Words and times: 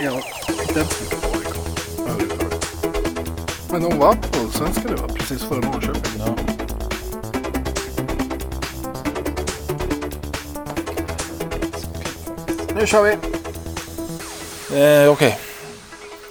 Ja, 0.00 0.20
definitivt. 0.74 1.24
Men 3.70 3.82
de 3.82 3.98
vann 3.98 4.16
på 4.16 4.50
Svenska 4.50 4.88
det 4.88 4.94
var 4.94 5.08
precis 5.08 5.42
före 5.42 5.60
Norrköping. 5.60 6.12
Ja. 6.18 6.34
Nu 12.76 12.86
kör 12.86 13.02
vi! 13.02 13.12
Eh, 14.80 15.10
Okej. 15.12 15.38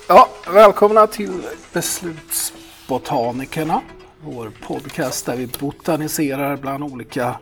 Ja, 0.08 0.30
välkomna 0.54 1.08
till 1.08 1.42
Beslutsbotanikerna. 1.74 3.82
Vår 4.22 4.52
podcast 4.68 5.26
där 5.26 5.36
vi 5.36 5.48
botaniserar 5.48 6.58
bland 6.58 6.84
olika 6.84 7.36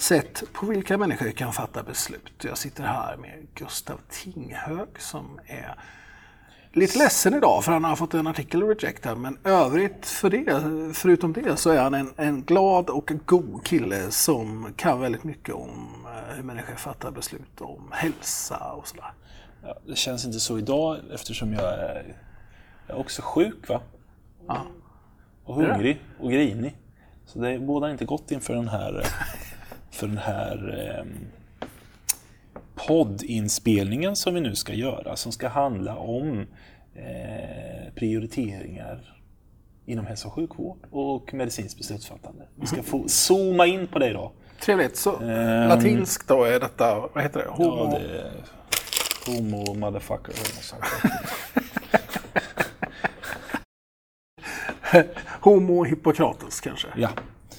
sätt 0.00 0.42
på 0.52 0.66
vilka 0.66 0.98
människor 0.98 1.30
kan 1.30 1.52
fatta 1.52 1.82
beslut. 1.82 2.32
Jag 2.44 2.58
sitter 2.58 2.84
här 2.84 3.16
med 3.16 3.46
Gustav 3.54 4.00
Tinghög 4.10 4.88
som 4.98 5.40
är 5.46 5.74
lite 6.72 6.98
ledsen 6.98 7.34
idag 7.34 7.64
för 7.64 7.72
han 7.72 7.84
har 7.84 7.96
fått 7.96 8.14
en 8.14 8.26
artikel 8.26 8.62
rejectad. 8.62 9.18
Men 9.18 9.38
övrigt 9.44 10.06
för 10.06 10.30
det, 10.30 10.94
förutom 10.94 11.32
det 11.32 11.56
så 11.56 11.70
är 11.70 11.82
han 11.82 11.94
en, 11.94 12.12
en 12.16 12.42
glad 12.42 12.90
och 12.90 13.12
god 13.26 13.64
kille 13.64 14.10
som 14.10 14.72
kan 14.76 15.00
väldigt 15.00 15.24
mycket 15.24 15.54
om 15.54 16.06
eh, 16.06 16.36
hur 16.36 16.42
människor 16.42 16.74
fattar 16.74 17.10
beslut 17.10 17.60
om 17.60 17.88
hälsa 17.92 18.72
och 18.72 18.88
sådär. 18.88 19.12
Ja, 19.62 19.78
det 19.86 19.96
känns 19.96 20.24
inte 20.24 20.40
så 20.40 20.58
idag 20.58 20.96
eftersom 21.12 21.52
jag 21.52 21.64
är, 21.64 22.16
jag 22.86 22.96
är 22.96 23.00
också 23.00 23.22
sjuk 23.22 23.68
va? 23.68 23.80
Ja. 24.48 24.66
Och 25.44 25.54
hungrig 25.54 26.00
och 26.20 26.30
grinig. 26.30 26.76
Så 27.26 27.38
det 27.38 27.58
bådar 27.58 27.88
inte 27.88 28.04
gott 28.04 28.30
inför 28.30 28.54
den 28.54 28.68
här, 28.68 29.06
för 29.90 30.06
den 30.06 30.18
här 30.18 30.88
eh, 30.98 31.04
poddinspelningen 32.86 34.16
som 34.16 34.34
vi 34.34 34.40
nu 34.40 34.54
ska 34.56 34.74
göra. 34.74 35.16
Som 35.16 35.32
ska 35.32 35.48
handla 35.48 35.96
om 35.96 36.46
eh, 36.94 37.92
prioriteringar 37.94 39.16
inom 39.86 40.06
hälso 40.06 40.28
och 40.28 40.34
sjukvård 40.34 40.78
och 40.90 41.34
medicinskt 41.34 41.78
beslutsfattande. 41.78 42.48
Vi 42.54 42.66
ska 42.66 42.82
få 42.82 43.08
zooma 43.08 43.66
in 43.66 43.86
på 43.86 43.98
det 43.98 44.10
idag. 44.10 44.30
Trevligt. 44.60 44.96
Så 44.96 45.16
Ehm. 45.16 45.68
latinskt 45.68 46.28
då 46.28 46.44
är 46.44 46.60
detta, 46.60 47.00
vad 47.14 47.22
heter 47.22 47.40
det? 47.40 47.48
Homo. 47.48 47.90
Ja, 47.92 47.98
det 47.98 48.18
är 48.18 48.32
homo 49.36 49.74
motherfucker. 49.74 50.34
Homo 55.40 55.84
Hippokrates 55.84 56.60
kanske? 56.60 56.88
Ja. 56.96 57.08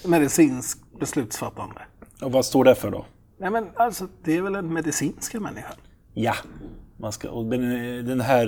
Medicinsk 0.06 0.78
beslutsfattande. 1.00 1.82
Och 2.22 2.32
vad 2.32 2.46
står 2.46 2.64
det 2.64 2.76
för 2.76 2.92
då? 2.92 3.06
Nej 3.38 3.50
men 3.52 3.70
alltså 3.76 4.08
det 4.24 4.38
är 4.38 4.42
väl 4.42 4.56
en 4.56 4.74
medicinska 4.74 5.40
människa? 5.40 5.74
Ja, 6.14 6.34
man 6.98 7.12
ska, 7.12 7.30
och 7.32 7.46
den, 7.46 7.62
den 8.06 8.22
här 8.22 8.46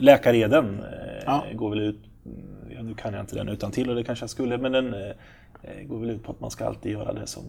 läkareden 0.00 0.78
eh, 0.80 1.22
Ja. 1.26 1.44
går 1.54 1.70
väl 1.70 1.80
ut, 1.80 1.98
ja, 2.70 2.82
nu 2.82 2.94
kan 2.94 3.12
jag 3.12 3.22
inte 3.22 3.34
den 3.34 3.48
utan 3.48 3.70
till 3.70 3.90
och 3.90 3.96
det 3.96 4.04
kanske 4.04 4.22
jag 4.22 4.30
skulle, 4.30 4.58
men 4.58 4.72
den 4.72 4.94
eh, 4.94 5.12
går 5.86 5.98
väl 5.98 6.10
ut 6.10 6.22
på 6.24 6.32
att 6.32 6.40
man 6.40 6.50
ska 6.50 6.66
alltid 6.66 6.92
göra 6.92 7.12
det 7.12 7.26
som 7.26 7.42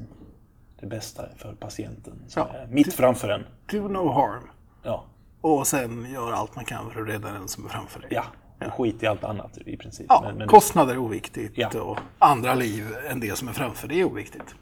det 0.80 0.88
bästa 0.88 1.24
för 1.38 1.54
patienten, 1.54 2.14
Ja. 2.36 2.50
mitt 2.70 2.94
framför 2.94 3.30
en. 3.30 3.44
Do 3.72 3.88
no 3.88 4.10
harm. 4.12 4.44
Ja, 4.84 5.06
Och 5.42 5.68
sen 5.68 6.08
gör 6.14 6.32
allt 6.32 6.56
man 6.56 6.66
kan 6.66 6.92
för 6.92 7.02
att 7.02 7.08
rädda 7.08 7.32
den 7.32 7.48
som 7.48 7.66
är 7.66 7.70
framför 7.70 8.00
dig. 8.00 8.10
ja. 8.12 8.24
och 8.68 8.74
skit 8.74 9.04
i 9.04 9.08
allt 9.08 9.24
annat 9.24 9.58
i 9.66 9.78
princip. 9.78 10.06
Ja, 10.10 10.22
Men- 10.26 10.38
men 10.38 10.48
kostnader 10.48 10.94
är 10.94 10.98
oviktigt 10.98 11.52
Ja. 11.56 11.82
och 11.82 12.00
andra 12.20 12.56
liv 12.56 12.84
än 13.10 13.20
det 13.20 13.38
som 13.38 13.48
är 13.48 13.54
framför 13.54 13.88
dig 13.88 14.00
är 14.00 14.04
oviktigt. 14.04 14.56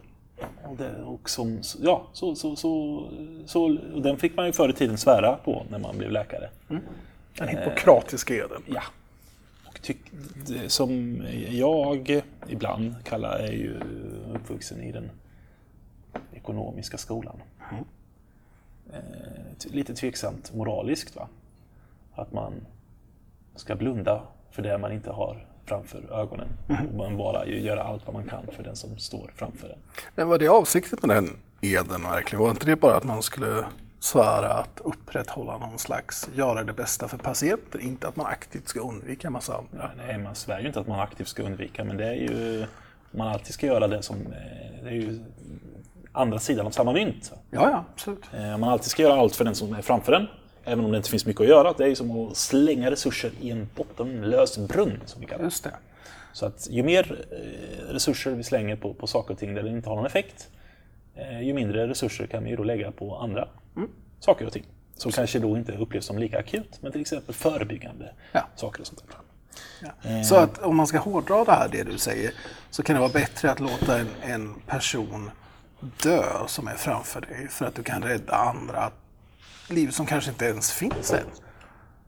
Och, 0.72 0.78
det, 0.78 1.02
och 1.02 1.30
som, 1.30 1.60
ja, 1.80 2.06
så, 2.12 2.34
så, 2.34 2.56
så, 2.56 3.04
så, 3.46 3.78
och 3.94 4.02
den 4.02 4.16
fick 4.16 4.36
man 4.36 4.46
ju 4.46 4.52
förr 4.52 4.68
i 4.68 4.72
tiden 4.72 4.98
svära 4.98 5.36
på 5.36 5.66
när 5.70 5.78
man 5.78 5.98
blev 5.98 6.10
läkare. 6.10 6.50
Den 7.38 7.48
hippokratiska 7.48 8.34
eden. 8.34 8.62
Ja. 8.66 8.82
Och 9.68 9.82
tyck, 9.82 9.98
det, 10.46 10.68
som 10.68 11.22
jag 11.50 12.22
ibland 12.48 12.94
kallar 13.04 13.38
är 13.38 13.52
ju 13.52 13.80
uppvuxen 14.34 14.82
i 14.82 14.92
den 14.92 15.10
ekonomiska 16.32 16.98
skolan. 16.98 17.36
Eh, 18.92 18.98
t- 19.58 19.68
lite 19.72 19.94
tveksamt 19.94 20.54
moraliskt 20.54 21.16
va? 21.16 21.28
Att 22.14 22.32
man 22.32 22.52
ska 23.54 23.74
blunda 23.74 24.22
för 24.50 24.62
det 24.62 24.78
man 24.78 24.92
inte 24.92 25.10
har 25.10 25.46
framför 25.66 26.20
ögonen. 26.20 26.48
Och 26.90 26.94
man 26.96 27.16
bara 27.16 27.46
ju 27.46 27.60
göra 27.60 27.82
allt 27.82 28.02
vad 28.06 28.14
man 28.14 28.24
kan 28.28 28.46
för 28.56 28.62
den 28.62 28.76
som 28.76 28.98
står 28.98 29.30
framför 29.36 29.68
en. 29.68 29.78
Men 30.14 30.28
var 30.28 30.38
det 30.38 30.48
avsikten 30.48 30.98
med 31.02 31.16
den 31.16 31.36
eden 31.60 32.02
verkligen? 32.02 32.42
Var 32.42 32.50
inte 32.50 32.66
det 32.66 32.76
bara 32.76 32.94
att 32.96 33.04
man 33.04 33.22
skulle 33.22 33.64
svära 34.00 34.52
att 34.52 34.80
upprätthålla 34.84 35.58
någon 35.58 35.78
slags 35.78 36.28
göra 36.34 36.64
det 36.64 36.72
bästa 36.72 37.08
för 37.08 37.18
patienter? 37.18 37.80
Inte 37.80 38.08
att 38.08 38.16
man 38.16 38.26
aktivt 38.26 38.68
ska 38.68 38.80
undvika 38.80 39.26
en 39.26 39.32
massa 39.32 39.56
andra. 39.56 39.90
Nej, 40.06 40.18
man 40.18 40.34
svär 40.34 40.60
ju 40.60 40.66
inte 40.66 40.80
att 40.80 40.86
man 40.88 41.00
aktivt 41.00 41.28
ska 41.28 41.42
undvika, 41.42 41.84
men 41.84 41.96
det 41.96 42.06
är 42.06 42.14
ju... 42.14 42.66
Man 43.10 43.28
alltid 43.28 43.54
ska 43.54 43.66
göra 43.66 43.88
det 43.88 44.02
som... 44.02 44.16
eh, 44.16 44.82
Det 44.84 44.88
är 44.88 44.94
ju 44.94 45.20
andra 46.12 46.38
sidan 46.38 46.66
av 46.66 46.70
samma 46.70 46.92
mynt. 46.92 47.32
Ja, 47.50 47.70
ja, 47.70 47.84
absolut. 47.94 48.22
Eh, 48.34 48.58
Man 48.58 48.68
alltid 48.68 48.90
ska 48.90 49.02
göra 49.02 49.20
allt 49.20 49.36
för 49.36 49.44
den 49.44 49.54
som 49.54 49.72
är 49.74 49.82
framför 49.82 50.12
en, 50.12 50.26
även 50.64 50.84
om 50.84 50.90
det 50.90 50.96
inte 50.96 51.10
finns 51.10 51.26
mycket 51.26 51.40
att 51.40 51.48
göra. 51.48 51.72
Det 51.72 51.84
är 51.90 51.94
som 51.94 52.26
att 52.26 52.36
slänga 52.36 52.90
resurser 52.90 53.30
i 53.40 53.50
en 53.50 53.68
bottenlös 53.74 54.58
brunn, 54.58 55.00
som 55.06 55.20
vi 55.20 55.26
kallar 55.26 55.44
det. 55.44 55.70
Så 56.32 56.46
att 56.46 56.68
ju 56.70 56.82
mer 56.82 57.24
eh, 57.30 57.92
resurser 57.92 58.30
vi 58.30 58.42
slänger 58.42 58.76
på, 58.76 58.94
på 58.94 59.06
saker 59.06 59.34
och 59.34 59.40
ting 59.40 59.54
där 59.54 59.62
det 59.62 59.70
inte 59.70 59.88
har 59.88 59.96
någon 59.96 60.06
effekt, 60.06 60.48
eh, 61.14 61.40
ju 61.42 61.54
mindre 61.54 61.88
resurser 61.88 62.26
kan 62.26 62.44
vi 62.44 62.56
då 62.56 62.64
lägga 62.64 62.92
på 62.92 63.16
andra 63.16 63.48
saker 64.20 64.46
och 64.46 64.52
ting. 64.52 64.64
Som 64.96 65.12
kanske 65.12 65.38
då 65.38 65.56
inte 65.56 65.72
upplevs 65.72 66.04
som 66.06 66.18
lika 66.18 66.38
akut, 66.38 66.78
men 66.80 66.92
till 66.92 67.00
exempel 67.00 67.34
förebyggande 67.34 68.12
Ja. 68.32 68.40
saker 68.56 68.80
och 68.80 68.86
sånt 68.86 69.02
där. 69.08 70.22
Så 70.22 70.36
att 70.36 70.58
om 70.58 70.76
man 70.76 70.86
ska 70.86 70.98
hårdra 70.98 71.44
det 71.44 71.52
här, 71.52 71.68
det 71.72 71.82
du 71.82 71.98
säger, 71.98 72.32
så 72.70 72.82
kan 72.82 72.94
det 72.94 73.00
vara 73.00 73.12
bättre 73.12 73.50
att 73.50 73.60
låta 73.60 73.98
en, 73.98 74.06
en 74.22 74.54
person 74.66 75.30
dö 76.02 76.24
som 76.46 76.68
är 76.68 76.74
framför 76.74 77.20
dig 77.20 77.48
för 77.50 77.64
att 77.66 77.74
du 77.74 77.82
kan 77.82 78.02
rädda 78.02 78.32
andra 78.34 78.90
liv 79.72 79.90
som 79.90 80.06
kanske 80.06 80.30
inte 80.30 80.44
ens 80.44 80.72
finns 80.72 81.12
än. 81.12 81.26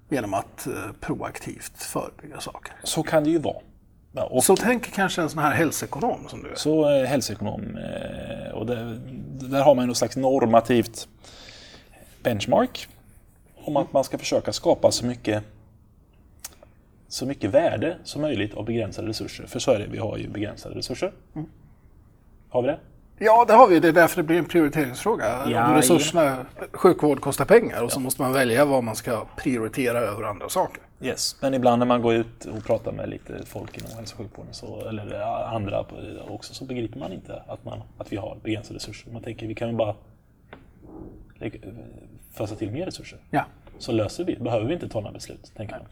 Genom 0.08 0.34
att 0.34 0.66
eh, 0.66 0.72
proaktivt 1.00 1.82
förebygga 1.82 2.40
saker. 2.40 2.74
Så 2.82 3.02
kan 3.02 3.24
det 3.24 3.30
ju 3.30 3.38
vara. 3.38 3.56
Ja, 4.12 4.40
Så 4.42 4.56
tänker 4.56 4.90
kanske 4.90 5.22
en 5.22 5.30
sån 5.30 5.42
här 5.42 5.50
hälsoekonom 5.52 6.28
som 6.28 6.42
du 6.42 6.50
är. 6.50 6.54
så 6.54 6.90
eh, 6.90 7.04
hälsoekonom. 7.04 7.76
Eh, 7.76 8.52
och 8.54 8.66
det, 8.66 8.98
där 9.48 9.62
har 9.62 9.74
man 9.74 9.82
ju 9.82 9.86
något 9.86 9.96
slags 9.96 10.16
normativt 10.16 11.08
benchmark. 12.22 12.88
Om 13.56 13.76
att 13.76 13.92
man 13.92 14.04
ska 14.04 14.18
försöka 14.18 14.52
skapa 14.52 14.90
så 14.90 15.06
mycket, 15.06 15.44
så 17.08 17.26
mycket 17.26 17.50
värde 17.50 17.96
som 18.04 18.22
möjligt 18.22 18.54
av 18.54 18.64
begränsade 18.64 19.08
resurser. 19.08 19.46
För 19.46 19.58
så 19.58 19.70
är 19.70 19.78
det, 19.78 19.86
vi 19.86 19.98
har 19.98 20.16
ju 20.16 20.28
begränsade 20.28 20.74
resurser. 20.74 21.12
Har 22.48 22.62
vi 22.62 22.68
det? 22.68 22.78
Ja, 23.18 23.44
det 23.48 23.52
har 23.52 23.68
vi. 23.68 23.80
Det 23.80 23.88
är 23.88 23.92
därför 23.92 24.16
det 24.16 24.22
blir 24.22 24.38
en 24.38 24.44
prioriteringsfråga. 24.44 25.24
Ja, 25.50 25.68
Om 25.68 25.74
resurserna, 25.74 26.46
sjukvård 26.72 27.20
kostar 27.20 27.44
pengar 27.44 27.82
och 27.82 27.92
så 27.92 28.00
måste 28.00 28.22
man 28.22 28.32
välja 28.32 28.64
vad 28.64 28.84
man 28.84 28.96
ska 28.96 29.26
prioritera 29.36 29.98
över 29.98 30.22
andra 30.22 30.48
saker. 30.48 30.82
Yes. 31.00 31.36
Men 31.40 31.54
ibland 31.54 31.78
när 31.78 31.86
man 31.86 32.02
går 32.02 32.14
ut 32.14 32.44
och 32.44 32.64
pratar 32.64 32.92
med 32.92 33.08
lite 33.08 33.46
folk 33.46 33.78
inom 33.78 33.90
hälso 33.96 34.14
och 34.14 34.18
sjukvården, 34.18 34.54
så, 34.54 34.88
eller 34.88 35.20
andra 35.54 35.84
också, 36.28 36.54
så 36.54 36.64
begriper 36.64 36.98
man 36.98 37.12
inte 37.12 37.42
att, 37.46 37.64
man, 37.64 37.82
att 37.98 38.12
vi 38.12 38.16
har 38.16 38.38
begränsade 38.42 38.76
resurser. 38.76 39.12
Man 39.12 39.22
tänker 39.22 39.46
vi 39.46 39.54
kan 39.54 39.68
ju 39.68 39.74
bara 39.76 39.94
fösa 42.32 42.54
till 42.54 42.70
mer 42.70 42.86
resurser. 42.86 43.18
Ja. 43.30 43.44
Så 43.78 43.92
löser 43.92 44.24
vi 44.24 44.36
behöver 44.36 44.66
vi 44.66 44.74
inte 44.74 44.88
ta 44.88 45.00
några 45.00 45.12
beslut, 45.12 45.52
tänker 45.56 45.78
man. 45.78 45.86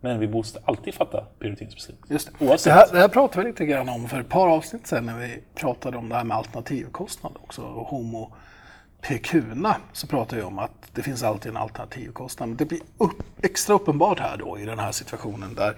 Men 0.00 0.20
vi 0.20 0.28
måste 0.28 0.60
alltid 0.64 0.94
fatta 0.94 1.24
prioriteringsbeslut. 1.38 1.98
Just 2.08 2.30
det. 2.38 2.44
Oavsett. 2.44 2.64
Det, 2.64 2.80
här, 2.80 2.92
det 2.92 2.98
här 2.98 3.08
pratade 3.08 3.44
vi 3.44 3.50
lite 3.50 3.66
grann 3.66 3.88
om 3.88 4.08
för 4.08 4.20
ett 4.20 4.28
par 4.28 4.48
avsnitt 4.48 4.86
sedan 4.86 5.06
när 5.06 5.18
vi 5.18 5.42
pratade 5.54 5.96
om 5.96 6.08
det 6.08 6.14
här 6.14 6.24
med 6.24 6.36
alternativkostnad 6.36 7.32
också. 7.42 7.62
Och 7.62 7.86
homo 7.86 8.32
pekuna 9.00 9.76
så 9.92 10.06
pratade 10.06 10.40
vi 10.40 10.46
om 10.46 10.58
att 10.58 10.90
det 10.92 11.02
finns 11.02 11.22
alltid 11.22 11.50
en 11.50 11.56
alternativkostnad. 11.56 12.48
Men 12.48 12.56
det 12.56 12.64
blir 12.64 12.80
upp, 12.98 13.22
extra 13.42 13.74
uppenbart 13.74 14.18
här 14.18 14.36
då 14.36 14.58
i 14.58 14.64
den 14.64 14.78
här 14.78 14.92
situationen 14.92 15.54
där, 15.54 15.76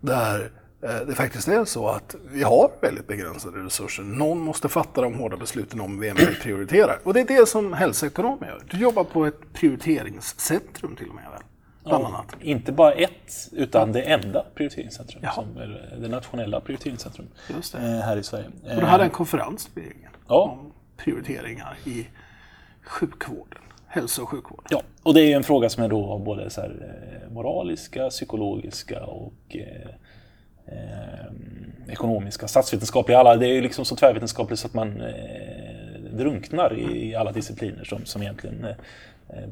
där 0.00 0.50
eh, 0.82 1.06
det 1.06 1.14
faktiskt 1.14 1.48
är 1.48 1.64
så 1.64 1.88
att 1.88 2.14
vi 2.30 2.42
har 2.42 2.70
väldigt 2.80 3.06
begränsade 3.06 3.58
resurser. 3.58 4.02
Någon 4.02 4.38
måste 4.38 4.68
fatta 4.68 5.00
de 5.00 5.14
hårda 5.14 5.36
besluten 5.36 5.80
om 5.80 6.00
vem 6.00 6.16
vi 6.16 6.26
prioriterar. 6.26 6.98
Och 7.02 7.14
det 7.14 7.20
är 7.20 7.24
det 7.24 7.48
som 7.48 7.72
hälsoekonomer 7.72 8.46
gör. 8.46 8.62
Du 8.70 8.78
jobbar 8.78 9.04
på 9.04 9.26
ett 9.26 9.52
prioriteringscentrum 9.52 10.96
till 10.96 11.08
och 11.08 11.14
med 11.14 11.24
väl? 11.32 11.42
Bland 11.86 12.04
annat. 12.04 12.26
Inte 12.40 12.72
bara 12.72 12.92
ett, 12.92 13.48
utan 13.52 13.92
det 13.92 14.02
enda 14.02 14.44
prioriteringscentrum. 14.54 15.20
Jaha. 15.22 15.32
Som 15.32 15.56
är 15.56 15.96
det 16.00 16.08
nationella 16.08 16.60
prioriteringscentrum 16.60 17.28
eh, 17.74 17.80
här 17.80 18.16
i 18.16 18.22
Sverige. 18.22 18.46
Och 18.62 18.80
du 18.80 18.86
hade 18.86 19.04
en 19.04 19.10
konferens 19.10 19.70
regeringen 19.74 20.10
Ja. 20.28 20.42
om 20.42 20.72
prioriteringar 20.96 21.78
i 21.84 22.06
sjukvården, 22.82 23.62
hälso 23.86 24.22
och 24.22 24.28
sjukvården. 24.28 24.64
Ja, 24.70 24.82
och 25.02 25.14
det 25.14 25.20
är 25.32 25.36
en 25.36 25.44
fråga 25.44 25.68
som 25.68 25.84
är 25.84 25.88
då 25.88 26.06
av 26.06 26.24
både 26.24 26.50
så 26.50 26.60
här, 26.60 26.96
eh, 27.26 27.32
moraliska, 27.32 28.08
psykologiska 28.10 29.04
och 29.04 29.56
eh, 29.56 29.90
eh, 30.66 31.92
ekonomiska, 31.92 32.48
statsvetenskapliga. 32.48 33.18
Alla, 33.18 33.36
det 33.36 33.46
är 33.46 33.52
ju 33.52 33.60
liksom 33.60 33.84
så 33.84 33.96
tvärvetenskapligt 33.96 34.60
så 34.60 34.66
att 34.66 34.74
man... 34.74 35.00
Eh, 35.00 35.76
drunknar 36.10 36.78
i 36.78 37.14
alla 37.14 37.32
discipliner 37.32 37.84
som, 37.84 38.04
som 38.04 38.22
egentligen 38.22 38.64
eh, 38.64 38.74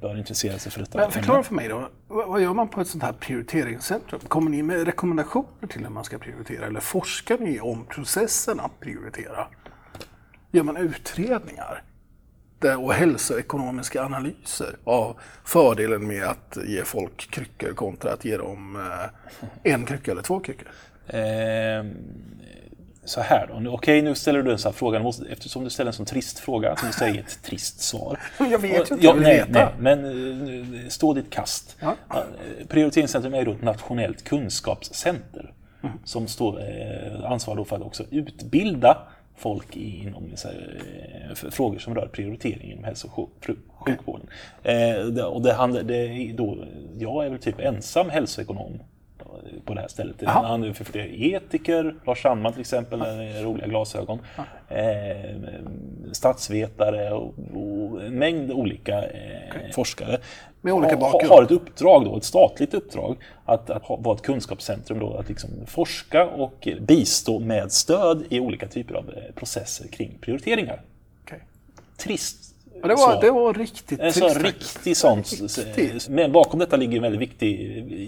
bör 0.00 0.18
intressera 0.18 0.58
sig 0.58 0.72
för 0.72 0.80
detta. 0.80 0.98
Men 0.98 1.10
förklara 1.10 1.42
för 1.42 1.54
mig 1.54 1.68
då, 1.68 1.88
vad 2.08 2.42
gör 2.42 2.54
man 2.54 2.68
på 2.68 2.80
ett 2.80 2.88
sånt 2.88 3.02
här 3.02 3.12
prioriteringscentrum? 3.12 4.20
Kommer 4.20 4.50
ni 4.50 4.62
med 4.62 4.84
rekommendationer 4.84 5.68
till 5.68 5.82
hur 5.82 5.90
man 5.90 6.04
ska 6.04 6.18
prioritera 6.18 6.66
eller 6.66 6.80
forskar 6.80 7.38
ni 7.38 7.60
om 7.60 7.86
processen 7.86 8.60
att 8.60 8.80
prioritera? 8.80 9.46
Gör 10.50 10.62
man 10.62 10.76
utredningar 10.76 11.82
och 12.78 12.92
hälsoekonomiska 12.92 14.04
analyser 14.04 14.76
av 14.84 15.20
fördelen 15.44 16.06
med 16.06 16.24
att 16.24 16.58
ge 16.66 16.84
folk 16.84 17.30
kryckor 17.30 17.72
kontra 17.72 18.12
att 18.12 18.24
ge 18.24 18.36
dem 18.36 18.76
eh, 18.76 19.72
en 19.72 19.86
krycka 19.86 20.10
eller 20.10 20.22
två 20.22 20.40
kryckor? 20.40 20.68
Eh, 21.06 21.84
så 23.04 23.20
här 23.20 23.60
då, 23.64 23.70
okej 23.70 24.02
nu 24.02 24.14
ställer 24.14 24.42
du 24.42 24.52
en 24.52 24.58
sån 24.58 24.72
här 24.72 24.76
fråga, 24.76 24.98
måste- 25.00 25.26
eftersom 25.32 25.64
du 25.64 25.70
ställer 25.70 25.88
en 25.88 25.92
sån 25.94 26.06
trist 26.06 26.38
fråga 26.38 26.76
så 26.76 26.86
måste 26.86 27.04
jag 27.04 27.14
ge 27.14 27.20
ett 27.20 27.42
trist 27.42 27.80
svar. 27.80 28.20
Jag 28.38 28.58
vet 28.58 28.90
ju 28.90 28.94
inte, 28.94 29.06
jag 29.06 29.14
vill 29.14 29.22
nej, 29.22 29.36
veta. 29.36 29.52
nej, 29.52 29.68
men 29.78 30.74
eh, 30.84 30.88
stå 30.88 31.14
ditt 31.14 31.30
kast. 31.30 31.76
Ja. 31.80 31.94
Eh, 32.10 32.66
Prioriteringscentrum 32.68 33.34
är 33.34 33.44
då 33.44 33.52
ett 33.52 33.62
nationellt 33.62 34.24
kunskapscenter 34.24 35.50
Mm. 35.82 35.96
som 36.04 36.26
står 36.28 36.60
eh, 36.60 37.30
ansvarar 37.30 37.56
då 37.56 37.64
för 37.64 37.76
att 37.76 37.82
också 37.82 38.04
utbilda 38.10 38.98
folk 39.36 39.76
inom 39.76 40.30
här, 40.44 40.80
eh, 41.30 41.50
frågor 41.50 41.78
som 41.78 41.94
rör 41.94 42.06
prioritering 42.06 42.72
inom 42.72 42.84
hälso 42.84 43.08
och 43.14 43.30
sjuk- 43.40 43.58
sjukvården. 43.86 44.26
Eh, 44.62 45.04
det- 45.06 45.24
och 45.24 45.42
det 45.42 45.52
handlar, 45.52 45.82
det 45.82 45.96
är 45.96 46.32
då, 46.34 46.58
jag 46.98 47.26
är 47.26 47.30
väl 47.30 47.38
typ 47.38 47.60
ensam 47.60 48.10
hälsoekonom 48.10 48.72
på 49.64 49.74
det 49.74 49.80
här 49.80 49.88
stället. 49.88 50.24
Handlar 50.24 50.72
för 50.72 50.84
fler 50.84 51.22
etiker, 51.22 51.94
Lars 52.06 52.22
Sandman 52.22 52.52
till 52.52 52.60
exempel, 52.60 52.98
med 52.98 53.44
roliga 53.44 53.66
glasögon. 53.66 54.18
Eh, 54.68 55.34
statsvetare 56.12 57.12
och, 57.12 57.34
och 57.54 58.02
en 58.02 58.18
mängd 58.18 58.52
olika 58.52 59.02
eh, 59.02 59.72
forskare. 59.74 60.18
Med 60.60 60.72
olika 60.72 60.94
har, 60.94 61.00
bakgrund. 61.00 61.32
har 61.32 61.42
ett 61.42 61.50
uppdrag, 61.50 62.04
då, 62.04 62.16
ett 62.16 62.24
statligt 62.24 62.74
uppdrag, 62.74 63.16
att, 63.44 63.70
att 63.70 63.82
ha, 63.82 63.96
vara 63.96 64.16
ett 64.16 64.22
kunskapscentrum. 64.22 64.98
Då, 64.98 65.16
att 65.16 65.28
liksom 65.28 65.50
forska 65.66 66.26
och 66.26 66.68
bistå 66.80 67.38
med 67.38 67.72
stöd 67.72 68.24
i 68.28 68.40
olika 68.40 68.68
typer 68.68 68.94
av 68.94 69.10
eh, 69.10 69.34
processer 69.34 69.88
kring 69.88 70.18
prioriteringar. 70.20 70.80
Okej. 71.24 71.40
Trist 71.96 72.53
Och 72.84 72.88
det, 72.88 72.94
var, 72.94 73.12
svar. 73.12 73.20
det 73.20 73.30
var 73.30 73.54
riktigt 73.54 74.00
En 74.00 74.12
sån 74.12 74.28
riktig 74.34 74.96
sånt. 74.96 75.32
Riktigt. 75.32 76.08
Men 76.08 76.32
bakom 76.32 76.58
detta 76.60 76.76
ligger 76.76 77.00
väldigt 77.00 77.20
viktig, 77.20 77.58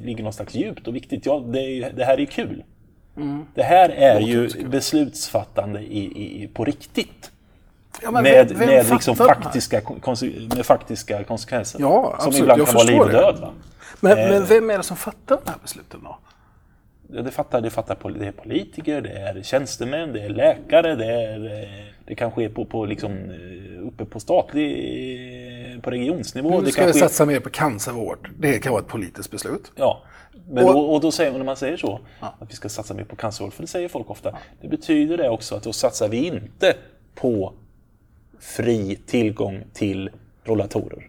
ligger 0.05 0.25
något 0.25 0.35
slags 0.35 0.55
djupt 0.55 0.89
och 0.89 0.95
viktigt. 0.97 1.27
Ja, 1.27 1.39
det, 1.47 1.91
det 1.97 2.05
här 2.05 2.21
är 2.21 2.25
kul. 2.25 2.63
Det 3.55 3.63
här 3.63 3.89
är 3.89 4.21
ju 4.21 4.49
beslutsfattande 4.69 5.81
i, 5.81 5.99
i, 6.45 6.49
på 6.55 6.65
riktigt. 6.65 7.31
Ja, 8.03 8.11
men 8.11 8.23
Med, 8.23 8.49
vem- 8.49 8.59
vem 8.59 8.69
med, 8.69 8.91
liksom 8.91 9.17
faktiska, 9.17 9.81
med 10.57 10.67
faktiska 10.67 11.25
konsekvenser. 11.25 11.81
Ja, 11.81 12.17
som 12.21 12.33
ibland 12.35 12.61
Jag 12.61 12.67
kan 12.67 12.75
vara 12.75 12.85
liv 12.87 13.01
och 13.01 13.07
det. 13.09 13.13
död. 13.13 13.49
Men, 14.01 14.19
Eh. 14.19 14.31
men 14.31 14.45
vem 14.45 14.71
är 14.71 14.77
det 14.77 14.83
som 14.85 14.97
fattar 14.97 15.39
de 15.45 15.51
här 15.51 15.59
besluten 15.63 16.01
då? 16.05 16.19
Ja, 17.13 17.23
Det 17.23 17.31
fattar, 17.31 17.61
det 17.61 17.71
fattar 17.71 18.13
det 18.19 18.27
är 18.27 18.33
politiker, 18.33 19.01
det 19.01 19.11
är 19.11 19.43
tjänstemän, 19.43 20.13
det 20.13 20.21
är 20.21 20.29
läkare, 20.29 20.95
det, 20.95 21.07
är, 21.13 21.63
eh, 21.63 21.69
det 22.05 22.15
kanske 22.15 22.45
är 22.45 22.49
på, 22.49 22.65
på 22.65 22.85
liksom, 22.87 23.13
eh, 23.13 23.87
uppe 23.87 24.05
på 24.05 24.21
statlig, 24.21 24.73
eh, 25.75 25.81
på 25.81 25.91
regionsnivå. 25.91 26.51
Nu 26.59 26.65
det 26.65 26.73
ska 26.73 26.81
vi 26.81 26.85
kanske 26.85 26.99
är- 27.05 27.09
satsa 27.09 27.27
mer 27.27 27.41
på 27.41 27.51
cancervård. 27.51 28.31
Det 28.39 28.59
kan 28.59 28.73
vara 28.73 28.83
ett 28.83 28.89
politiskt 28.89 29.31
beslut. 29.31 29.73
Ja, 29.77 30.03
men 30.49 30.65
Och- 30.65 30.73
då, 30.73 30.81
och 30.81 31.01
då 31.01 31.11
säger, 31.13 31.33
när 31.33 31.45
man 31.45 31.57
säger 31.57 31.77
så, 31.77 32.01
att 32.21 32.51
vi 32.51 32.55
ska 32.55 32.69
satsa 32.69 32.95
mer 32.95 33.05
på 33.05 33.17
cancervård, 33.17 33.53
för 33.53 33.63
det 33.63 33.67
säger 33.69 33.89
folk 33.89 34.11
ofta, 34.11 34.39
det 34.61 34.69
betyder 34.69 35.17
det 35.17 35.29
också 35.29 35.55
att 35.55 35.63
då 35.63 35.73
satsar 35.73 36.09
vi 36.09 36.27
inte 36.27 36.75
på 37.15 37.53
fri 38.41 38.99
tillgång 39.07 39.65
till 39.73 40.11
rollatorer. 40.45 41.09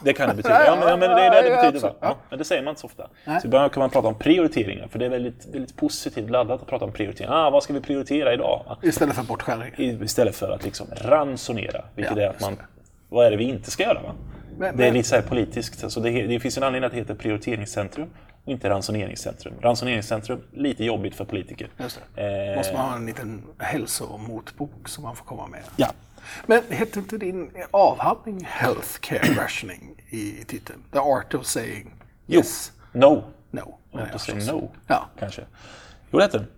Det 0.00 0.12
kan 0.12 0.28
det 0.28 0.34
betyda. 0.34 0.64
Ja, 0.66 0.76
men, 0.76 0.88
ja, 0.88 0.96
men 0.96 1.10
det 1.10 1.22
är 1.22 1.42
det 1.42 1.50
det 1.50 1.56
betyder. 1.62 1.88
Va? 1.88 1.94
Ja, 2.00 2.16
men 2.30 2.38
det 2.38 2.44
säger 2.44 2.62
man 2.62 2.70
inte 2.72 2.80
så 2.80 2.86
ofta. 2.86 3.08
Så 3.40 3.46
ibland 3.46 3.72
kan 3.72 3.80
man 3.80 3.90
prata 3.90 4.08
om 4.08 4.14
prioriteringar, 4.14 4.88
för 4.88 4.98
det 4.98 5.04
är 5.04 5.08
väldigt, 5.10 5.46
väldigt 5.52 5.76
positivt 5.76 6.30
laddat 6.30 6.62
att 6.62 6.66
prata 6.68 6.84
om 6.84 6.92
prioriteringar. 6.92 7.46
Ah, 7.46 7.50
vad 7.50 7.62
ska 7.62 7.72
vi 7.72 7.80
prioritera 7.80 8.32
idag? 8.32 8.62
Va? 8.68 8.76
Istället 8.82 9.14
för 9.16 9.22
bortskärning. 9.22 9.72
I- 9.76 10.04
Istället 10.04 10.36
för 10.36 10.50
att 10.50 10.64
liksom 10.64 10.86
ransonera, 10.96 11.84
vilket 11.94 12.16
Ja, 12.16 12.22
är 12.22 12.28
att 12.28 12.40
man... 12.40 12.56
Vad 13.08 13.26
är 13.26 13.30
det 13.30 13.36
vi 13.36 13.44
inte 13.44 13.70
ska 13.70 13.82
göra? 13.82 14.02
Va? 14.02 14.14
Men- 14.58 14.76
det 14.76 14.86
är 14.86 14.92
lite 14.92 15.08
så 15.08 15.14
här 15.14 15.22
politiskt. 15.22 15.84
Alltså 15.84 16.00
det, 16.00 16.10
det 16.26 16.40
finns 16.40 16.56
en 16.56 16.62
anledning 16.62 16.86
att 16.86 16.92
det 16.92 16.98
heter 16.98 17.14
prioriteringscentrum 17.14 18.10
och 18.44 18.52
inte 18.52 18.70
ransoneringscentrum. 18.70 19.54
Ransoneringscentrum, 19.62 20.40
lite 20.52 20.84
jobbigt 20.84 21.14
för 21.14 21.24
politiker. 21.24 21.68
Just 21.78 22.00
det. 22.14 22.50
Eh, 22.50 22.56
Måste 22.56 22.74
man 22.74 22.88
ha 22.90 22.96
en 22.96 23.06
liten 23.06 23.42
hälsomotbok 23.58 24.88
som 24.88 25.04
man 25.04 25.16
får 25.16 25.24
komma 25.24 25.46
med. 25.46 25.60
Ja. 25.76 25.86
Men 26.46 26.62
heter 26.68 26.98
inte 26.98 27.18
din 27.18 27.50
avhandling 27.70 28.44
Healthcare 28.44 29.34
Rationing 29.42 30.02
i 30.10 30.44
titeln? 30.46 30.78
The 30.92 30.98
Art 30.98 31.34
of 31.34 31.46
Saying 31.46 31.94
Yes, 32.26 32.72
No. 32.92 33.22
No. 33.50 33.78
Jag 33.90 34.00
Ja, 34.12 34.18
säga 34.18 34.36
förstås. 34.36 34.46
no, 34.46 34.70
Ja. 34.86 35.08
kanske. 35.18 35.42
Jo, 36.10 36.18
det 36.18 36.24
heter 36.24 36.38
den. 36.38 36.48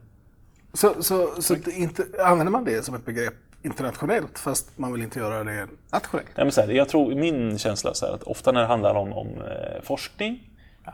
Så, 0.73 1.03
så, 1.03 1.43
så 1.43 1.57
inte, 1.71 2.05
använder 2.25 2.51
man 2.51 2.65
det 2.65 2.83
som 2.85 2.95
ett 2.95 3.05
begrepp 3.05 3.35
internationellt 3.63 4.39
fast 4.39 4.79
man 4.79 4.93
vill 4.93 5.03
inte 5.03 5.19
göra 5.19 5.45
det 5.45 5.67
nationellt? 5.93 6.29
Nej, 6.37 6.45
men 6.45 6.53
så 6.53 6.61
här, 6.61 6.69
jag 6.69 6.89
tror, 6.89 7.15
min 7.15 7.59
känsla 7.59 7.91
är 8.03 8.15
att 8.15 8.23
ofta 8.23 8.53
när 8.53 8.61
det 8.61 8.67
handlar 8.67 8.95
om, 8.95 9.13
om 9.13 9.29
eh, 9.29 9.83
forskning 9.83 10.51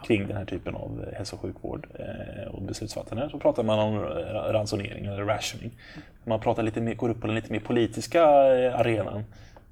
kring 0.06 0.28
den 0.28 0.36
här 0.36 0.44
typen 0.44 0.74
av 0.74 1.04
eh, 1.08 1.16
hälso 1.18 1.36
och 1.36 1.42
sjukvård 1.42 1.86
eh, 1.98 2.48
och 2.54 2.62
beslutsfattande 2.62 3.28
så 3.30 3.38
pratar 3.38 3.62
man 3.62 3.78
om 3.78 3.94
ra- 3.98 4.52
ransonering 4.52 5.06
eller 5.06 5.24
rationing. 5.24 5.70
När 6.24 6.28
man 6.28 6.40
pratar 6.40 6.62
lite 6.62 6.80
mer, 6.80 6.94
går 6.94 7.08
upp 7.08 7.20
på 7.20 7.26
den 7.26 7.36
lite 7.36 7.52
mer 7.52 7.60
politiska 7.60 8.20
eh, 8.22 8.80
arenan 8.80 9.24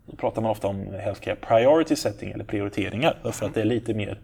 då 0.07 0.17
pratar 0.17 0.43
man 0.43 0.51
ofta 0.51 0.67
om 0.67 0.87
healthcare 1.01 1.37
priority 1.37 1.97
setting 1.97 2.31
eller 2.33 2.45
prioriteringar 2.45 3.17
för 3.33 3.47
att 3.47 3.55
det 3.55 3.61
är 3.61 3.65
lite 3.65 3.95
mer 3.95 4.21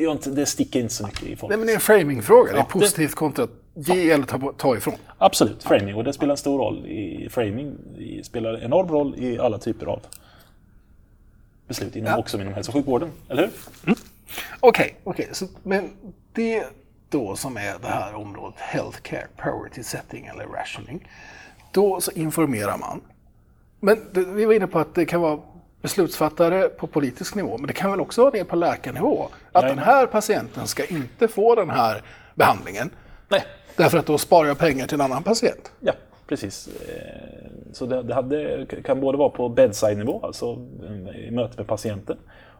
jag 0.00 0.12
inte, 0.12 0.30
det 0.30 0.46
sticker 0.46 0.80
inte 0.80 0.94
så 0.94 1.06
mycket 1.06 1.22
i 1.22 1.36
folk. 1.36 1.48
Nej, 1.50 1.58
men 1.58 1.66
det 1.66 1.72
är 1.72 1.74
en 1.74 1.80
framingfråga. 1.80 2.52
Det 2.52 2.58
är 2.58 2.62
det- 2.62 2.68
positivt 2.70 3.14
kontra 3.14 3.44
att 3.44 3.50
ge 3.74 4.10
eller 4.10 4.24
ta, 4.24 4.52
ta 4.58 4.76
ifrån. 4.76 4.94
Absolut, 5.18 5.62
framing. 5.62 5.94
Och 5.94 6.04
det 6.04 6.12
spelar 6.12 6.30
en 6.32 6.36
stor 6.36 6.58
roll. 6.58 6.86
i 6.86 7.28
Framing 7.30 7.72
i, 7.98 8.22
spelar 8.24 8.62
enorm 8.64 8.88
roll 8.88 9.14
i 9.18 9.38
alla 9.38 9.58
typer 9.58 9.86
av 9.86 10.00
beslut, 11.68 11.96
inom, 11.96 12.10
Ja. 12.12 12.18
också 12.18 12.40
inom 12.40 12.54
hälso 12.54 12.70
och 12.70 12.74
sjukvården. 12.74 13.10
Eller 13.28 13.42
hur? 13.42 13.94
Okej, 14.60 14.96
okej. 15.04 15.28
så 15.32 15.46
men 15.62 15.90
det 16.32 16.64
då 17.08 17.36
som 17.36 17.56
är 17.56 17.78
det 17.82 17.88
här 17.88 18.14
området 18.14 18.60
Healthcare 18.60 19.26
Priority 19.36 19.82
Setting 19.82 20.26
eller 20.26 20.44
Rationing. 20.46 21.08
Då 21.72 22.00
så 22.00 22.10
informerar 22.10 22.78
man. 22.78 23.00
Men 23.80 23.98
det, 24.12 24.24
vi 24.24 24.44
var 24.44 24.52
inne 24.54 24.66
på 24.66 24.78
att 24.78 24.94
det 24.94 25.06
kan 25.06 25.20
vara 25.20 25.38
beslutsfattare 25.82 26.68
på 26.68 26.86
politisk 26.86 27.34
nivå, 27.34 27.58
men 27.58 27.66
det 27.66 27.72
kan 27.72 27.90
väl 27.90 28.00
också 28.00 28.20
vara 28.20 28.30
det 28.30 28.44
på 28.44 28.56
läkarnivå? 28.56 29.28
Att 29.52 29.64
Nej. 29.64 29.74
den 29.74 29.84
här 29.84 30.06
patienten 30.06 30.66
ska 30.66 30.84
inte 30.84 31.28
få 31.28 31.54
den 31.54 31.70
här 31.70 32.02
behandlingen. 32.34 32.90
Nej. 33.28 33.44
Därför 33.76 33.98
att 33.98 34.06
då 34.06 34.18
sparar 34.18 34.48
jag 34.48 34.58
pengar 34.58 34.86
till 34.86 34.94
en 34.94 35.00
annan 35.00 35.22
patient. 35.22 35.72
Ja, 35.80 35.92
precis. 36.26 36.68
Eh, 36.68 37.72
Så 37.72 37.86
det, 37.86 38.02
det 38.02 38.14
hade, 38.14 38.66
kan 38.84 39.00
både 39.00 39.18
vara 39.18 39.28
på 39.28 39.48
bedside-nivå, 39.48 40.20
alltså 40.26 40.46
eh, 40.88 41.28
i 41.28 41.30
möte 41.30 41.56
med 41.56 41.66
patienten, 41.66 42.16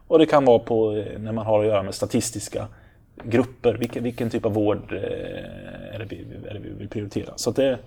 och 0.07 0.19
det 0.19 0.25
kan 0.25 0.45
vara 0.45 0.59
på 0.59 0.97
eh, 0.97 1.19
när 1.19 1.31
man 1.31 1.45
har 1.45 1.59
att 1.59 1.65
göra 1.67 1.83
med 1.83 1.95
statistiska 1.95 2.67
grupper. 3.23 3.73
Vilken, 3.73 4.03
vilken 4.03 4.29
typ 4.29 4.45
av 4.45 4.53
vård 4.53 4.91
eh, 4.91 5.95
är 5.95 5.99
det, 5.99 6.05
vi, 6.05 6.25
är 6.49 6.53
det 6.53 6.59
vi 6.59 6.69
vill 6.69 6.89
prioritera? 6.89 7.33
Så 7.35 7.49
att 7.49 7.55
det, 7.55 7.79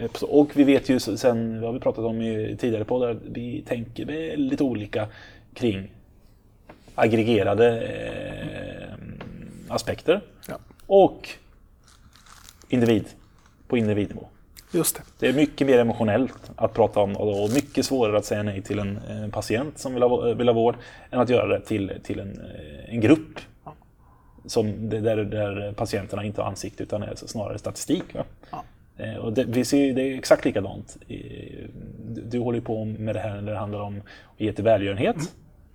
eh, 0.00 0.08
och 0.22 0.50
vi 0.54 0.64
vet 0.64 0.88
ju 0.88 1.00
sen, 1.00 1.62
har 1.62 1.72
vi 1.72 1.80
pratat 1.80 2.04
om 2.04 2.22
i 2.22 2.56
tidigare 2.60 2.84
poddar, 2.84 3.18
vi 3.24 3.62
tänker 3.62 4.04
väldigt 4.04 4.60
olika 4.60 5.08
kring 5.54 5.90
aggregerade 6.94 7.80
eh, 7.80 8.94
aspekter 9.68 10.20
Ja. 10.48 10.58
och 10.86 11.28
individ 12.68 13.04
på 13.68 13.76
individnivå. 13.76 14.26
Just 14.74 14.96
det. 14.96 15.02
Det 15.18 15.28
är 15.28 15.32
mycket 15.32 15.66
mer 15.66 15.78
emotionellt 15.78 16.50
att 16.56 16.74
prata 16.74 17.00
om 17.00 17.16
och 17.16 17.50
mycket 17.50 17.86
svårare 17.86 18.18
att 18.18 18.24
säga 18.24 18.42
nej 18.42 18.62
till 18.62 18.78
en, 18.78 18.98
en 19.08 19.30
patient 19.30 19.78
som 19.78 19.94
vill 19.94 20.02
ha, 20.02 20.34
vill 20.34 20.48
ha 20.48 20.54
vård 20.54 20.76
än 21.10 21.20
att 21.20 21.28
göra 21.28 21.46
det 21.46 21.60
till, 21.60 21.92
till 22.02 22.20
en, 22.20 22.40
eh, 22.40 22.94
en 22.94 23.00
grupp 23.00 23.38
som, 24.46 24.88
där, 24.90 25.16
där 25.16 25.72
patienterna 25.72 26.24
inte 26.24 26.40
har 26.42 26.48
ansikte 26.48 26.82
utan 26.82 27.02
är 27.02 27.14
snarare 27.14 27.58
statistik. 27.58 28.04
Ja. 28.12 28.24
Eh, 28.96 29.16
Och 29.16 29.32
det, 29.32 29.44
vi 29.44 29.64
ser, 29.64 29.94
det 29.94 30.02
är 30.02 30.18
exakt 30.18 30.44
likadant. 30.44 30.96
Du, 32.08 32.38
håller 32.38 32.60
på 32.60 32.84
med 32.84 33.14
det 33.14 33.20
här 33.20 33.40
när 33.40 33.52
det 33.52 33.58
handlar 33.58 33.80
om 33.80 33.96
att 34.34 34.40
ge 34.40 34.52
till 34.52 34.64
välgörenhet. 34.64 35.16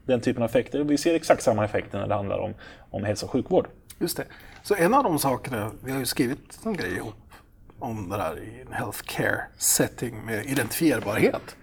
Den 0.06 0.22
typen 0.22 0.44
av 0.44 0.50
effekter. 0.50 0.84
Vi 0.84 0.98
ser 0.98 1.15
exakt 1.15 1.44
samma 1.44 1.65
effekter 1.65 2.00
när 2.00 2.08
det 2.08 2.15
handlar 2.15 2.39
om, 2.39 2.53
om 2.89 3.03
hälso 3.03 3.25
och 3.25 3.32
sjukvård. 3.32 3.68
Just 4.00 4.18
det. 4.18 4.24
Så 4.63 4.75
en 4.75 4.94
av 4.94 5.03
de 5.03 5.20
sakerna, 5.20 5.72
vi 5.84 5.91
har 5.91 6.00
ju 6.00 6.06
skrivit 6.06 6.60
en 6.65 6.74
grej 6.74 6.96
ihop 6.96 7.13
om 7.80 8.10
det 8.10 8.18
där 8.18 8.40
i 8.40 8.62
en 8.68 8.74
healthcare 8.74 9.42
setting 9.58 10.26
med 10.26 10.46
identifierbarhet. 10.46 11.56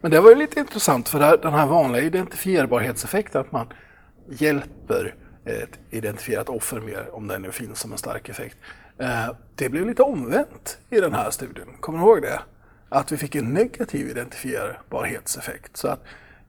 Men 0.00 0.10
det 0.10 0.20
var 0.20 0.30
ju 0.30 0.36
lite 0.36 0.60
intressant 0.60 1.08
för 1.08 1.38
den 1.42 1.52
här 1.52 1.66
vanliga 1.66 2.02
identifierbarhetseffekten, 2.02 3.40
att 3.40 3.52
man 3.52 3.66
hjälper 4.28 5.14
ett 5.44 5.78
identifierat 5.90 6.48
offer 6.48 6.80
mer, 6.80 7.14
om 7.14 7.28
den 7.28 7.42
nu 7.42 7.52
finns 7.52 7.80
som 7.80 7.92
en 7.92 7.98
stark 7.98 8.28
effekt. 8.28 8.56
Eh, 8.98 9.30
det 9.54 9.68
blev 9.68 9.86
lite 9.86 10.02
omvänt 10.02 10.78
i 10.90 11.00
den 11.00 11.14
här 11.14 11.30
studien. 11.30 11.68
Kommer 11.80 11.98
du 11.98 12.04
ihåg 12.04 12.22
det? 12.22 12.40
att 12.88 13.12
vi 13.12 13.16
fick 13.16 13.34
en 13.34 13.54
negativ 13.54 14.08
identifierbarhetseffekt. 14.08 15.76
Så 15.76 15.88
att 15.88 16.04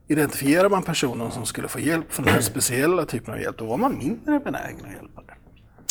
identifierar 0.08 0.68
man 0.68 0.82
personen 0.82 1.30
som 1.30 1.46
skulle 1.46 1.68
få 1.68 1.80
hjälp 1.80 2.12
från 2.12 2.24
den 2.24 2.34
här 2.34 2.40
speciella 2.40 3.04
typen 3.04 3.34
av 3.34 3.40
hjälp, 3.40 3.58
då 3.58 3.66
var 3.66 3.76
man 3.76 3.98
mindre 3.98 4.40
benägen 4.40 4.84
att 4.84 4.92
hjälpa 4.92 5.22
Det. 5.26 5.34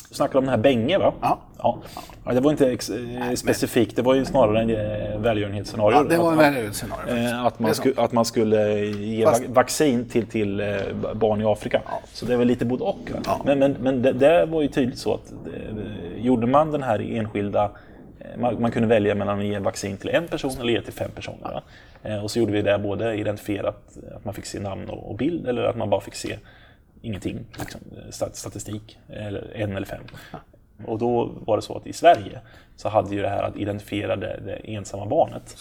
Du 0.10 0.16
snackar 0.16 0.40
om 0.40 0.46
den 0.46 0.50
här 0.52 0.58
Benge 0.58 0.98
va? 0.98 1.14
Ja. 1.22 1.40
ja. 1.58 1.78
ja 2.26 2.34
det 2.34 2.40
var 2.40 2.52
inte 2.52 2.72
ex- 2.72 2.90
eh, 2.90 3.34
specifikt, 3.36 3.96
det 3.96 4.02
var 4.02 4.14
ju 4.16 4.26
snarare 4.26 4.62
en 4.62 4.70
eh, 4.70 5.20
välgörenhetsscenario. 5.20 5.98
Ja, 5.98 6.04
det 6.04 6.18
var 6.18 6.32
en 6.32 6.38
välgörenhetsscenario 6.38 7.16
Eh. 7.16 7.46
Att 7.46 7.60
man, 7.60 7.70
Det 7.70 7.76
sku, 7.76 7.94
att 7.98 8.12
man 8.12 8.26
skulle 8.26 8.80
ge 8.86 9.26
Fast- 9.26 9.42
va- 9.44 9.54
vaccin 9.54 10.06
till, 10.10 10.26
till 10.26 10.76
barn 11.16 11.42
i 11.42 11.46
Afrika. 11.46 11.82
Så 12.14 12.26
det 12.26 12.38
väl 12.38 12.48
lite 12.48 12.66
både 12.66 12.84
och. 12.84 12.98
Ja. 13.26 13.42
Men, 13.46 13.60
men, 13.60 13.76
men 13.80 14.02
det, 14.02 14.12
det 14.14 14.46
var 14.46 14.62
ju 14.62 14.68
tydligt 14.68 15.00
så 15.00 15.14
att 15.14 15.32
eh, 15.32 16.24
gjorde 16.26 16.48
man 16.48 16.72
den 16.72 16.84
här 16.84 17.00
enskilda 17.18 17.72
man, 18.38 18.62
man 18.62 18.72
kunde 18.72 18.88
välja 18.88 19.16
mellan 19.16 19.40
att 19.40 19.46
ge 19.46 19.60
vaccin 19.60 19.98
till 19.98 20.10
en 20.10 20.28
person 20.28 20.52
eller 20.62 20.74
ge 20.74 20.82
till 20.82 20.94
fem 20.94 21.12
personer. 21.16 21.62
Eh, 22.04 22.24
och 22.24 22.32
så 22.32 22.40
gjorde 22.40 22.52
vi 22.52 22.62
det 22.62 22.78
både 22.80 23.16
identifierat, 23.16 23.82
att 24.16 24.26
man 24.26 24.34
fick 24.34 24.46
se 24.46 24.60
namn 24.60 24.90
och 24.90 25.16
bild 25.16 25.48
eller 25.48 25.64
att 25.64 25.78
man 25.78 25.90
bara 25.90 26.02
fick 26.02 26.16
se 26.16 26.36
ingenting, 27.02 27.46
liksom, 27.60 27.82
eh, 27.98 28.10
stat- 28.12 28.36
statistik, 28.36 29.00
eller 29.08 29.52
en 29.56 29.76
eller 29.76 29.88
fem. 29.88 30.04
Och 30.86 30.98
då 31.00 31.26
var 31.26 31.56
det 31.58 31.62
så 31.62 31.78
att 31.78 31.88
i 31.88 31.94
Sverige 31.94 32.40
så 32.76 32.90
hade 32.90 33.16
ju 33.16 33.22
det 33.22 33.30
här 33.30 33.44
att 33.44 33.58
identifiera 33.58 34.16
det, 34.16 34.40
det 34.46 34.56
ensamma 34.76 35.06
barnet 35.06 35.44
det. 35.46 35.56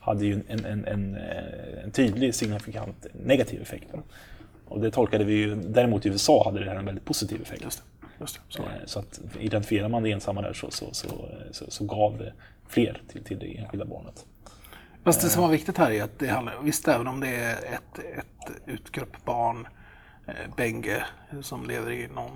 hade 0.00 0.24
ju 0.26 0.40
en, 0.48 0.64
en, 0.64 0.84
en, 0.84 1.14
eh, 1.16 1.84
en 1.84 1.90
tydlig 1.90 2.34
signifikant 2.34 3.06
negativ 3.12 3.62
effekt. 3.62 3.88
Och 4.68 4.80
det 4.80 4.90
tolkade 4.90 5.24
vi 5.24 5.34
ju, 5.34 5.54
däremot 5.54 6.06
i 6.06 6.08
USA 6.08 6.44
hade 6.44 6.64
det 6.64 6.70
här 6.70 6.76
en 6.76 6.84
väldigt 6.84 7.04
positiv 7.04 7.42
effekt. 7.42 7.62
Just 7.62 7.78
det. 8.00 8.06
Just 8.20 8.34
det. 8.34 8.40
Så. 8.48 8.62
Eh, 8.62 8.68
Så 8.86 8.98
att 8.98 9.20
identifierar 9.40 9.88
man 9.88 10.02
det 10.02 10.12
ensamma 10.12 10.42
där 10.42 10.52
så, 10.52 10.70
så, 10.70 10.86
så, 10.92 11.06
så, 11.50 11.64
så 11.70 11.84
gav 11.84 12.18
det 12.18 12.32
fler 12.68 13.02
till, 13.08 13.24
till 13.24 13.38
det 13.38 13.58
enskilda 13.58 13.84
barnet. 13.86 14.26
Fast 15.04 15.22
det 15.22 15.28
som 15.28 15.42
var 15.42 15.50
viktigt 15.50 15.78
här 15.78 15.90
är 15.90 16.02
att 16.02 16.18
det 16.18 16.26
handlar, 16.28 16.54
visst 16.62 16.88
även 16.88 17.06
om 17.06 17.20
det 17.20 17.28
är 17.36 17.52
ett, 17.52 17.98
ett 18.18 18.52
utgruppbarn, 18.66 19.66
eh, 19.66 19.70
Benge, 20.56 21.04
som 21.42 21.66
lever 21.66 21.90
i 21.92 22.08
någon 22.14 22.30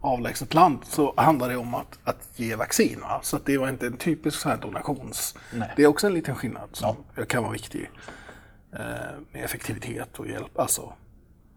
avlägset 0.00 0.54
land, 0.54 0.78
så 0.84 1.14
handlar 1.16 1.48
det 1.48 1.56
om 1.56 1.74
att, 1.74 1.98
att 2.04 2.28
ge 2.36 2.54
vaccin. 2.56 3.00
Va? 3.00 3.20
Så 3.22 3.38
det 3.44 3.58
var 3.58 3.68
inte 3.68 3.86
en 3.86 3.96
typisk 3.96 4.40
sån 4.40 4.50
här 4.52 4.58
donations... 4.58 5.34
Nej. 5.54 5.72
Det 5.76 5.82
är 5.82 5.86
också 5.86 6.06
en 6.06 6.14
liten 6.14 6.34
skillnad 6.34 6.68
som 6.72 6.96
kan 7.28 7.42
vara 7.42 7.52
viktig. 7.52 7.90
Eh, 8.72 8.78
med 9.32 9.44
effektivitet 9.44 10.18
och 10.18 10.28
hjälp. 10.28 10.58
Alltså, 10.58 10.92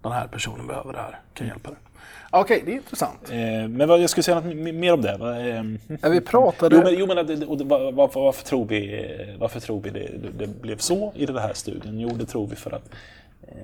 den 0.01 0.11
här 0.11 0.27
personen 0.27 0.67
behöver 0.67 0.93
det 0.93 0.99
här, 0.99 1.19
kan 1.33 1.47
hjälpa 1.47 1.69
den. 1.69 1.79
Okej, 2.31 2.63
det 2.65 2.71
är 2.71 2.75
intressant. 2.75 3.29
Eh, 3.29 3.67
Men 3.69 3.87
vad, 3.87 4.01
jag 4.01 4.09
skulle 4.09 4.23
säga 4.23 4.39
något 4.39 4.55
mer 4.55 4.93
om 4.93 5.01
det. 5.01 5.11
Eh, 5.11 5.97
Ja, 6.01 6.09
vi 6.09 6.21
pratade... 6.21 6.75
Jo, 6.75 6.81
men, 6.83 6.93
jo, 6.99 7.07
men 7.07 7.27
det- 7.39 7.45
och 7.45 7.57
det- 7.57 7.63
var- 7.63 7.91
varför, 7.91 8.19
varför 8.19 8.45
tror 8.45 8.65
vi, 8.65 9.35
varför 9.39 9.59
tror 9.59 9.81
vi 9.81 9.89
det, 9.89 9.99
det, 10.17 10.29
det 10.45 10.47
blev 10.61 10.77
så 10.77 11.11
i 11.15 11.25
den 11.25 11.37
här 11.37 11.53
studien? 11.53 11.99
Jo, 11.99 12.09
det 12.09 12.25
tror 12.25 12.47
vi 12.47 12.55
för 12.55 12.71
att 12.71 12.89
eh, 12.91 12.97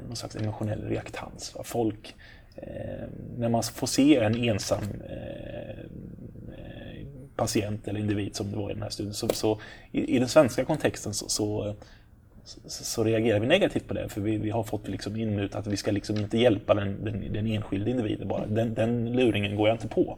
någon 0.07 0.15
slags 0.15 0.35
emotionell 0.35 0.83
reaktans. 0.89 1.55
Va? 1.55 1.63
Folk, 1.63 2.15
eh, 2.55 3.07
när 3.37 3.49
man 3.49 3.63
får 3.63 3.87
se 3.87 4.17
en 4.17 4.35
ensam 4.35 4.83
eh, 5.09 5.79
eh, 6.57 7.07
patient 7.35 7.87
eller 7.87 7.99
individ 7.99 8.35
som 8.35 8.51
det 8.51 8.57
var 8.57 8.71
i 8.71 8.73
den 8.73 8.83
här 8.83 8.89
studien, 8.89 9.13
så, 9.13 9.27
så 9.29 9.59
i, 9.91 10.15
i 10.15 10.19
den 10.19 10.29
svenska 10.29 10.65
kontexten 10.65 11.13
så, 11.13 11.29
så 11.29 11.75
så, 12.67 13.03
reagerar 13.03 13.39
vi 13.39 13.47
negativt 13.47 13.87
på 13.87 13.93
det, 13.93 14.09
för 14.09 14.21
vi, 14.21 14.37
vi 14.37 14.49
har 14.49 14.63
fått 14.63 14.87
liksom 14.87 15.15
inmut 15.15 15.55
att 15.55 15.67
vi 15.67 15.77
ska 15.77 15.91
liksom 15.91 16.17
inte 16.17 16.37
hjälpa 16.37 16.73
den, 16.73 17.05
den, 17.05 17.33
den 17.33 17.47
enskilde 17.47 17.91
individen 17.91 18.27
bara. 18.27 18.45
Den, 18.45 18.73
den 18.73 19.13
luringen 19.13 19.55
går 19.55 19.67
jag 19.67 19.75
inte 19.75 19.87
på. 19.87 20.17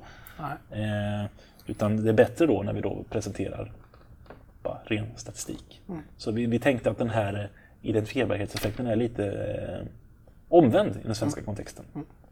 Eh, 0.72 1.26
utan 1.68 2.04
det 2.04 2.10
är 2.10 2.14
bättre 2.14 2.46
då 2.46 2.64
när 2.64 2.74
vi 2.74 2.82
då 2.82 3.04
presenterar 3.10 3.72
bara 4.64 4.80
ren 4.86 5.06
statistik. 5.16 5.82
Så 6.18 6.32
vi, 6.32 6.46
vi 6.46 6.60
tänkte 6.60 6.90
att 6.90 6.98
den 6.98 7.10
här 7.10 7.34
eh, 7.34 7.50
identifierbarhetseffekten 7.82 8.88
är 8.88 8.96
lite 8.96 9.26
eh, 9.26 9.88
omvänd 10.50 10.96
i 10.96 11.06
den 11.06 11.16
svenska 11.16 11.42
kontexten. 11.42 11.86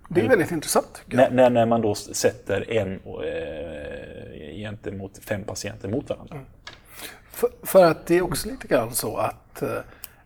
Det 0.10 0.22
är 0.22 0.30
väldigt 0.30 0.52
intressant. 0.52 1.02
När, 1.06 1.32
när, 1.32 1.50
när 1.50 1.66
man 1.66 1.82
då 1.82 1.96
sätter 1.96 2.72
en 2.72 2.94
eh, 2.94 4.56
gentemot 4.56 5.18
fem 5.18 5.44
patienter 5.44 5.90
mot 5.90 6.10
varandra. 6.10 6.40
För, 7.32 7.50
för 7.64 7.86
att 7.86 8.06
det 8.06 8.18
är 8.18 8.22
också 8.22 8.50
lite 8.50 8.68
grann 8.68 8.92
så 8.92 9.18
att 9.18 9.62
eh, 9.62 9.70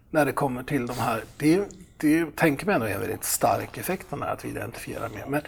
när 0.10 0.26
det 0.26 0.32
kommer 0.32 0.64
till 0.64 0.88
de 0.88 0.94
här, 0.94 1.24
det, 1.38 1.66
det 1.98 2.36
tänker 2.36 2.66
man 2.66 2.76
ändå 2.76 2.88
är 2.88 2.94
en 2.94 3.00
väldigt 3.00 3.24
stark 3.24 3.78
effekt 3.78 4.08
den 4.10 4.22
här 4.22 4.34
att 4.34 4.46
vi 4.46 4.50
identifierar 4.50 5.10
mer. 5.10 5.26
Men 5.28 5.42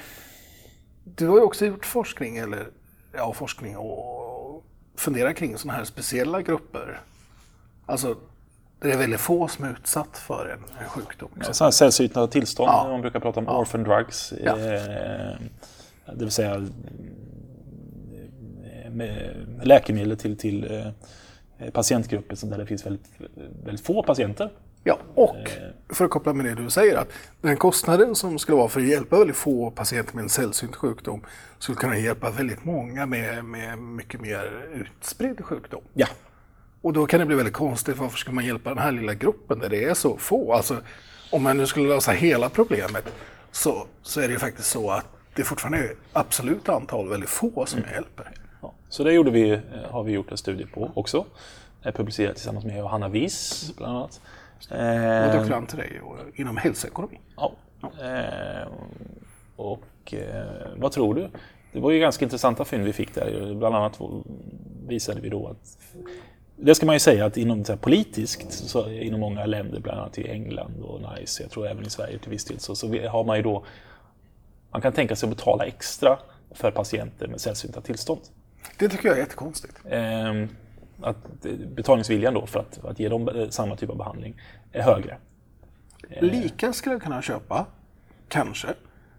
du 1.04 1.28
har 1.28 1.38
ju 1.38 1.44
också 1.44 1.66
gjort 1.66 1.86
forskning, 1.86 2.38
eller 2.38 2.68
ja, 3.14 3.34
forskning 3.34 3.78
och 3.78 4.66
funderat 4.96 5.36
kring 5.36 5.58
sådana 5.58 5.78
här 5.78 5.86
speciella 5.86 6.42
grupper. 6.42 7.00
Alltså, 7.86 8.18
det 8.84 8.92
är 8.92 8.98
väldigt 8.98 9.20
få 9.20 9.48
som 9.48 9.66
är 9.66 9.72
utsatt 9.72 10.18
för 10.18 10.46
en, 10.46 10.60
en 10.84 10.90
sjukdom. 10.90 11.30
Här 11.60 11.72
sällsynta 11.72 12.28
tillstånd, 12.28 12.70
Ja. 12.70 12.88
man 12.92 13.02
brukar 13.02 13.20
prata 13.20 13.40
om 13.40 13.48
orphan 13.48 13.84
drugs. 13.84 14.34
Ja. 14.44 14.52
Eh, 14.60 15.36
det 16.06 16.20
vill 16.20 16.32
säga 16.32 16.56
eh, 16.56 16.62
med 18.92 19.36
läkemedel 19.64 20.18
till, 20.18 20.38
till 20.38 20.86
eh, 21.60 21.70
patientgrupper 21.72 22.36
som 22.36 22.50
där 22.50 22.58
det 22.58 22.66
finns 22.66 22.86
väldigt, 22.86 23.06
väldigt 23.64 23.86
få 23.86 24.04
patienter. 24.04 24.50
Ja, 24.86 24.98
och 25.16 25.36
för 25.90 26.06
att 26.06 26.12
koppla 26.12 26.34
med 26.34 26.46
det 26.46 26.56
du 26.64 26.70
säger 26.70 26.98
att 26.98 27.08
den 27.42 27.58
kostnaden 27.58 28.16
som 28.16 28.40
skulle 28.40 28.58
vara 28.58 28.70
för 28.70 28.80
att 28.80 28.86
hjälpa 28.88 29.18
väldigt 29.18 29.36
få 29.36 29.72
patienter 29.72 30.16
med 30.16 30.24
en 30.24 30.30
sällsynt 30.30 30.76
sjukdom 30.76 31.26
skulle 31.60 31.76
kunna 31.76 31.98
hjälpa 31.98 32.32
väldigt 32.32 32.66
många 32.66 33.06
med, 33.06 33.46
med 33.46 33.78
mycket 33.78 34.22
mer 34.22 34.66
utspridd 34.74 35.44
sjukdom. 35.46 35.82
Ja. 35.94 36.08
Och 36.84 36.94
då 36.94 37.06
kan 37.06 37.20
det 37.20 37.26
bli 37.26 37.36
väldigt 37.36 37.54
konstigt, 37.54 37.98
varför 37.98 38.18
ska 38.18 38.32
man 38.32 38.46
hjälpa 38.46 38.70
den 38.70 38.78
här 38.78 38.92
lilla 38.92 39.14
gruppen 39.14 39.60
där 39.60 39.70
det 39.70 39.84
är 39.84 39.94
så 39.94 40.18
få? 40.18 40.54
Alltså, 40.54 40.78
om 41.32 41.44
man 41.44 41.58
nu 41.58 41.68
skulle 41.68 41.88
lösa 41.88 42.12
hela 42.12 42.50
problemet 42.50 43.14
så, 43.52 43.88
så 44.02 44.22
är 44.22 44.28
det 44.28 44.34
ju 44.34 44.40
faktiskt 44.40 44.70
så 44.70 44.92
att 44.92 45.06
det 45.36 45.44
fortfarande 45.44 45.78
är 45.78 45.96
absolut 46.14 46.70
antal 46.70 47.10
väldigt 47.10 47.30
få 47.30 47.66
som 47.66 47.82
jag 47.86 47.92
hjälper. 47.92 48.32
Ja. 48.62 48.74
Så 48.90 49.04
det 49.04 49.14
gjorde 49.14 49.32
vi, 49.32 49.52
eh, 49.52 49.60
har 49.90 50.04
vi 50.04 50.12
gjort 50.12 50.32
en 50.32 50.38
studie 50.38 50.66
på 50.66 50.92
också. 50.94 51.26
Eh, 51.84 51.94
Publicerat 51.94 52.36
tillsammans 52.36 52.66
med 52.66 52.78
Johanna 52.78 53.08
Wies 53.08 53.72
bland 53.78 53.98
annat. 53.98 54.22
Och 54.70 54.76
Eh, 54.76 55.38
doktorand 55.38 55.68
till 55.68 55.78
dig 55.78 56.02
inom 56.36 56.58
hälsoekonomi. 56.58 57.20
Ja. 57.36 57.52
Eh, 57.82 58.68
och 59.56 60.14
eh, 60.14 60.46
vad 60.78 60.92
tror 60.92 61.16
du? 61.16 61.30
Det 61.72 61.80
var 61.80 61.92
ju 61.92 62.00
ganska 62.00 62.26
intressanta 62.26 62.66
fynd 62.66 62.84
vi 62.84 62.94
fick 62.94 63.16
där. 63.16 63.56
Bland 63.56 63.76
annat 63.76 64.00
visade 64.88 65.22
vi 65.22 65.30
då 65.30 65.48
att 65.48 65.78
det 66.56 66.76
ska 66.76 66.86
man 66.86 66.96
ju 66.96 67.00
säga 67.00 67.26
att 67.26 67.38
inom 67.38 67.64
här, 67.68 67.76
politiskt, 67.76 68.54
så, 68.54 68.90
inom 68.90 69.20
många 69.20 69.46
länder, 69.46 69.80
bland 69.80 70.00
annat 70.00 70.18
i 70.18 70.30
England 70.30 70.82
och 70.84 71.02
NICE, 71.02 71.44
jag 71.44 71.52
tror 71.52 71.68
även 71.68 71.86
i 71.86 71.90
Sverige 71.90 72.20
till 72.20 72.30
viss 72.30 72.46
del, 72.46 72.60
så, 72.60 72.76
så 72.76 72.88
har 72.88 73.24
man 73.24 73.38
ju 73.38 73.44
då, 73.44 73.66
man 74.72 74.82
kan 74.82 74.94
tänka 74.94 75.16
sig 75.16 75.30
att 75.30 75.38
betala 75.38 75.66
extra 75.66 76.20
för 76.52 76.72
patienter 76.72 77.28
med 77.28 77.42
sällsynta 77.42 77.82
tillstånd. 77.82 78.22
Det 78.78 78.90
tycker 78.90 79.08
jag 79.08 79.18
är 79.18 79.22
jättekonstigt. 79.22 79.74
Eh, 79.86 80.46
att 81.02 81.18
betalningsviljan 81.76 82.34
då 82.34 82.46
för 82.46 82.60
att, 82.60 82.86
att 82.86 83.00
ge 83.00 83.10
dem 83.10 83.30
eh, 83.30 83.50
samma 83.50 83.76
typ 83.76 83.90
av 83.90 83.98
behandling 83.98 84.42
är 84.72 84.82
högre. 84.82 85.18
Lika 86.20 86.74
skulle 86.74 86.96
jag 86.96 87.02
kunna 87.02 87.22
köpa, 87.22 87.66
kanske. 88.28 88.68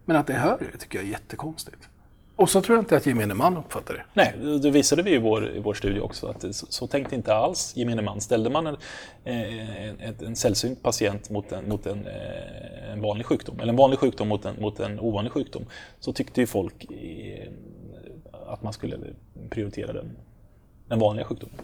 Men 0.05 0.17
att 0.17 0.27
det 0.27 0.33
är 0.33 0.39
högre 0.39 0.77
tycker 0.79 0.99
jag 0.99 1.07
är 1.07 1.11
jättekonstigt. 1.11 1.89
Och 2.37 2.51
så 2.51 2.61
tror 2.61 2.77
jag 2.77 2.83
inte 2.83 2.97
att 2.97 3.07
gemene 3.07 3.35
man 3.35 3.57
uppfattar 3.57 3.95
det. 3.95 4.05
Nej, 4.15 4.59
det 4.63 4.71
visade 4.71 5.03
vi 5.03 5.15
i 5.15 5.19
vår, 5.19 5.57
i 5.57 5.59
vår 5.59 5.75
studie 5.75 6.01
också 6.01 6.27
att 6.27 6.55
så, 6.55 6.67
så 6.69 6.87
tänkte 6.87 7.15
inte 7.15 7.35
alls 7.35 7.77
gemene 7.77 8.03
man. 8.03 8.21
Ställde 8.21 8.51
man 8.51 8.67
en, 8.67 8.77
eh, 9.25 9.89
en, 9.89 10.01
en, 10.01 10.27
en 10.27 10.37
sällsynt 10.37 10.83
patient 10.83 11.31
mot, 11.31 11.53
en, 11.53 11.69
mot 11.69 11.87
en, 11.87 12.07
eh, 12.07 12.93
en 12.93 13.01
vanlig 13.01 13.27
sjukdom, 13.27 13.61
eller 13.61 13.73
en 13.73 13.77
vanlig 13.77 13.99
sjukdom 13.99 14.29
mot 14.29 14.45
en, 14.45 14.55
mot 14.61 14.81
en 14.81 15.01
ovanlig 15.01 15.33
sjukdom, 15.33 15.67
så 16.01 16.13
tyckte 16.13 16.41
ju 16.41 16.47
folk 16.47 16.85
i, 16.85 17.39
att 18.47 18.63
man 18.63 18.73
skulle 18.73 18.99
prioritera 19.51 19.93
den, 19.93 20.17
den 20.89 20.99
vanliga 20.99 21.27
sjukdomen. 21.27 21.57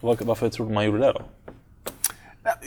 Var, 0.00 0.18
varför 0.22 0.48
tror 0.48 0.66
du 0.66 0.74
man 0.74 0.84
gjorde 0.84 0.98
det 0.98 1.12
då? 1.12 1.22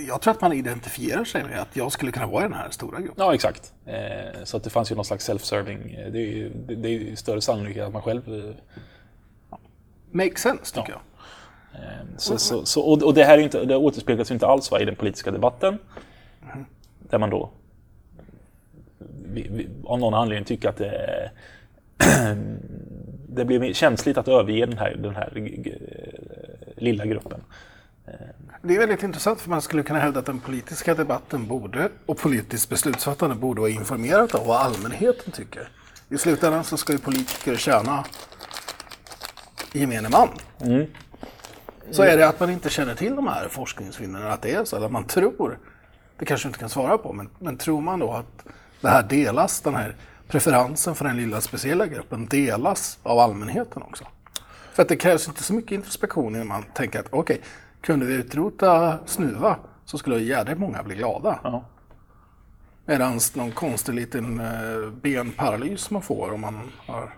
Jag 0.07 0.21
tror 0.21 0.33
att 0.33 0.41
man 0.41 0.53
identifierar 0.53 1.23
sig 1.23 1.43
med 1.43 1.59
att 1.61 1.75
jag 1.75 1.91
skulle 1.91 2.11
kunna 2.11 2.27
vara 2.27 2.45
i 2.45 2.47
den 2.47 2.57
här 2.57 2.69
stora 2.69 2.99
gruppen. 2.99 3.25
Ja, 3.25 3.33
exakt. 3.33 3.73
Eh, 3.85 4.43
så 4.43 4.57
att 4.57 4.63
det 4.63 4.69
fanns 4.69 4.91
ju 4.91 4.95
någon 4.95 5.05
slags 5.05 5.29
self-serving. 5.29 5.93
Eh, 5.95 6.11
Det 6.11 6.19
är 6.19 6.27
ju 6.27 6.49
det, 6.67 6.87
är 6.87 6.91
ju 6.91 7.15
större 7.15 7.41
sannolikhet 7.41 7.83
att 7.87 7.93
man 7.93 8.01
själv 8.01 8.33
eh, 8.33 8.55
Make 10.11 10.37
sense 10.37 10.75
tycker 10.75 10.91
Ja. 10.93 10.99
jag. 11.73 12.21
Så, 12.21 12.37
så, 12.37 12.65
så, 12.65 12.81
och 13.05 13.13
det 13.13 13.23
här 13.23 13.37
är 13.37 13.41
inte, 13.41 13.65
det 13.65 13.75
återspeglas 13.75 14.31
ju 14.31 14.33
inte 14.33 14.47
alls 14.47 14.71
va, 14.71 14.79
i 14.79 14.85
den 14.85 14.95
politiska 14.95 15.31
debatten. 15.31 15.77
Där 17.09 17.17
man 17.17 17.29
då 17.29 17.49
vi, 19.35 19.47
vi, 19.51 19.67
av 19.85 19.99
någon 19.99 20.13
anledning 20.13 20.45
tycker 20.45 20.69
att 20.69 20.77
det, 20.77 21.31
det 23.29 23.45
blir 23.45 23.73
känsligt 23.73 24.17
att 24.17 24.27
överge 24.27 24.65
den 24.65 24.77
här, 24.77 24.95
den 24.95 25.15
här 25.15 25.51
lilla 26.77 27.05
gruppen. 27.05 27.41
Det 28.67 28.75
är 28.75 28.79
väldigt 28.79 29.03
intressant 29.03 29.41
för 29.41 29.49
man 29.49 29.61
skulle 29.61 29.83
kunna 29.83 29.99
hävda 29.99 30.19
att 30.19 30.25
den 30.25 30.39
politiska 30.39 30.95
debatten 30.95 31.47
borde 31.47 31.89
och 32.05 32.17
politiskt 32.17 32.69
beslutsfattande 32.69 33.35
borde 33.35 33.61
vara 33.61 33.71
informerat 33.71 34.35
av 34.35 34.47
vad 34.47 34.57
allmänheten 34.61 35.31
tycker. 35.31 35.69
I 36.09 36.17
slutändan 36.17 36.63
så 36.63 36.77
ska 36.77 36.93
ju 36.93 36.99
politiker 36.99 37.55
tjäna 37.55 38.05
gemene 39.73 40.09
man. 40.09 40.29
Så 41.91 42.03
är 42.03 42.17
det 42.17 42.27
att 42.27 42.39
man 42.39 42.49
inte 42.49 42.69
känner 42.69 42.95
till 42.95 43.15
de 43.15 43.27
här 43.27 43.47
forskningsfynden, 43.47 44.27
att 44.27 44.41
det 44.41 44.53
är 44.53 44.65
så, 44.65 44.75
eller 44.75 44.85
att 44.85 44.91
man 44.91 45.07
tror, 45.07 45.59
det 46.19 46.25
kanske 46.25 46.47
inte 46.47 46.59
kan 46.59 46.69
svara 46.69 46.97
på, 46.97 47.13
men, 47.13 47.29
men 47.39 47.57
tror 47.57 47.81
man 47.81 47.99
då 47.99 48.11
att 48.11 48.45
det 48.81 48.89
här 48.89 49.03
delas, 49.03 49.61
den 49.61 49.75
här 49.75 49.95
preferensen 50.27 50.95
för 50.95 51.05
den 51.05 51.17
lilla 51.17 51.41
speciella 51.41 51.87
gruppen 51.87 52.25
delas 52.25 52.99
av 53.03 53.19
allmänheten 53.19 53.81
också? 53.81 54.07
För 54.73 54.81
att 54.81 54.89
det 54.89 54.95
krävs 54.95 55.27
inte 55.27 55.43
så 55.43 55.53
mycket 55.53 55.71
introspektion 55.71 56.35
innan 56.35 56.47
man 56.47 56.63
tänker 56.73 56.99
att 56.99 57.07
okej, 57.09 57.35
okay, 57.35 57.47
kunde 57.85 58.05
vi 58.05 58.13
utrota 58.13 58.99
snuva 59.05 59.57
så 59.85 59.97
skulle 59.97 60.19
jädrigt 60.19 60.59
många 60.59 60.83
bli 60.83 60.95
glada. 60.95 61.39
Ja. 61.43 61.65
Medan 62.85 63.19
någon 63.35 63.51
konstig 63.51 63.93
liten 63.93 64.39
eh, 64.39 64.89
benparalys 65.01 65.91
man 65.91 66.01
får 66.01 66.33
om 66.33 66.41
man 66.41 66.71
har 66.77 67.15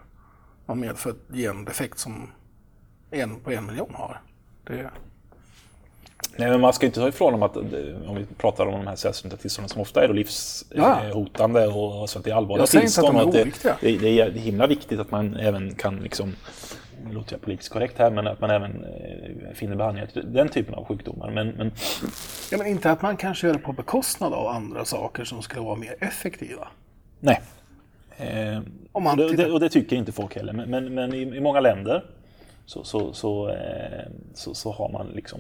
någon 0.65 0.79
medfödd 0.79 1.15
gendefekt 1.29 1.99
som 1.99 2.29
en 3.11 3.39
på 3.39 3.51
en 3.51 3.65
miljon 3.65 3.93
har. 3.93 4.21
Det... 4.63 4.89
Nej, 6.35 6.49
men 6.49 6.61
man 6.61 6.73
ska 6.73 6.85
inte 6.85 6.99
ta 6.99 7.07
ifrån 7.07 7.31
dem 7.31 7.43
att 7.43 7.55
eh, 7.55 8.09
om 8.09 8.15
vi 8.15 8.25
pratar 8.37 8.65
om 8.65 8.71
de 8.71 8.87
här 8.87 8.95
sällsynta 8.95 9.37
tillstånden 9.37 9.69
som 9.69 9.81
ofta 9.81 10.03
är 10.03 10.13
livshotande 10.13 11.63
ja. 11.63 12.01
och 12.01 12.09
så 12.09 12.19
att 12.19 12.25
det 12.25 12.31
är 12.31 12.35
allvarliga 12.35 12.65
tillstånd. 12.65 13.15
Jag 13.17 13.33
säger 13.33 13.45
inte 13.45 13.53
att 13.71 13.81
de 13.81 13.89
är 13.89 13.91
det, 13.91 13.97
det, 13.97 14.19
är 14.19 14.31
himla 14.31 14.67
viktigt 14.67 14.99
att 14.99 15.11
man 15.11 15.35
även 15.35 15.75
kan 15.75 15.95
liksom 15.97 16.35
nu 17.07 17.13
låter 17.13 17.33
jag 17.33 17.41
politiskt 17.41 17.73
korrekt 17.73 17.97
här, 17.97 18.11
men 18.11 18.27
att 18.27 18.41
man 18.41 18.49
även 18.49 18.85
eh, 18.85 19.53
finner 19.53 19.75
behandlingar 19.75 20.07
till 20.07 20.33
den 20.33 20.49
typen 20.49 20.75
av 20.75 20.85
sjukdomar. 20.85 21.31
Men, 21.31 21.47
men... 21.47 21.71
Ja, 22.51 22.57
men 22.57 22.67
inte 22.67 22.91
att 22.91 23.01
man 23.01 23.17
kanske 23.17 23.47
gör 23.47 23.53
det 23.53 23.59
på 23.59 23.71
bekostnad 23.71 24.33
av 24.33 24.47
andra 24.47 24.85
saker 24.85 25.23
som 25.23 25.41
skulle 25.41 25.61
vara 25.61 25.75
mer 25.75 25.95
effektiva. 25.99 26.67
Nej. 27.19 27.41
Eh, 28.17 28.59
och, 28.91 29.17
det, 29.17 29.51
och, 29.51 29.59
det, 29.59 29.69
tycker 29.69 29.95
inte 29.95 30.11
folk 30.11 30.35
heller. 30.35 30.53
Men, 30.53 30.69
men, 30.69 30.93
men 30.93 31.13
i, 31.13 31.21
i, 31.21 31.39
många 31.39 31.59
länder 31.59 32.05
så, 32.65 32.83
så, 32.83 33.13
så, 33.13 33.49
eh, 33.49 34.05
så, 34.33 34.53
så, 34.53 34.71
har 34.71 34.89
man 34.89 35.07
liksom 35.07 35.39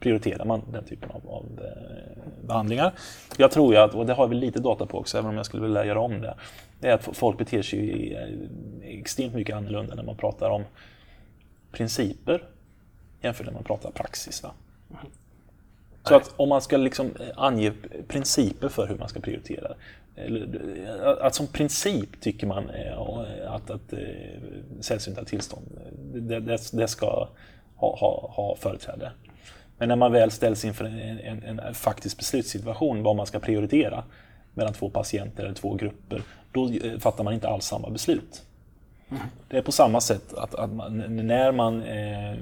prioriterar 0.00 0.44
man 0.44 0.62
den 0.72 0.84
typen 0.84 1.10
av, 1.10 1.30
av 1.30 1.44
eh, 1.64 2.46
behandlingar. 2.46 2.92
Jag 3.36 3.50
tror 3.50 3.74
ju 3.74 3.80
att, 3.80 3.94
och 3.94 4.06
det 4.06 4.12
har 4.12 4.28
vi 4.28 4.34
lite 4.34 4.60
data 4.60 4.86
på 4.86 4.98
också, 4.98 5.18
även 5.18 5.30
om 5.30 5.36
jag 5.36 5.46
skulle 5.46 5.62
vilja 5.62 5.84
göra 5.84 6.00
om 6.00 6.20
det, 6.20 6.34
det 6.80 6.88
är 6.88 6.94
att 6.94 7.08
folk 7.12 7.38
beter 7.38 7.62
sig 7.62 8.12
eh, 8.14 8.98
extremt 9.00 9.34
mycket 9.34 9.56
annorlunda 9.56 9.94
när 9.94 10.02
man 10.02 10.16
pratar 10.16 10.50
om 10.50 10.64
principer 11.72 12.44
jämfört 13.20 13.46
med 13.46 13.52
när 13.52 13.58
man 13.60 13.64
pratar 13.64 13.90
praxis. 13.90 14.42
Va? 14.42 14.50
Så 16.02 16.14
att 16.14 16.34
om 16.36 16.48
man 16.48 16.62
ska 16.62 16.76
liksom 16.76 17.10
ange 17.36 17.72
principer 18.08 18.68
för 18.68 18.86
hur 18.86 18.98
man 18.98 19.08
ska 19.08 19.20
prioritera. 19.20 19.74
Att 21.20 21.34
som 21.34 21.46
princip 21.46 22.20
tycker 22.20 22.46
man 22.46 22.70
eh, 22.70 22.98
att, 23.46 23.70
att 23.70 23.92
eh, 23.92 23.98
sällsynta 24.80 25.24
tillstånd 25.24 25.66
det, 26.14 26.40
det, 26.72 26.88
ska 26.88 27.28
ha, 27.76 27.96
ha, 27.96 28.32
ha 28.36 28.56
företräde. 28.56 29.12
Men 29.78 29.88
när 29.88 29.96
man 29.96 30.12
väl 30.12 30.30
ställs 30.30 30.64
inför 30.64 30.84
en, 30.84 31.42
en, 31.42 31.58
en, 31.58 31.74
faktisk 31.74 32.18
beslutssituation 32.18 33.02
vad 33.02 33.16
man 33.16 33.26
ska 33.26 33.38
prioritera 33.38 34.04
mellan 34.54 34.72
två 34.72 34.90
patienter 34.90 35.44
eller 35.44 35.54
två 35.54 35.74
grupper, 35.74 36.22
då 36.52 36.70
eh, 36.70 36.98
fattar 36.98 37.24
man 37.24 37.34
inte 37.34 37.48
alls 37.48 37.64
samma 37.64 37.90
beslut. 37.90 38.42
Det 39.48 39.58
är 39.58 39.62
på 39.62 39.72
samma 39.72 40.00
sätt 40.00 40.34
att, 40.34 40.54
att 40.54 40.72
man, 40.72 41.04
när 41.26 41.52
man, 41.52 41.82
eh, 41.82 42.36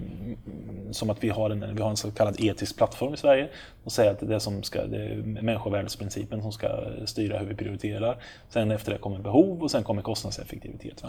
som 0.90 1.10
att 1.10 1.24
vi 1.24 1.28
har, 1.28 1.50
en, 1.50 1.74
vi 1.76 1.82
har 1.82 1.90
en 1.90 1.96
så 1.96 2.10
kallad 2.10 2.36
etisk 2.38 2.76
plattform 2.76 3.14
i 3.14 3.16
Sverige 3.16 3.48
och 3.84 3.92
säger 3.92 4.10
att 4.10 4.20
det, 4.20 4.40
som 4.40 4.62
ska, 4.62 4.86
det 4.86 5.04
är 5.04 5.16
människovärdesprincipen 5.16 6.42
som 6.42 6.52
ska 6.52 6.68
styra 7.04 7.38
hur 7.38 7.46
vi 7.46 7.54
prioriterar. 7.54 8.16
Sen 8.48 8.70
efter 8.70 8.92
det 8.92 8.98
kommer 8.98 9.18
behov 9.18 9.62
och 9.62 9.70
sen 9.70 9.82
kommer 9.82 10.02
kostnadseffektivitet. 10.02 11.04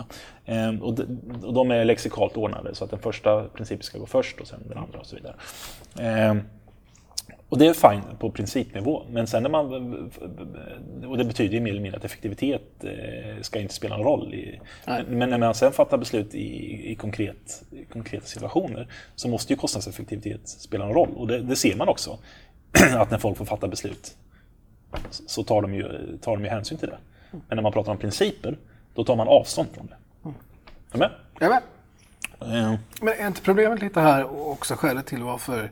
Eh, 0.46 0.80
och, 0.82 0.94
de, 0.94 1.04
och 1.44 1.54
de 1.54 1.72
är 1.72 1.86
lexikalt 1.86 2.38
ordnade 2.38 2.76
så 2.76 2.84
att 2.84 2.90
den 2.90 3.00
första 3.00 3.44
principen 3.44 3.84
ska 3.84 4.00
gå 4.00 4.06
först 4.06 4.40
och 4.40 4.48
sen 4.48 4.60
den 4.70 4.78
andra 4.78 5.00
och 5.00 5.06
så 5.06 5.16
vidare. 5.16 5.36
Eh, 6.00 6.36
och 7.50 7.58
det 7.58 7.68
är 7.68 7.74
fine 7.74 8.18
på 8.20 8.32
principnivå, 8.32 9.04
men 9.10 9.28
sen 9.28 9.44
när 9.44 9.50
man... 9.50 9.74
Och 11.08 11.18
det 11.18 11.26
betyder 11.26 11.54
ju 11.54 11.60
mer 11.60 11.72
eller 11.72 11.82
mindre 11.82 11.98
att 11.98 12.06
effektivitet 12.06 12.84
eh, 12.84 13.42
ska 13.42 13.60
inte 13.60 13.74
spela 13.74 13.98
någon 13.98 14.06
roll. 14.06 14.34
I, 14.34 14.60
men 15.08 15.30
när 15.30 15.38
man 15.38 15.56
sen 15.56 15.72
fattar 15.72 15.98
beslut 15.98 16.36
i, 16.36 16.92
i, 16.92 16.96
konkret, 16.96 17.64
i 17.72 17.86
konkreta 17.86 18.26
situationer 18.26 18.88
så 19.16 19.28
måste 19.28 19.54
ju 19.54 19.58
kostnadseffektivitet 19.58 20.48
spela 20.48 20.86
någon 20.86 20.94
roll. 20.94 21.10
Och 21.16 21.28
det, 21.28 21.42
det 21.42 21.56
ser 21.56 21.76
man 21.76 21.88
också, 21.88 22.18
att 22.98 23.12
när 23.12 23.18
folk 23.18 23.38
får 23.38 23.46
fatta 23.46 23.68
beslut 23.68 24.16
så 25.12 25.44
tar 25.44 25.62
de, 25.62 25.74
ju, 25.74 26.18
tar 26.22 26.32
de 26.32 26.44
ju 26.44 26.50
hänsyn 26.50 26.78
till 26.78 26.90
det. 26.90 26.98
Men 27.32 27.56
när 27.56 27.62
man 27.62 27.72
pratar 27.72 27.92
om 27.92 27.98
principer, 27.98 28.58
då 28.94 29.04
tar 29.04 29.16
man 29.16 29.28
avstånd 29.28 29.68
från 29.74 29.88
det. 29.88 29.96
Är 30.30 30.34
du 30.92 30.98
med? 30.98 31.12
Jag 31.40 31.46
är 31.46 31.50
med. 31.50 31.62
Men 33.02 33.14
är 33.14 33.28
inte 33.28 33.42
problemet 33.42 33.82
lite 33.82 34.00
här 34.00 34.48
också 34.50 34.76
skälet 34.76 35.06
till 35.06 35.24
varför 35.24 35.70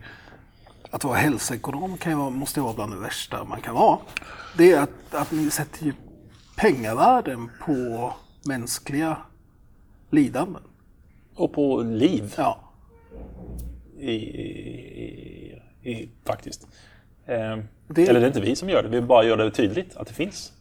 att 0.93 1.03
vara 1.03 1.17
hälsoekonom 1.17 1.97
kan 1.97 2.17
vara, 2.17 2.29
måste 2.29 2.61
vara 2.61 2.73
bland 2.73 2.91
det 2.91 2.99
värsta 2.99 3.43
man 3.43 3.61
kan 3.61 3.75
vara. 3.75 3.99
Det 4.57 4.71
är 4.71 4.81
att, 4.81 5.13
att 5.13 5.31
ni 5.31 5.49
sätter 5.49 5.85
ju 5.85 5.93
pengavärden 6.57 7.49
på 7.65 8.13
mänskliga 8.47 9.17
lidanden. 10.09 10.61
Och 11.35 11.53
på 11.53 11.81
liv. 11.81 12.33
Ja. 12.37 12.59
I, 13.99 14.11
i, 14.11 15.61
i 15.83 16.09
faktiskt. 16.25 16.67
Eh, 17.25 17.57
det... 17.87 18.07
Eller 18.07 18.19
det 18.19 18.25
är 18.25 18.27
inte 18.27 18.41
vi 18.41 18.55
som 18.55 18.69
gör 18.69 18.83
det, 18.83 18.89
vi 18.89 19.01
bara 19.01 19.23
gör 19.23 19.37
det 19.37 19.51
tydligt 19.51 19.95
att 19.95 20.07
det 20.07 20.13
finns. 20.13 20.51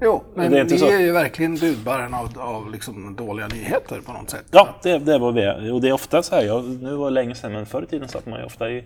Jo, 0.00 0.24
men 0.34 0.52
det 0.52 0.60
är 0.60 0.64
vi 0.64 0.78
så... 0.78 0.86
är 0.86 1.00
ju 1.00 1.12
verkligen 1.12 1.54
budbäraren 1.54 2.14
av, 2.14 2.38
av 2.38 2.70
liksom 2.70 3.16
dåliga 3.16 3.48
nyheter 3.48 4.00
på 4.00 4.12
något 4.12 4.30
sätt. 4.30 4.44
Ja, 4.50 4.68
det, 4.82 4.98
det 4.98 5.18
var 5.18 5.32
vi 5.32 5.70
Och 5.70 5.80
det 5.80 5.88
är 5.88 5.92
ofta 5.92 6.22
så 6.22 6.34
här, 6.34 6.42
jag, 6.42 6.64
nu 6.64 6.94
var 6.94 7.06
det 7.06 7.14
länge 7.14 7.34
sedan, 7.34 7.52
men 7.52 7.66
förr 7.66 7.82
i 7.82 7.86
tiden 7.86 8.08
satt 8.08 8.26
man 8.26 8.38
ju 8.40 8.44
ofta 8.44 8.70
i 8.70 8.84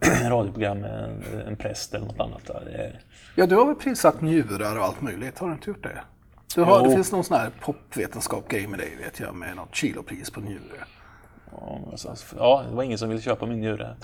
radioprogram 0.28 0.78
med 0.78 1.04
en, 1.04 1.40
en 1.46 1.56
präst 1.56 1.94
eller 1.94 2.06
något 2.06 2.20
annat. 2.20 2.46
Där. 2.46 3.00
Ja, 3.34 3.46
du 3.46 3.56
har 3.56 3.66
väl 3.66 3.74
prissatt 3.74 4.20
njurar 4.20 4.76
och 4.78 4.84
allt 4.84 5.00
möjligt, 5.00 5.38
har 5.38 5.46
du 5.46 5.52
inte 5.52 5.70
gjort 5.70 5.82
det? 5.82 6.00
Du 6.54 6.62
har, 6.62 6.88
det 6.88 6.94
finns 6.94 7.12
någon 7.12 7.24
sån 7.24 7.36
här 7.36 7.50
popvetenskap-grej 7.60 8.66
med 8.66 8.78
dig, 8.78 8.96
vet 9.04 9.20
jag, 9.20 9.34
med 9.34 9.56
något 9.56 9.74
kilopris 9.74 10.30
på 10.30 10.40
njure. 10.40 10.84
Ja, 12.38 12.64
det 12.70 12.76
var 12.76 12.82
ingen 12.82 12.98
som 12.98 13.08
ville 13.08 13.20
köpa 13.20 13.46
min 13.46 13.60
njure. 13.60 13.96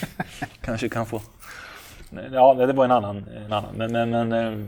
Kanske 0.60 0.88
kan 0.88 1.06
få... 1.06 1.20
Ja, 2.32 2.54
det 2.54 2.72
var 2.72 2.84
en 2.84 2.90
annan. 2.90 3.24
En 3.46 3.52
annan. 3.52 3.74
Men, 3.74 3.92
men, 3.92 4.10
men 4.10 4.32
eh, 4.32 4.66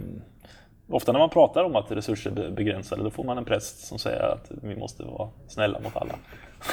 Ofta 0.88 1.12
när 1.12 1.18
man 1.18 1.31
pratar 1.31 1.64
om 1.64 1.77
att 1.77 1.90
resurser 1.90 2.38
är 2.38 2.51
begränsade, 2.51 3.03
då 3.03 3.11
får 3.11 3.25
man 3.25 3.38
en 3.38 3.44
präst 3.44 3.87
som 3.87 3.99
säger 3.99 4.23
att 4.23 4.51
vi 4.62 4.77
måste 4.77 5.03
vara 5.03 5.29
snälla 5.49 5.81
mot 5.81 5.97
alla. 5.97 6.14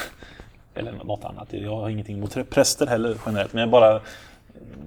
Eller 0.76 0.91
något 0.91 1.24
annat. 1.24 1.54
Jag 1.54 1.76
har 1.76 1.89
ingenting 1.89 2.19
mot 2.19 2.50
präster 2.50 2.88
heller 2.88 3.17
generellt, 3.26 3.54
men 3.54 3.71
bara, 3.71 4.02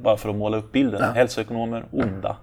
bara 0.03 0.17
för 0.17 0.29
att 0.29 0.37
måla 0.37 0.57
upp 0.57 0.73
bilden. 0.73 1.01
Ja. 1.03 1.11
Hälsoekonomer, 1.11 1.85
onda. 1.91 2.37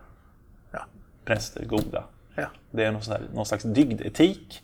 Ja. 0.71 0.85
Präster, 1.25 1.65
goda. 1.65 2.03
Ja. 2.35 2.47
Det 2.71 2.83
är 2.83 2.91
någon, 2.91 3.01
här, 3.01 3.21
någon 3.33 3.45
slags 3.45 3.63
dygdetik 3.63 4.61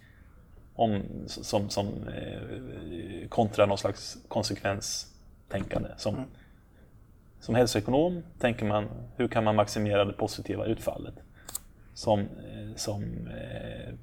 om, 0.76 1.02
som, 1.28 1.70
som 1.70 1.88
eh, 1.88 3.28
kontra 3.30 3.66
någon 3.66 3.78
slags 3.78 4.18
konsekvenstänkande. 4.28 5.90
Som, 5.98 6.16
mm. 6.16 6.28
som 7.40 7.56
hälsoekonom 7.56 8.24
tänker 8.40 8.66
man, 8.66 8.88
hur 9.16 9.28
kan 9.28 9.44
man 9.44 9.56
maximera 9.56 10.06
det 10.06 10.14
positiva 10.14 10.66
utfallet? 10.66 11.16
Som, 11.98 12.20
eh, 12.20 12.76
som 12.76 13.04
eh, 13.28 13.94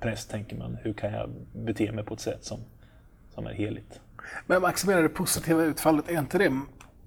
präst 0.00 0.30
tänker 0.30 0.56
man, 0.56 0.78
hur 0.82 0.92
kan 0.92 1.12
jag 1.12 1.30
bete 1.52 1.92
mig 1.92 2.04
på 2.04 2.14
ett 2.14 2.20
sätt 2.20 2.44
som, 2.44 2.60
som 3.34 3.46
är 3.46 3.52
heligt? 3.52 4.00
Men 4.46 4.62
maximera 4.62 5.02
det 5.02 5.08
positiva 5.08 5.62
utfallet, 5.62 6.08
är 6.08 6.18
inte 6.18 6.38
det 6.38 6.60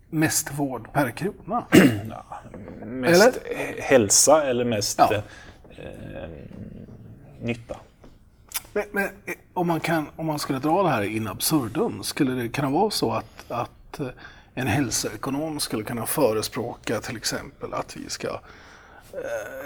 mest 0.10 0.54
vård 0.54 0.94
per 0.94 1.12
krona? 1.12 1.66
ja, 2.10 2.40
mest 2.86 3.40
eller? 3.46 3.82
hälsa 3.82 4.44
eller 4.44 4.66
mest 4.66 5.00
ja. 5.00 5.14
eh, 5.14 6.30
nytta. 7.40 7.78
Men, 8.74 8.84
men, 8.92 9.04
eh, 9.04 9.34
om, 9.54 9.68
man 9.68 9.80
kan, 9.80 10.06
om 10.16 10.26
man 10.26 10.40
skulle 10.40 10.60
dra 10.60 10.84
det 10.84 10.90
här 10.90 11.04
in 11.04 11.28
absurdum, 11.28 12.04
skulle 12.04 12.32
det 12.32 12.50
kunna 12.50 12.70
vara 12.70 12.90
så 12.90 13.12
att, 13.12 13.52
att 13.52 14.00
en 14.54 14.68
hälsoekonom 14.68 15.60
skulle 15.60 15.84
kunna 15.84 16.06
förespråka 16.06 17.00
till 17.00 17.18
exempel 17.18 17.74
att 17.74 17.98
vi 17.98 18.10
ska 18.10 18.28
eh, 18.28 18.40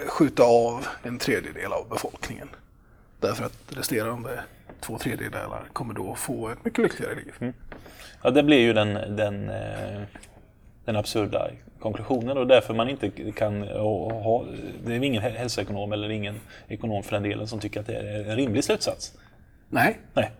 skjuta 0.06 0.42
av 0.42 0.86
en 1.02 1.18
tredjedel 1.18 1.72
av 1.72 1.88
befolkningen. 1.88 2.48
Därför 3.20 3.44
att 3.44 3.58
resterande 3.68 4.40
två 4.80 4.98
tredjedelar 4.98 5.64
kommer 5.72 5.94
då 5.94 6.14
få 6.14 6.48
ett 6.48 6.64
mycket 6.64 6.82
lyckligare 6.82 7.14
liv. 7.14 7.34
Mm. 7.40 7.52
Ja, 8.22 8.30
det 8.30 8.42
blir 8.42 8.58
ju 8.58 8.72
den, 8.72 9.16
den, 9.16 9.50
eh, 9.50 10.02
den 10.84 10.96
absurda 10.96 11.50
konklusionen 11.80 12.38
och 12.38 12.46
därför 12.46 12.74
man 12.74 12.88
inte 12.88 13.10
kan 13.32 13.62
ha, 13.62 14.44
det 14.86 14.94
är 14.94 15.02
ingen 15.02 15.22
hälsoekonom 15.22 15.92
eller 15.92 16.10
ingen 16.10 16.40
ekonom 16.68 17.02
för 17.02 17.12
den 17.12 17.22
delen 17.22 17.48
som 17.48 17.60
tycker 17.60 17.80
att 17.80 17.86
det 17.86 17.96
är 17.96 18.30
en 18.30 18.36
rimlig 18.36 18.64
slutsats. 18.64 19.12
Nej. 19.68 19.98
Nej. 20.14 20.30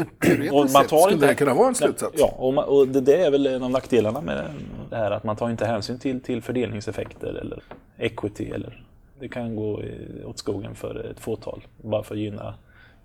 Men 0.00 0.48
teoretiskt 0.48 0.72
sett 0.72 0.88
skulle 0.88 1.12
inte, 1.12 1.26
det 1.26 1.34
kunna 1.34 1.54
vara 1.54 1.68
en 1.68 1.74
slutsats. 1.74 2.14
Ja, 2.18 2.34
och, 2.38 2.54
man, 2.54 2.64
och 2.64 2.88
det, 2.88 3.00
det, 3.00 3.24
är 3.24 3.30
väl 3.30 3.46
en 3.46 3.62
av 3.62 3.70
nackdelarna 3.70 4.20
med 4.20 4.44
det 4.90 4.96
här 4.96 5.10
att 5.10 5.24
man 5.24 5.36
tar 5.36 5.50
inte 5.50 5.66
hänsyn 5.66 5.98
till, 5.98 6.20
till 6.20 6.42
fördelningseffekter 6.42 7.28
eller 7.28 7.62
equity 7.98 8.50
eller 8.50 8.84
det 9.20 9.28
kan 9.28 9.56
gå 9.56 9.82
åt 10.24 10.38
skogen 10.38 10.74
för 10.74 11.10
ett 11.10 11.20
fåtal 11.20 11.66
bara 11.82 12.02
för 12.02 12.14
att 12.14 12.20
gynna 12.20 12.54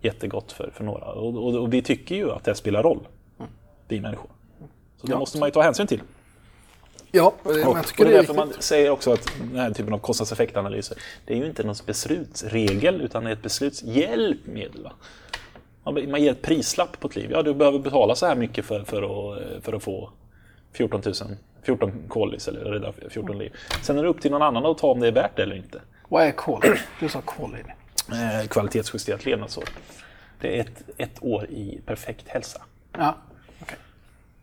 jättegott 0.02 0.52
för, 0.52 0.70
för 0.74 0.84
några. 0.84 1.06
Och, 1.06 1.48
och, 1.48 1.56
och 1.56 1.74
vi 1.74 1.82
tycker 1.82 2.16
ju 2.16 2.32
att 2.32 2.44
det 2.44 2.56
spelar 2.56 2.84
roll, 2.84 3.08
vi 3.88 4.00
människor. 4.02 4.30
Så 4.98 5.08
det 5.08 5.14
Ja, 5.14 5.20
måste 5.20 5.40
man 5.40 5.48
ju 5.48 5.52
ta 5.52 5.62
hänsyn 5.62 5.88
till. 5.88 6.02
Ja, 7.12 7.34
men 7.44 7.52
Och, 7.54 7.60
jag 7.60 7.70
och 7.70 7.88
tycker 7.88 8.06
det 8.06 8.10
det 8.10 8.16
är 8.16 8.20
är 8.20 8.22
därför 8.22 8.34
man 8.34 8.54
säger 8.60 8.90
också 8.90 9.14
att 9.14 9.32
den 9.40 9.60
här 9.60 9.72
typen 9.72 9.94
av 9.94 10.00
kostnadseffektanalyser, 10.00 10.98
det 11.26 11.34
är 11.34 11.38
ju 11.38 11.46
inte 11.46 11.64
någon 11.64 11.76
beslutsregel 11.86 13.02
utan 13.02 13.24
det 13.24 13.30
är 13.30 13.34
ett 13.34 13.42
beslutshjälpmedel. 13.42 14.84
Va? 14.84 14.92
Man, 15.86 16.21
ger 16.21 16.32
ett 16.32 16.41
prislapp 16.41 17.00
på 17.00 17.08
ett 17.08 17.15
liv. 17.15 17.32
Ja, 17.32 17.41
du 17.41 17.54
behöver 17.54 17.80
betala 17.80 18.15
så 18.15 18.26
här 18.26 18.36
mycket 18.36 18.65
för, 18.65 18.84
för, 18.84 19.02
att, 19.34 19.63
för 19.63 19.74
att 19.74 19.84
få 19.84 20.10
14 20.74 21.02
000, 21.06 21.13
14 21.63 21.91
kolis 22.08 22.48
eller 22.48 22.60
rädda 22.60 22.93
14 23.10 23.38
liv. 23.38 23.54
Sen 23.82 23.98
är 23.98 24.04
det 24.04 24.10
upp 24.10 24.21
till 24.21 24.32
någon 24.32 24.41
annan 24.41 24.65
att 24.65 24.78
ta 24.78 24.88
om 24.88 25.00
det 25.00 25.08
är 25.08 25.12
värt 25.12 25.36
det 25.36 25.43
eller 25.43 25.56
inte. 25.56 25.82
Vad 26.10 26.24
är 26.24 26.32
kol? 26.32 26.62
Du 27.00 27.10
sa 27.10 27.21
kol. 27.21 27.58
Eh, 28.12 28.48
kvalitetsjusterat 28.48 29.26
levnadsår. 29.26 29.63
Det 30.41 30.58
är 30.58 30.62
ett, 30.62 30.84
ett 30.98 31.24
år 31.24 31.45
i 31.45 31.82
perfekt 31.86 32.28
hälsa. 32.28 32.62
Ja, 32.98 33.15
okej. 33.62 33.78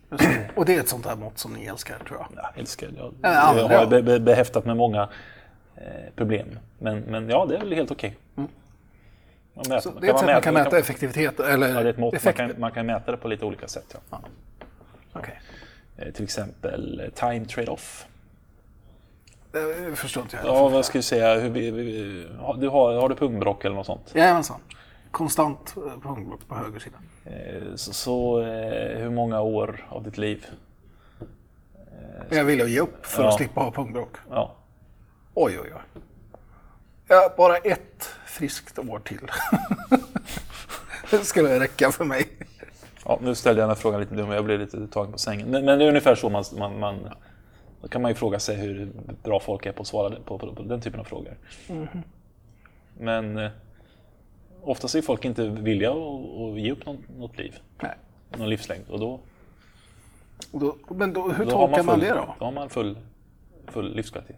Det. 0.08 0.50
Och 0.56 0.64
det 0.64 0.74
är 0.76 0.80
ett 0.80 0.88
sånt 0.88 1.06
här 1.06 1.16
mått 1.16 1.38
som 1.38 1.52
ni 1.52 1.66
älskar, 1.66 1.98
tror 2.08 2.18
jag. 2.18 2.28
Jag 2.36 2.58
älskar. 2.58 2.88
Jag, 2.96 3.14
Ja, 3.22 3.32
ja, 3.32 3.56
jag 3.56 3.72
ja. 3.72 3.78
har 3.78 3.86
be, 3.86 4.02
be, 4.02 4.20
behäftat 4.20 4.64
med 4.64 4.76
många 4.76 5.08
eh, 5.76 5.82
problem. 6.16 6.58
Men, 6.78 7.00
men 7.00 7.28
ja, 7.28 7.46
det 7.46 7.56
är 7.56 7.60
väl 7.60 7.72
helt 7.72 7.90
okej. 7.90 8.16
Man 9.54 9.64
mäter- 9.64 9.80
Så 9.80 9.90
det 9.90 10.06
är 10.08 10.10
ett 10.14 10.18
sätt 10.18 10.28
man 10.28 10.42
kan 10.42 10.54
mäta 10.54 10.78
effektivitet, 10.78 11.40
eller 11.40 11.68
Ja, 11.68 11.74
det 11.82 11.88
är 11.88 11.92
ett 11.92 11.98
mått. 11.98 12.24
Man 12.24 12.32
kan, 12.34 12.52
man 12.60 12.72
kan 12.72 12.86
mäta 12.86 13.10
det 13.10 13.16
på 13.16 13.28
lite 13.28 13.44
olika 13.44 13.68
sätt. 13.68 13.96
Ja. 14.10 14.20
Okej. 15.12 15.40
Eh, 15.96 16.12
Till 16.12 16.24
exempel 16.24 17.00
eh, 17.00 17.08
time 17.10 17.44
trade-off. 17.44 18.06
Det 19.52 19.96
förstår 19.96 20.22
inte 20.22 20.36
jag. 20.36 20.46
Ja, 20.46 20.68
vad 20.68 20.84
ska 20.84 20.98
vi 20.98 21.02
säga? 21.02 21.34
Hur, 21.40 21.50
du 22.60 22.68
har, 22.68 22.94
har 22.94 23.08
du 23.08 23.14
pungbrock 23.14 23.64
eller 23.64 23.76
något 23.76 23.86
sånt? 23.86 24.12
Jajamensan. 24.14 24.60
Konstant 25.10 25.74
eh, 25.76 25.82
punktblock 26.02 26.48
på 26.48 26.54
höger 26.54 26.78
sida. 26.80 26.96
Eh, 27.24 27.74
Så, 27.74 27.92
så 27.92 28.40
eh, 28.40 28.98
hur 28.98 29.10
många 29.10 29.40
år 29.40 29.86
av 29.88 30.02
ditt 30.02 30.18
liv? 30.18 30.46
Jag 32.30 32.44
vill 32.44 32.68
ge 32.68 32.80
upp 32.80 33.06
för 33.06 33.22
Ja. 33.22 33.28
att 33.28 33.34
slippa 33.34 33.60
ha 33.60 33.70
punktblock. 33.70 34.16
Ja, 34.30 34.54
Oj, 35.34 35.58
oj, 35.62 35.72
oj. 35.74 36.00
Ja, 37.08 37.34
bara 37.36 37.56
ett 37.56 38.08
friskt 38.42 38.78
år 38.78 38.98
till. 38.98 39.18
det 41.10 41.18
skulle 41.18 41.60
räcka 41.60 41.92
för 41.92 42.04
mig. 42.04 42.28
Ja, 43.04 43.18
nu 43.22 43.34
ställde 43.34 43.60
jag 43.60 43.68
den 43.68 43.76
här 43.76 43.82
frågan 43.82 44.00
lite 44.00 44.14
dum, 44.14 44.30
jag 44.30 44.44
blev 44.44 44.60
lite 44.60 44.86
tagen 44.86 45.12
på 45.12 45.18
sängen. 45.18 45.50
Men, 45.50 45.64
men 45.64 45.78
det 45.78 45.84
är 45.84 45.88
ungefär 45.88 46.14
så 46.14 46.30
man, 46.30 46.44
man, 46.58 46.78
man... 46.78 47.08
Då 47.82 47.88
kan 47.88 48.02
man 48.02 48.10
ju 48.10 48.14
fråga 48.14 48.38
sig 48.38 48.56
hur 48.56 48.92
bra 49.22 49.40
folk 49.40 49.66
är 49.66 49.72
på 49.72 49.82
att 49.82 49.88
svara 49.88 50.10
på, 50.10 50.38
på, 50.38 50.54
på 50.54 50.62
den 50.62 50.80
typen 50.80 51.00
av 51.00 51.04
frågor. 51.04 51.36
Men 52.98 53.38
eh, 53.38 53.50
oftast 54.62 54.94
är 54.94 55.02
folk 55.02 55.24
inte 55.24 55.48
villiga 55.48 55.90
att, 55.90 56.58
ge 56.58 56.72
upp 56.72 56.86
något, 56.86 57.00
något 57.18 57.38
liv, 57.38 57.58
Nej. 57.82 57.94
någon 58.38 58.50
livslängd. 58.50 58.84
Och 58.88 59.00
då, 59.00 59.20
Och 60.52 60.60
då, 60.60 60.76
men 60.88 61.12
då, 61.12 61.30
hur 61.30 61.44
då 61.44 61.50
tolkar 61.50 61.82
man, 61.82 61.86
man, 61.86 61.94
full, 61.94 62.00
det 62.00 62.14
då? 62.14 62.34
Då 62.38 62.44
har 62.44 62.52
man 62.52 62.70
full, 62.70 62.98
full 63.66 63.94
livskvalitet. 63.94 64.36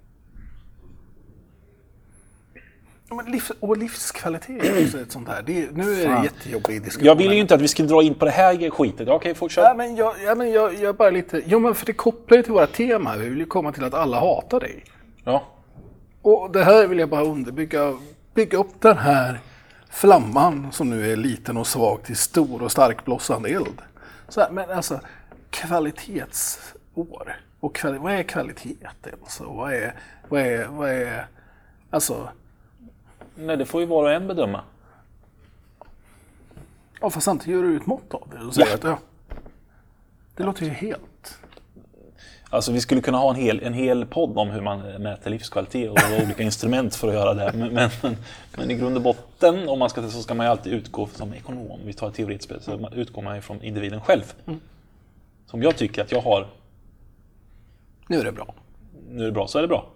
Livs, 3.26 3.52
och 3.60 3.76
livskvalitet 3.76 4.64
är 4.64 4.84
också 4.84 5.00
ett 5.00 5.12
sånt 5.12 5.28
här. 5.28 5.42
Det 5.42 5.76
nu 5.76 6.02
är 6.02 6.08
det 6.08 6.24
jättejobbig 6.24 6.82
diskussion. 6.82 7.06
Jag 7.06 7.14
vill 7.14 7.32
ju 7.32 7.38
inte 7.38 7.54
att 7.54 7.60
vi 7.60 7.68
ska 7.68 7.82
dra 7.82 8.02
in 8.02 8.14
på 8.14 8.24
det 8.24 8.30
här 8.30 8.70
skitet. 8.70 9.08
Okej, 9.08 9.34
fortsätt. 9.34 9.64
Ja, 9.64 9.74
men 9.74 9.96
jag, 9.96 10.14
ja, 10.24 10.34
men 10.34 10.52
jag, 10.52 10.74
jag 10.74 10.96
bara 10.96 11.10
lite... 11.10 11.42
Jo, 11.46 11.58
men 11.58 11.74
för 11.74 11.86
det 11.86 11.92
kopplar 11.92 12.36
ju 12.36 12.42
till 12.42 12.52
våra 12.52 12.66
tema. 12.66 13.16
Vi 13.16 13.28
vill 13.28 13.38
ju 13.38 13.46
komma 13.46 13.72
till 13.72 13.84
att 13.84 13.94
alla 13.94 14.20
hatar 14.20 14.60
dig. 14.60 14.84
Ja. 15.24 15.44
Och 16.22 16.50
det 16.52 16.64
här 16.64 16.86
vill 16.86 16.98
jag 16.98 17.08
bara 17.08 17.24
underbygga. 17.24 17.98
Bygga 18.34 18.58
upp 18.58 18.80
den 18.80 18.98
här 18.98 19.40
flamman 19.90 20.72
som 20.72 20.90
nu 20.90 21.12
är 21.12 21.16
liten 21.16 21.56
och 21.56 21.66
svag 21.66 22.02
till 22.02 22.16
stor 22.16 22.62
och 22.62 22.72
stark 22.72 23.04
blossande 23.04 23.48
eld. 23.48 23.82
Så 24.28 24.40
här, 24.40 24.50
men 24.50 24.70
alltså, 24.70 25.00
kvalitetsår. 25.50 27.36
Och 27.60 27.76
kvali- 27.76 27.98
vad 27.98 28.12
är 28.12 28.22
kvalitet 28.22 28.76
alltså? 29.22 29.44
Vad 29.44 29.72
är, 29.74 29.94
vad 30.28 30.40
är, 30.40 30.66
vad 30.66 30.90
är, 30.90 31.26
alltså, 31.90 32.28
Nej, 33.36 33.56
det 33.56 33.66
får 33.66 33.80
ju 33.80 33.86
var 33.86 34.02
och 34.02 34.12
en 34.12 34.26
bedöma. 34.28 34.60
ja 37.00 37.10
fast 37.10 37.24
samtidigt 37.24 37.54
gör 37.54 37.62
du 37.62 37.76
ett 37.76 37.86
mått 37.86 38.14
av 38.14 38.28
det 38.32 38.46
och 38.46 38.54
säger 38.54 38.68
Ja. 38.68 38.74
att 38.74 38.84
ja, 38.84 38.98
det 40.36 40.42
låter 40.42 40.64
ju 40.64 40.70
helt... 40.70 41.38
Alltså 42.50 42.72
vi 42.72 42.80
skulle 42.80 43.00
kunna 43.00 43.18
ha 43.18 43.30
en 43.30 43.36
hel, 43.36 43.60
en 43.62 43.72
hel 43.74 44.06
podd 44.06 44.38
om 44.38 44.50
hur 44.50 44.60
man 44.60 44.80
mäter 44.80 45.30
livskvalitet 45.30 45.90
och 45.90 45.98
olika 46.24 46.42
instrument 46.42 46.94
för 46.94 47.08
att 47.08 47.14
göra 47.14 47.34
det. 47.34 47.52
Men, 47.54 47.74
men, 47.74 47.90
men, 48.56 48.70
i 48.70 48.74
grund 48.74 48.96
och 48.96 49.02
botten, 49.02 49.68
om 49.68 49.78
man 49.78 49.90
ska, 49.90 50.08
så 50.08 50.22
ska 50.22 50.34
man 50.34 50.46
ju 50.46 50.50
alltid 50.50 50.72
utgå 50.72 51.06
som 51.06 51.34
ekonom. 51.34 51.80
Vi 51.84 51.92
tar 51.92 52.08
ett 52.08 52.14
teoretiskt 52.14 52.44
spel, 52.44 52.60
så 52.62 52.88
utgår 52.94 53.22
man 53.22 53.34
ju 53.36 53.40
från 53.42 53.62
individen 53.62 54.00
själv. 54.00 54.34
Som 55.46 55.62
jag 55.62 55.76
tycker 55.76 56.02
att 56.02 56.12
jag 56.12 56.20
har, 56.20 56.46
Nu 58.08 58.20
är 58.20 58.24
det 58.24 58.32
bra. 58.32 58.54
nu 59.10 59.22
är 59.22 59.26
det 59.26 59.32
bra, 59.32 59.46
så 59.46 59.58
är 59.58 59.62
det 59.62 59.68
bra. 59.68 59.88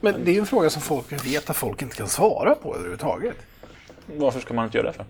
Men 0.00 0.24
det 0.24 0.30
är 0.30 0.32
ju 0.34 0.40
en 0.40 0.46
fråga 0.46 0.70
som 0.70 0.82
folk 0.82 1.26
vet 1.26 1.50
att 1.50 1.56
folk 1.56 1.82
inte 1.82 1.96
kan 1.96 2.08
svara 2.08 2.54
på 2.54 2.74
överhuvudtaget. 2.74 3.36
Varför 4.06 4.40
ska 4.40 4.54
man 4.54 4.64
inte 4.64 4.78
göra 4.78 4.86
det 4.86 4.92
för? 4.92 5.06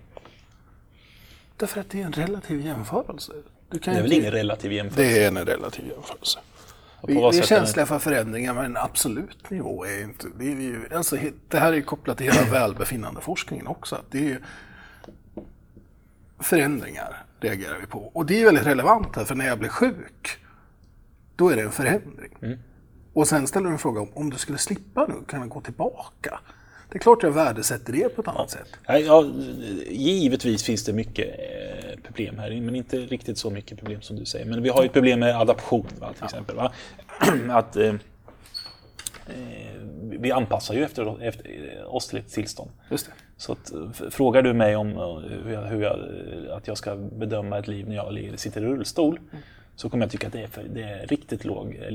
Därför 1.57 1.81
att 1.81 1.91
det 1.91 2.01
är 2.01 2.05
en 2.07 2.13
relativ 2.13 2.61
jämförelse. 2.67 3.33
Du 3.71 3.79
kan 3.79 3.95
Det 3.95 4.01
är 4.01 4.03
ju 4.03 4.03
väl 4.03 4.13
inte- 4.13 4.21
ingen 4.23 4.33
relativ 4.33 4.73
jämförelse? 4.73 5.13
Det 5.13 5.25
är 5.25 5.29
en 5.29 5.45
relativ 5.47 5.87
jämförelse. 5.87 6.39
Vi, 7.07 7.15
vi 7.15 7.39
är 7.39 7.43
känsliga 7.43 7.87
för 7.87 7.99
förändringar 7.99 8.55
men 8.55 8.65
en 8.65 8.77
absolut 8.77 9.51
nivå 9.51 9.85
är 9.87 10.03
inte... 10.03 10.27
Det, 10.39 10.45
är 10.53 10.57
ju, 10.61 10.89
alltså, 10.95 11.17
det 11.49 11.59
här 11.59 11.73
är 11.73 11.77
ju 11.77 11.83
kopplat 11.83 12.17
till 12.19 12.33
hela 12.33 12.51
välbefinnandeforskningen 12.53 13.67
också. 13.67 13.97
att 13.97 14.11
Det 14.11 14.19
är 14.19 14.23
ju 14.23 14.41
förändringar 16.39 17.25
reagerar 17.41 17.79
vi 17.81 17.87
på. 17.87 17.99
Och 18.15 18.27
det 18.27 18.41
är 18.41 18.45
väldigt 18.45 18.67
relevant 18.67 19.17
här 19.17 19.25
för 19.25 19.35
när 19.35 19.47
jag 19.47 19.59
blir 19.59 19.69
sjuk 19.69 20.39
då 21.37 21.49
är 21.49 21.57
det 21.57 21.63
en 21.63 21.73
förändring. 21.73 22.37
Mm. 22.43 22.59
Och 23.13 23.29
sen 23.29 23.47
ställer 23.47 23.67
du 23.67 23.73
en 23.73 23.79
fråga 23.79 24.01
om 24.01 24.09
om 24.15 24.31
du 24.31 24.39
skulle 24.39 24.59
slippa 24.59 25.07
nu, 25.07 25.15
kan 25.29 25.43
du 25.43 25.49
gå 25.49 25.61
tillbaka? 25.61 26.41
Det 26.91 26.99
är 26.99 27.01
klart 27.01 27.23
jag 27.23 27.31
värdesätter 27.31 27.93
det 27.93 28.09
på 28.09 28.23
ett 28.23 28.29
annat 28.29 28.51
sätt. 28.51 28.69
Ja, 28.87 29.25
givetvis 29.91 30.63
finns 30.63 30.85
det 30.85 30.93
mycket 30.93 31.29
eh, 31.29 32.01
problem 32.03 32.39
här, 32.39 32.61
men 32.61 32.75
inte 32.75 32.97
riktigt 32.97 33.39
så 33.39 33.51
mycket 33.51 33.79
problem 33.79 34.03
som 34.03 34.17
du 34.17 34.25
säger. 34.25 34.47
Men 34.47 34.63
vi 34.63 34.69
har 34.69 34.83
ju 34.83 34.87
ett 34.87 34.93
problem 34.93 35.21
med 35.21 35.37
adaption 35.37 35.87
va, 36.01 36.13
till 36.13 36.25
exempel. 36.25 36.57
Va? 36.57 36.73
Att, 37.51 37.77
eh, 37.77 37.89
eh, 37.89 37.95
vi 40.03 40.33
anpassar 40.33 40.75
ju 40.75 40.85
efter, 40.85 41.23
efter 41.23 41.79
eh, 41.79 41.95
oss 41.95 42.09
till 42.09 42.19
ett 42.19 42.29
tillstånd. 42.29 42.71
Så 43.37 43.53
att, 43.53 43.73
eh, 43.73 44.11
frågar 44.11 44.43
du 44.43 44.53
mig 44.53 44.77
om 44.77 44.89
eh, 44.89 45.17
hur 45.45 45.53
jag, 45.53 45.63
hur 45.63 45.83
jag, 45.83 45.99
eh, 45.99 46.57
att 46.57 46.67
jag 46.67 46.79
ska 46.79 46.97
bedöma 46.97 47.59
ett 47.59 47.69
liv 47.69 47.89
när 47.89 47.97
jag 47.97 48.39
sitter 48.41 48.61
i 48.61 48.65
rullstol 48.65 49.21
så 49.77 49.91
kommer 49.91 50.05
jag 50.05 50.11
tycka 50.11 50.27
att 50.27 50.33
det 50.33 50.43
är, 50.43 50.47
för, 50.47 50.63
det 50.63 50.83
är 50.83 51.07
riktigt 51.07 51.45
låg 51.45 51.79
eh, 51.83 51.91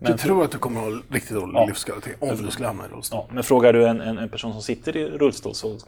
livskvalitet. 0.00 0.22
Du 0.22 0.28
tror 0.28 0.44
att 0.44 0.50
du 0.50 0.58
kommer 0.58 0.80
ha 0.80 0.88
riktigt 1.10 1.36
dålig 1.36 1.54
Ja. 1.54 1.66
livskvalitet 1.66 2.16
om 2.20 2.36
du 2.36 2.50
skulle 2.50 2.66
hamna 2.68 2.86
i 2.86 2.88
rullstol? 2.88 3.20
Ja, 3.28 3.34
men 3.34 3.42
frågar 3.44 3.72
du 3.72 3.86
en, 3.86 4.00
en, 4.00 4.18
en 4.18 4.28
person 4.28 4.52
som 4.52 4.62
sitter 4.62 4.96
i 4.96 5.08
rullstol 5.10 5.54
så 5.54 5.78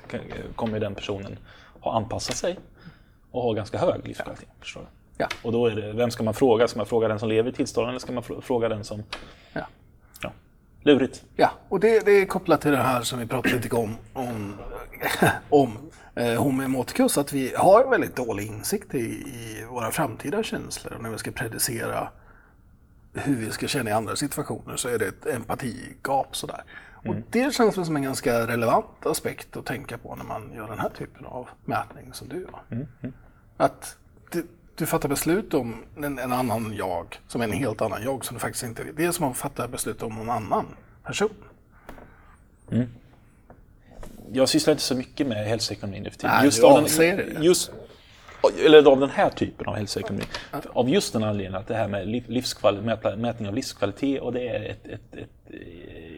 kommer 0.56 0.80
den 0.80 0.94
personen 0.94 1.38
ha 1.80 1.96
anpassat 1.96 2.36
sig 2.36 2.58
och 3.30 3.42
ha 3.42 3.52
ganska 3.52 3.78
hög 3.78 4.06
livskvalitet. 4.08 4.48
Förstår 4.60 4.80
du? 4.80 4.86
Ja. 5.16 5.28
Och 5.42 5.52
då 5.52 5.66
är 5.66 5.76
det, 5.76 5.92
vem 5.92 6.10
ska 6.10 6.22
man 6.22 6.34
fråga? 6.34 6.68
Ska 6.68 6.78
man 6.78 6.86
fråga 6.86 7.08
den 7.08 7.18
som 7.18 7.28
lever 7.28 7.50
i 7.50 7.52
tillståndet 7.52 7.88
eller 7.90 7.98
ska 7.98 8.12
man 8.12 8.22
fr- 8.22 8.40
fråga 8.40 8.68
den 8.68 8.84
som... 8.84 9.02
Ja. 9.52 9.66
Ja, 10.22 10.32
lurigt. 10.82 11.24
Ja, 11.36 11.50
och 11.68 11.80
det, 11.80 12.04
det 12.06 12.12
är 12.12 12.26
kopplat 12.26 12.60
till 12.60 12.70
det 12.70 12.76
här 12.76 13.02
som 13.02 13.18
vi 13.18 13.26
pratade 13.26 13.54
lite 13.54 13.76
om, 13.76 13.96
om, 14.12 14.54
om 15.48 15.78
eh, 16.14 16.42
Homo 16.42 16.62
eroticus, 16.62 17.18
att 17.18 17.32
vi 17.32 17.54
har 17.56 17.90
väldigt 17.90 18.16
dålig 18.16 18.46
insikt 18.46 18.94
i, 18.94 18.98
i 18.98 19.64
våra 19.70 19.90
framtida 19.90 20.42
känslor. 20.42 20.98
När 21.00 21.10
vi 21.10 21.18
ska 21.18 21.30
predicera 21.30 22.08
hur 23.14 23.36
vi 23.36 23.50
ska 23.50 23.68
känna 23.68 23.90
i 23.90 23.92
andra 23.92 24.16
situationer 24.16 24.76
så 24.76 24.88
är 24.88 24.98
det 24.98 25.06
ett 25.06 25.26
empatigap 25.26 26.36
sådär. 26.36 26.64
Och 27.06 27.14
det 27.30 27.54
känns 27.54 27.78
väl 27.78 27.84
som 27.84 27.96
en 27.96 28.02
ganska 28.02 28.46
relevant 28.46 29.06
aspekt 29.06 29.56
att 29.56 29.66
tänka 29.66 29.98
på 29.98 30.14
när 30.14 30.24
man 30.24 30.52
gör 30.54 30.68
den 30.68 30.78
här 30.78 30.90
typen 30.98 31.26
av 31.26 31.48
mätning 31.64 32.12
som 32.12 32.28
du 32.28 32.40
gör. 32.40 32.84
Att 33.56 33.96
du, 34.30 34.46
du 34.74 34.86
fattar 34.86 35.08
beslut 35.08 35.54
om 35.54 35.84
en, 35.96 36.18
en 36.18 36.32
annan 36.32 36.74
jag, 36.76 37.20
som 37.28 37.40
är 37.40 37.44
en 37.44 37.52
helt 37.52 37.80
annan 37.80 38.02
jag, 38.02 38.24
som 38.24 38.34
du 38.34 38.40
faktiskt 38.40 38.64
inte 38.64 38.84
Det 38.96 39.04
är 39.04 39.12
som 39.12 39.30
att 39.30 39.36
fatta 39.36 39.68
beslut 39.68 40.02
om 40.02 40.14
någon 40.14 40.30
annan 40.30 40.66
person. 41.04 41.30
Jag 44.32 44.48
sysslar 44.48 44.72
inte 44.72 44.84
så 44.84 44.94
mycket 44.94 45.26
med 45.26 45.46
hälsoekonomi 45.46 46.00
nu 46.00 46.10
för 46.10 46.16
tiden. 46.16 46.36
Nej, 46.36 46.50
du 46.50 46.66
av 46.66 46.82
det. 46.82 47.44
Just, 47.44 47.70
eller 48.66 48.90
av 48.90 49.00
den 49.00 49.10
här 49.10 49.30
typen 49.30 49.66
av 49.66 49.74
hälsoekonomi. 49.76 50.24
Av 50.72 50.88
just 50.88 51.12
den 51.12 51.22
anledningen 51.22 51.60
att 51.60 51.68
det 51.68 51.74
här 51.74 51.88
med 51.88 52.08
liv- 52.08 52.24
livskval, 52.28 52.82
mäta- 52.82 53.16
mätning 53.16 53.48
av 53.48 53.54
livskvalitet 53.54 54.20
och 54.20 54.32
det 54.32 54.48
är 54.48 54.64
ett, 54.70 54.86
ett, 54.86 55.14
ett, 55.14 55.20
ett 55.50 55.54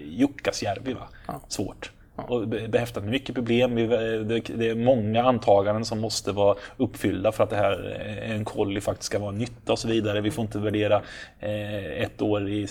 Jukkasjärvi. 0.07 0.93
Va? 0.93 1.09
Svårt. 1.49 1.91
Och 2.17 2.49
behäftat 2.49 3.03
med 3.03 3.13
mycket 3.13 3.35
problem. 3.35 3.79
Eh, 3.79 3.87
det 3.87 4.69
är 4.69 4.75
många 4.75 5.23
antaganden 5.23 5.85
som 5.85 6.01
måste 6.01 6.33
vara 6.33 6.57
uppfyllda 6.77 7.33
för 7.33 7.45
att 7.45 7.51
det 7.51 7.57
här 7.57 7.97
eh, 8.01 8.31
en 8.31 8.45
kolli 8.45 8.81
faktiskt 8.81 9.07
ska 9.07 9.19
vara 9.19 9.33
en 9.33 9.39
nytta 9.39 9.73
och 9.73 9.79
så 9.79 9.89
vidare. 9.89 10.21
Vi 10.21 10.31
får 10.31 10.43
inte 10.43 10.59
värdera 10.59 11.03
eh, 11.41 12.03
ett 12.03 12.23
år 12.23 12.49
i 12.49 12.67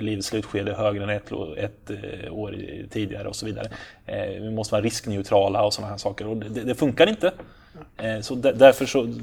livets 0.00 0.28
slutskede 0.28 0.74
högre 0.74 1.02
än 1.02 1.10
ett, 1.10 1.32
år 2.30 2.56
tidigare 2.90 3.28
och 3.28 3.36
så 3.36 3.46
vidare. 3.46 3.68
Vi 4.40 4.50
måste 4.50 4.72
vara 4.72 4.82
riskneutrala 4.82 5.64
och 5.64 5.74
sådana 5.74 5.90
här 5.90 5.98
saker. 5.98 6.26
Och 6.26 6.36
det, 6.36 6.62
det 6.64 6.74
funkar 6.74 7.06
inte. 7.06 7.32
Så 8.22 8.34
därför 8.34 8.86
så, 8.86 9.14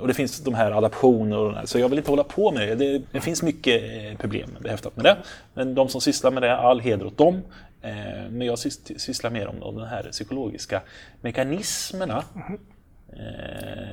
och 0.00 0.08
det 0.08 0.14
finns 0.14 0.40
de 0.40 0.54
här 0.54 0.70
adaptioner 0.70 1.38
och 1.38 1.68
så 1.68 1.78
jag 1.78 1.88
vill 1.88 1.98
inte 1.98 2.10
hålla 2.10 2.24
på 2.24 2.50
med 2.50 2.68
det. 2.68 2.74
Det, 2.74 3.02
det 3.12 3.20
finns 3.20 3.42
mycket 3.42 3.82
problem 4.18 4.50
behäftat 4.60 4.96
med 4.96 5.04
det. 5.04 5.16
Men 5.54 5.74
de 5.74 5.88
som 5.88 6.00
sysslar 6.00 6.30
med 6.30 6.42
det, 6.42 6.56
all 6.56 6.80
heder 6.80 7.06
åt 7.06 7.18
dem. 7.18 7.42
Eh, 7.82 8.30
Men 8.30 8.46
jag 8.46 8.54
sys- 8.54 8.98
sysslar 8.98 9.30
mer 9.30 9.46
om 9.46 9.60
de 9.76 9.86
här 9.86 10.08
psykologiska 10.10 10.82
mekanismerna 11.20 12.24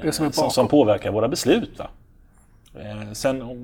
Det 0.01 0.11
som 0.11 0.31
som, 0.31 0.67
påverkar 0.67 1.11
våra 1.11 1.27
beslut. 1.27 1.79
Va? 1.79 1.89
Eh, 2.75 3.11
Sen 3.13 3.41
om 3.41 3.63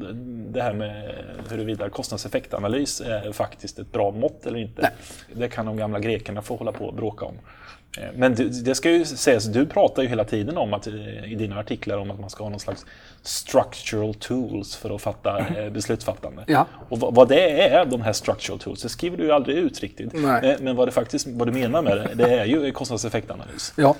det- 0.53 0.61
här 0.61 0.73
med 0.73 1.13
huruvida 1.49 1.89
kostnadseffektanalys 1.89 3.01
är 3.01 3.31
faktiskt 3.31 3.79
ett 3.79 3.91
bra 3.91 4.11
mått 4.11 4.45
eller 4.45 4.59
inte. 4.59 4.81
Nej. 4.81 4.91
Det 5.33 5.49
kan 5.49 5.65
de 5.65 5.77
gamla 5.77 5.99
grekerna 5.99 6.41
få 6.41 6.55
hålla 6.55 6.71
på 6.71 6.85
och 6.85 6.93
bråka 6.93 7.25
om. 7.25 7.35
Eh, 7.97 8.03
Men 8.15 8.35
det, 8.63 8.75
ska 8.75 8.91
ju 8.91 9.05
sägas, 9.05 9.45
du 9.45 9.65
pratar 9.65 10.03
ju 10.03 10.09
hela 10.09 10.23
tiden 10.23 10.57
om 10.57 10.73
att 10.73 10.87
eh, 10.87 11.31
i 11.31 11.35
dina 11.35 11.59
artiklar 11.59 11.97
om 11.97 12.11
att 12.11 12.19
man 12.19 12.29
ska 12.29 12.43
ha 12.43 12.49
någon 12.49 12.59
slags 12.59 12.85
structural 13.21 14.13
tools 14.13 14.75
för 14.75 14.95
att 14.95 15.01
fatta 15.01 15.39
eh, 15.39 15.69
beslutsfattande. 15.69 16.43
Ja. 16.47 16.65
Och 16.89 16.99
vad, 16.99 17.27
det 17.29 17.61
är, 17.69 17.85
de 17.85 18.01
här 18.01 18.13
structural 18.13 18.59
tools, 18.59 18.81
det 18.81 18.89
skriver 18.89 19.17
du 19.17 19.23
ju 19.23 19.31
aldrig 19.31 19.57
ut 19.57 19.79
riktigt. 19.79 20.13
Nej. 20.13 20.57
Men 20.61 20.75
vad, 20.75 20.87
det 20.87 20.91
faktiskt, 20.91 21.27
vad 21.27 21.47
du 21.47 21.51
menar 21.51 21.81
med 21.81 21.97
det, 21.97 22.09
det 22.15 22.29
är 22.39 22.45
ju 22.45 22.71
kostnadseffektanalys. 22.71 23.73
Ja, 23.77 23.95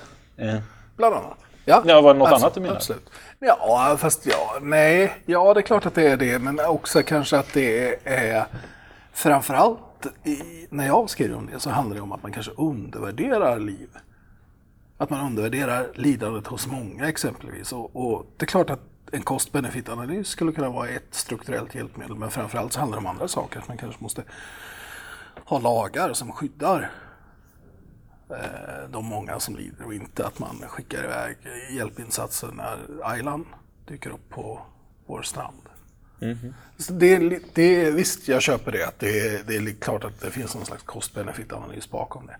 bland 0.96 1.14
annat. 1.14 1.38
Ja, 1.68 1.82
Ja, 1.86 2.00
var 2.00 2.14
det 2.14 2.18
något 2.18 2.32
annat 2.32 2.54
du 2.54 2.60
menar? 2.60 2.74
Absolut. 2.76 3.10
Ja, 3.38 3.96
fast 4.00 4.26
ja, 4.26 4.58
nej. 4.62 5.22
Ja, 5.26 5.54
det 5.54 5.60
är 5.60 5.62
klart 5.62 5.86
att 5.86 5.94
det 5.94 6.08
är 6.08 6.16
det. 6.16 6.38
Men 6.38 6.60
också 6.60 7.02
kanske 7.02 7.38
att 7.38 7.52
det 7.52 7.96
är 8.08 8.46
framförallt 9.12 10.06
i, 10.24 10.66
när 10.70 10.86
jag 10.86 11.10
skriver 11.10 11.36
om 11.36 11.46
det 11.46 11.60
så 11.60 11.70
handlar 11.70 11.96
det 11.96 12.02
om 12.02 12.12
att 12.12 12.22
man 12.22 12.32
kanske 12.32 12.52
undervärderar 12.52 13.58
liv. 13.58 13.88
Att 14.98 15.10
man 15.10 15.26
undervärderar 15.26 15.88
lidandet 15.94 16.46
hos 16.46 16.66
många 16.66 17.08
exempelvis. 17.08 17.72
Och, 17.72 17.96
och 17.96 18.26
det 18.36 18.44
är 18.44 18.46
klart 18.46 18.70
att 18.70 18.82
en 19.12 19.22
cost-benefit-analys 19.22 20.28
skulle 20.28 20.52
kunna 20.52 20.70
vara 20.70 20.88
ett 20.88 21.14
strukturellt 21.14 21.74
hjälpmedel. 21.74 22.16
Men 22.16 22.30
framförallt 22.30 22.72
så 22.72 22.80
handlar 22.80 22.98
det 22.98 23.00
om 23.00 23.06
andra 23.06 23.28
saker. 23.28 23.58
Att 23.58 23.68
man 23.68 23.76
kanske 23.76 24.02
måste 24.02 24.22
ha 25.44 25.58
lagar 25.58 26.12
som 26.12 26.32
skyddar 26.32 26.90
de 28.90 29.04
många 29.04 29.40
som 29.40 29.56
lider 29.56 29.84
och 29.84 29.94
inte 29.94 30.26
att 30.26 30.38
man 30.38 30.56
skickar 30.68 31.04
iväg 31.04 31.36
hjälpinsatser 31.76 32.48
när 32.52 32.78
Aylan 33.02 33.46
dyker 33.88 34.10
upp 34.10 34.28
på 34.30 34.60
vår 35.06 35.22
strand. 35.22 35.62
Det 36.88 37.14
är, 37.14 37.20
li- 37.20 37.40
det 37.54 37.62
är, 37.86 37.90
visst, 37.90 38.28
jag 38.28 38.42
köper 38.42 38.72
det. 38.72 38.86
Att 38.88 38.98
det, 38.98 39.20
är, 39.20 39.42
det 39.46 39.56
är 39.56 39.74
klart 39.80 40.04
att 40.04 40.20
det 40.20 40.30
finns 40.30 40.54
någon 40.54 40.66
slags 40.66 40.82
cost-benefit-analys 40.82 41.90
bakom 41.90 42.26
det. 42.26 42.36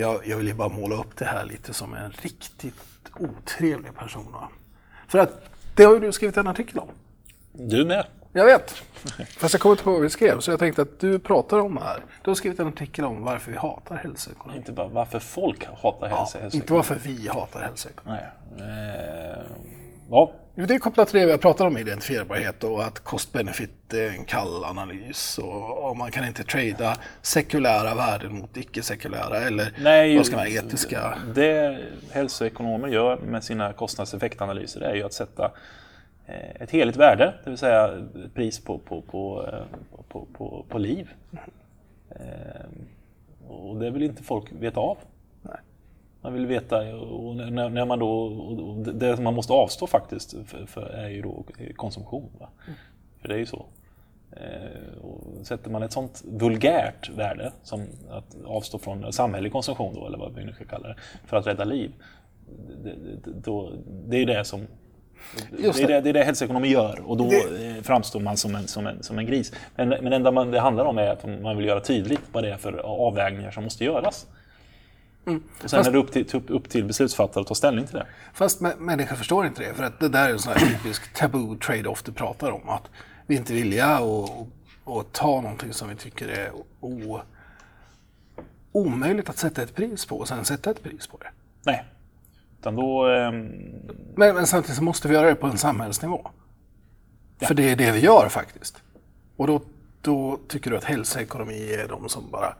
Jag, 0.00 0.26
jag 0.26 0.36
vill 0.36 0.46
ju 0.46 0.54
bara 0.54 0.68
måla 0.68 0.96
upp 0.96 1.16
det 1.16 1.24
här 1.24 1.44
lite 1.44 1.74
som 1.74 1.94
en 1.94 2.10
riktigt 2.10 2.74
otrevlig 3.16 3.94
person. 3.94 4.34
För 5.08 5.18
att 5.18 5.44
det 5.76 5.84
har 5.84 5.94
ju 5.94 6.00
du 6.00 6.12
skrivit 6.12 6.36
en 6.36 6.46
artikel 6.46 6.78
om. 6.78 6.88
Du 7.52 7.84
med. 7.84 8.06
Jag 8.32 8.44
vet. 8.44 8.74
Fast 9.38 9.54
jag 9.54 9.60
kommer 9.60 9.72
inte 9.72 9.84
på 9.84 9.92
vad 9.92 10.00
vi 10.00 10.10
skrev. 10.10 10.40
Så 10.40 10.50
jag 10.50 10.58
tänkte 10.58 10.82
att 10.82 11.00
du 11.00 11.18
pratar 11.18 11.58
om 11.58 11.74
det 11.74 11.80
här. 11.80 12.04
Du 12.22 12.30
har 12.30 12.34
skrivit 12.34 12.60
en 12.60 12.66
artikel 12.66 13.04
om 13.04 13.24
varför 13.24 13.52
vi 13.52 13.58
hatar 13.58 13.96
hälsoekonomi. 13.96 14.58
Inte 14.58 14.72
bara 14.72 14.88
varför 14.88 15.18
folk 15.18 15.64
hatar 15.82 16.08
Ja, 16.08 16.28
inte 16.52 16.72
varför 16.72 16.98
vi 17.02 17.28
hatar 17.28 17.60
hälsoekonomi. 17.60 18.18
Nej. 18.56 18.68
Eh, 18.68 19.42
ja, 20.10 20.32
Det 20.54 20.74
är 20.74 20.78
kopplat 20.78 21.08
till 21.08 21.20
det 21.20 21.26
vi 21.26 21.30
har 21.32 21.38
pratat 21.38 21.66
om, 21.66 21.78
identifierbarhet 21.78 22.64
och 22.64 22.84
att 22.84 23.04
cost-benefit 23.04 23.94
är 23.94 24.08
en 24.08 24.24
kall 24.24 24.64
analys. 24.64 25.38
Och, 25.38 25.96
man 25.96 26.10
kan 26.10 26.24
inte 26.26 26.44
trada 26.44 26.96
sekulära 27.22 27.94
värden 27.94 28.38
mot 28.38 28.56
icke-sekulära 28.56 29.36
eller 29.36 29.74
Nej, 29.78 30.16
vad 30.16 30.26
ska 30.26 30.36
man 30.36 30.44
säga, 30.46 30.62
etiska. 30.62 31.18
Det 31.34 31.78
hälsoekonomer 32.10 32.88
gör 32.88 33.16
med 33.16 33.44
sina 33.44 33.72
kostnadseffektanalyser 33.72 34.80
är 34.80 34.94
ju 34.94 35.02
att 35.04 35.12
sätta 35.12 35.50
ett 36.60 36.70
heligt 36.70 36.96
värde, 36.96 37.34
det 37.44 37.50
vill 37.50 37.58
säga 37.58 37.88
ett 38.24 38.34
pris 38.34 38.64
på, 38.64 38.78
på, 38.78 39.02
på, 39.02 39.46
eh, 39.52 39.64
på, 40.08 40.26
på, 40.32 40.64
på 40.68 40.78
liv. 40.78 41.10
Eh, 42.10 42.66
Och 43.48 43.76
det 43.80 43.90
vill 43.90 44.02
inte 44.02 44.22
folk 44.22 44.52
veta 44.52 44.80
av. 44.80 44.98
Nej. 45.42 45.56
Man 46.22 46.32
vill 46.32 46.46
veta, 46.46 46.96
och 46.96 47.36
när, 47.36 47.68
när 47.68 47.84
man 47.86 47.98
då, 47.98 48.10
och 48.10 48.76
det 48.76 49.14
som 49.14 49.24
man 49.24 49.34
måste 49.34 49.52
avstå 49.52 49.86
faktiskt 49.86 50.34
för, 50.46 50.66
för 50.66 50.82
är 50.82 51.08
ju 51.08 51.22
då 51.22 51.44
konsumtion. 51.76 52.30
Va? 52.40 52.48
För 53.20 53.28
det 53.28 53.34
är 53.34 53.38
ju 53.38 53.46
så. 53.46 53.66
Eh, 54.32 54.98
och 55.02 55.46
sätter 55.46 55.70
man 55.70 55.82
ett 55.82 55.92
sånt 55.92 56.22
vulgärt 56.26 57.10
värde 57.10 57.52
som 57.62 57.86
att 58.10 58.36
avstå 58.46 58.78
från 58.78 59.12
samhällelig 59.12 59.52
konsumtion 59.52 59.94
då, 59.94 60.06
eller 60.06 60.18
vad 60.18 60.34
vi 60.34 60.44
nu 60.44 60.52
ska 60.52 60.64
kalla 60.64 60.88
det, 60.88 60.96
för 61.26 61.36
att 61.36 61.46
rädda 61.46 61.64
liv. 61.64 61.92
Det, 62.84 62.94
det, 63.24 63.32
då, 63.44 63.72
det 64.08 64.16
är 64.16 64.26
det 64.26 64.44
som 64.44 64.66
Just 65.58 65.78
det 65.78 65.84
är 65.84 65.88
det. 65.88 65.94
det, 65.94 66.00
det 66.00 66.08
är 66.08 66.12
det 66.12 66.24
hälsoekonomer 66.24 66.68
gör 66.68 67.00
och 67.10 67.16
då 67.16 67.24
Det- 67.30 67.82
framstår 67.86 68.20
man 68.20 68.36
som 68.36 68.54
en, 68.54 68.68
som 68.68 68.86
en, 68.86 69.02
som 69.02 69.18
en 69.18 69.26
gris. 69.26 69.52
Men, 69.76 69.88
men 69.88 70.04
det 70.04 70.16
enda 70.16 70.30
man, 70.30 70.50
det 70.50 70.60
handlar 70.60 70.84
om 70.84 70.98
är 70.98 71.06
att 71.10 71.24
man 71.42 71.56
vill 71.56 71.66
göra 71.66 71.80
tydligt 71.80 72.20
vad 72.32 72.44
det 72.44 72.52
är 72.52 72.56
för 72.56 72.72
avvägningar 72.78 73.50
som 73.50 73.64
måste 73.64 73.84
göras. 73.84 74.26
Och 75.24 75.26
sen 75.26 75.32
Mm. 75.32 75.42
Fast- 75.60 75.74
är 75.74 75.92
det 75.92 75.98
upp 75.98 76.12
till, 76.12 76.26
upp, 76.36 76.44
upp 76.50 76.68
till 76.68 76.84
beslutsfattare 76.84 77.40
att 77.42 77.46
ta 77.48 77.54
ställning 77.54 77.86
till 77.86 77.94
det. 77.96 78.06
Fast 78.34 78.60
mä- 78.60 78.78
människor 78.80 79.16
förstår 79.16 79.46
inte 79.46 79.62
det. 79.62 79.74
För 79.74 79.84
att 79.84 80.00
det 80.00 80.08
där 80.08 80.28
är 80.28 80.32
en 80.32 80.38
sån 80.38 80.52
här 80.52 80.60
typisk 80.68 81.14
taboo 81.14 81.56
trade-off 81.56 82.02
du 82.02 82.12
pratar 82.12 82.50
om. 82.50 82.68
Att 82.68 82.82
vi 83.26 83.36
inte 83.36 83.52
villiga 83.52 83.86
att 83.86 84.30
att 84.86 85.12
ta 85.12 85.40
någonting 85.40 85.72
som 85.72 85.88
vi 85.88 85.94
tycker 85.94 86.28
är 86.28 86.50
o, 86.80 87.20
omöjligt 88.72 89.28
att 89.28 89.38
sätta 89.38 89.62
ett 89.62 89.74
pris 89.74 90.06
på 90.06 90.16
och 90.18 90.28
sen 90.28 90.44
sätta 90.44 90.70
ett 90.70 90.82
pris 90.82 91.06
på 91.06 91.16
det. 91.16 91.30
Nej. 91.62 91.84
Utan 92.60 92.76
då... 92.76 93.06
ehm, 93.06 93.52
Men, 94.16 94.34
men 94.34 94.46
samtidigt 94.46 94.76
så 94.76 94.82
måste 94.82 95.08
vi 95.08 95.14
göra 95.14 95.26
det 95.26 95.34
på 95.34 95.46
en 95.46 95.58
samhällsnivå. 95.58 96.30
För 97.40 97.54
det 97.54 97.70
är 97.70 97.76
det 97.76 97.92
vi 97.92 98.00
gör 98.00 98.28
faktiskt. 98.28 98.82
Och 99.36 99.46
då, 99.46 99.60
då 100.00 100.38
tycker 100.48 100.70
du 100.70 100.76
att 100.76 100.84
hälsoekonomi 100.84 101.72
är 101.72 101.88
de 101.88 102.08
som 102.08 102.30
bara 102.30 102.54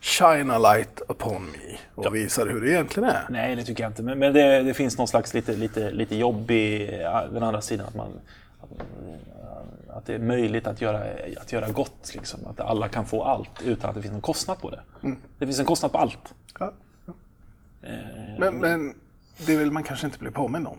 shine 0.00 0.50
a 0.50 0.58
light 0.58 1.00
upon 1.08 1.42
me 1.42 1.78
och 1.94 2.14
visar 2.14 2.46
hur 2.46 2.60
det 2.60 2.70
egentligen 2.70 3.08
är. 3.08 3.26
Nej, 3.30 3.56
det 3.56 3.64
tycker 3.64 3.82
jag 3.84 3.90
inte. 3.90 4.02
Men, 4.02 4.18
men 4.18 4.32
det, 4.32 4.62
det 4.62 4.74
finns 4.74 4.98
någon 4.98 5.08
slags 5.08 5.34
lite, 5.34 5.56
lite, 5.56 5.90
lite 5.90 6.16
jobb 6.16 6.50
i 6.50 6.98
ja, 7.02 7.26
den 7.32 7.42
andra 7.42 7.60
sidan. 7.60 7.86
Att, 7.86 7.94
man, 7.94 8.08
att, 8.60 8.70
att 9.96 10.06
det 10.06 10.14
är 10.14 10.18
möjligt 10.18 10.66
att 10.66 10.80
göra, 10.80 11.00
att 11.40 11.52
göra 11.52 11.68
gott. 11.68 12.14
Liksom. 12.14 12.46
Att 12.46 12.60
alla 12.60 12.88
kan 12.88 13.06
få 13.06 13.22
allt 13.24 13.62
utan 13.64 13.90
att 13.90 13.96
det 13.96 14.02
finns 14.02 14.12
någon 14.12 14.20
kostnad 14.20 14.60
på 14.60 14.70
det. 14.70 14.80
Det 15.38 15.46
finns 15.46 15.58
en 15.58 15.66
kostnad 15.66 15.92
på 15.92 15.98
allt. 15.98 16.34
Ja. 16.58 16.72
Men, 18.38 18.58
men 18.58 18.94
det 19.36 19.56
vill 19.56 19.70
man 19.70 19.82
kanske 19.82 20.06
inte 20.06 20.18
bli 20.18 20.30
påmind 20.30 20.66
om. 20.66 20.78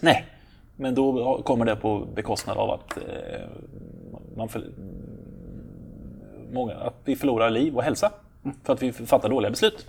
Nej, 0.00 0.26
men 0.76 0.94
då 0.94 1.42
kommer 1.42 1.64
det 1.64 1.76
på 1.76 1.98
bekostnad 2.14 2.58
av 2.58 2.70
att, 2.70 2.96
eh, 2.96 3.48
man 4.36 4.48
för, 4.48 4.64
många, 6.52 6.74
att 6.74 6.94
vi 7.04 7.16
förlorar 7.16 7.50
liv 7.50 7.76
och 7.76 7.82
hälsa. 7.82 8.12
För 8.64 8.72
att 8.72 8.82
vi 8.82 8.92
fattar 8.92 9.28
dåliga 9.28 9.50
beslut. 9.50 9.86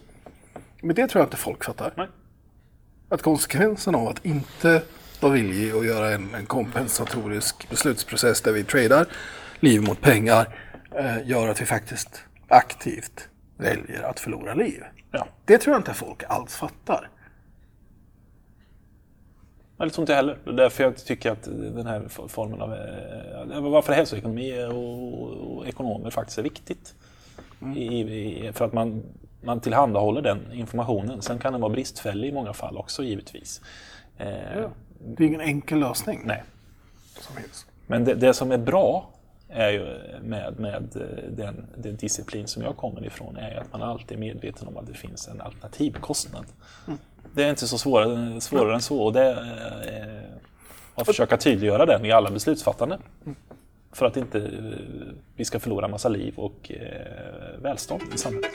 Men 0.81 0.95
det 0.95 1.07
tror 1.07 1.21
jag 1.21 1.27
inte 1.27 1.37
folk 1.37 1.63
fattar. 1.63 1.93
Nej. 1.97 2.07
Att 3.09 3.21
konsekvensen 3.21 3.95
av 3.95 4.07
att 4.07 4.25
inte 4.25 4.81
vara 5.19 5.33
villig 5.33 5.71
att 5.71 5.85
göra 5.85 6.13
en, 6.13 6.35
en 6.35 6.45
kompensatorisk 6.45 7.69
beslutsprocess 7.69 8.41
där 8.41 8.51
vi 8.51 8.63
tradar 8.63 9.07
liv 9.59 9.81
mot 9.81 10.01
pengar 10.01 10.47
eh, 10.95 11.27
gör 11.27 11.47
att 11.47 11.61
vi 11.61 11.65
faktiskt 11.65 12.23
aktivt 12.47 13.29
väljer 13.57 14.03
att 14.03 14.19
förlora 14.19 14.53
liv. 14.53 14.83
Ja. 15.11 15.27
Det 15.45 15.57
tror 15.57 15.73
jag 15.73 15.79
inte 15.79 15.93
folk 15.93 16.23
alls 16.27 16.55
fattar. 16.55 17.09
Nej, 19.77 19.87
Det 19.89 19.93
tror 19.93 20.03
inte 20.03 20.11
jag 20.11 20.17
heller. 20.17 20.37
Det 20.43 20.49
är 20.49 20.53
därför 20.55 20.83
jag 20.83 20.97
tycker 20.97 21.31
att 21.31 21.43
den 21.43 21.85
här 21.87 22.03
formen 22.27 22.61
av... 22.61 22.73
eh, 22.73 23.61
Varför 23.61 23.93
hälsoekonomi 23.93 24.65
och, 24.65 25.57
och 25.57 25.67
ekonomer 25.67 26.09
faktiskt 26.09 26.37
är 26.39 26.43
viktigt. 26.43 26.95
I, 27.75 27.99
i, 27.99 28.51
för 28.53 28.65
att 28.65 28.73
man, 28.73 29.03
man 29.41 29.59
tillhandahåller 29.59 30.21
den 30.21 30.51
informationen. 30.53 31.21
Sen 31.21 31.39
kan 31.39 31.53
den 31.53 31.61
vara 31.61 31.71
bristfällig 31.73 32.27
i 32.29 32.31
många 32.31 32.53
fall 32.53 32.77
också 32.77 33.03
givetvis. 33.03 33.61
Eh, 34.17 34.69
Det 34.99 35.23
är 35.23 35.27
ingen 35.27 35.41
enkel 35.41 35.79
lösning. 35.79 36.21
Nej. 36.25 36.43
Som. 37.19 37.35
Men 37.87 38.03
det, 38.05 38.13
det 38.13 38.33
som 38.33 38.51
är 38.51 38.57
bra 38.57 39.09
är 39.49 39.69
ju 39.69 39.99
med, 40.23 40.59
med 40.59 40.95
eh, 40.95 41.29
den, 41.31 41.65
den 41.77 41.95
disciplin 41.95 42.47
som 42.47 42.63
jag 42.63 42.77
kommer 42.77 43.05
ifrån 43.05 43.37
är 43.37 43.55
att 43.55 43.71
man 43.71 43.81
alltid 43.81 44.17
är 44.17 44.21
medveten 44.21 44.67
om 44.67 44.77
att 44.77 44.87
det 44.87 44.93
finns 44.93 45.27
en 45.27 45.41
alternativkostnad. 45.41 46.45
Det 47.33 47.43
är 47.43 47.49
inte 47.49 47.67
så 47.67 47.77
svårare, 47.77 48.41
svårare 48.41 48.73
än 48.73 48.81
så. 48.81 49.01
Och 49.01 49.13
det 49.13 49.21
är 49.21 50.17
att 50.95 51.05
försöka 51.05 51.37
tydliggöra 51.37 51.85
den 51.85 52.05
i 52.05 52.11
alla 52.11 52.31
beslutsfattande. 52.31 52.99
För 53.91 54.05
att 54.05 54.17
inte 54.17 54.39
eh, 54.39 55.13
vi 55.35 55.45
ska 55.45 55.59
förlora 55.59 55.87
massa 55.87 56.09
liv 56.09 56.33
och 56.37 56.71
eh, 56.71 57.61
välstånd 57.61 58.01
i 58.15 58.17
samhället. 58.17 58.51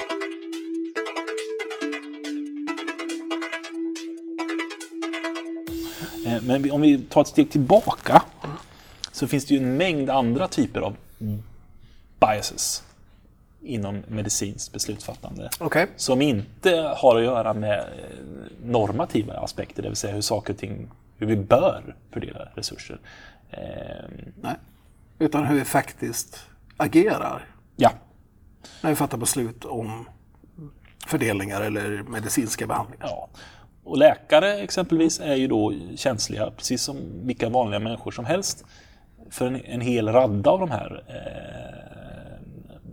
Men 6.42 6.70
om 6.70 6.80
vi 6.80 6.98
tar 6.98 7.20
ett 7.20 7.28
steg 7.28 7.50
tillbaka 7.50 8.22
så 9.12 9.26
finns 9.26 9.46
det 9.46 9.54
ju 9.54 9.60
en 9.60 9.76
mängd 9.76 10.10
andra 10.10 10.48
typer 10.48 10.80
av 10.80 10.96
biases 12.20 12.82
inom 13.62 14.02
medicinskt 14.08 14.72
beslutsfattande 14.72 15.50
Okej. 15.58 15.86
som 15.96 16.22
inte 16.22 16.94
har 16.96 17.16
att 17.16 17.24
göra 17.24 17.54
med 17.54 17.78
eh, 17.78 17.84
normativa 18.64 19.34
aspekter, 19.34 19.82
det 19.82 19.88
vill 19.88 19.96
säga 19.96 20.14
hur 20.14 20.20
saker 20.20 20.52
och 20.52 20.58
ting, 20.58 20.90
hur 21.16 21.26
vi 21.26 21.36
bör 21.36 21.96
fördela 22.10 22.48
resurser. 22.54 23.00
Eh, 23.50 23.58
Nej. 24.40 24.54
Utan 25.18 25.46
hur 25.46 25.54
vi 25.58 25.64
faktiskt 25.64 26.46
agerar 26.76 27.48
Ja, 27.76 27.92
när 28.80 28.90
vi 28.90 28.96
fattar 28.96 29.18
beslut 29.18 29.64
om 29.64 30.08
fördelningar 31.06 31.60
eller 31.60 32.02
medicinska 32.02 32.66
behandlingar. 32.66 33.06
Ja. 33.06 33.28
Och 33.84 33.98
läkare 33.98 34.58
exempelvis 34.58 35.20
är 35.20 35.34
ju 35.34 35.48
då 35.48 35.74
känsliga, 35.96 36.50
precis 36.50 36.82
som 36.82 36.96
vilka 37.26 37.48
vanliga 37.48 37.80
människor 37.80 38.10
som 38.10 38.24
helst, 38.24 38.64
för 39.30 39.46
en, 39.46 39.64
en 39.64 39.80
hel 39.80 40.08
radda 40.08 40.50
av 40.50 40.60
de 40.60 40.70
här 40.70 41.04
eh, 41.08 42.01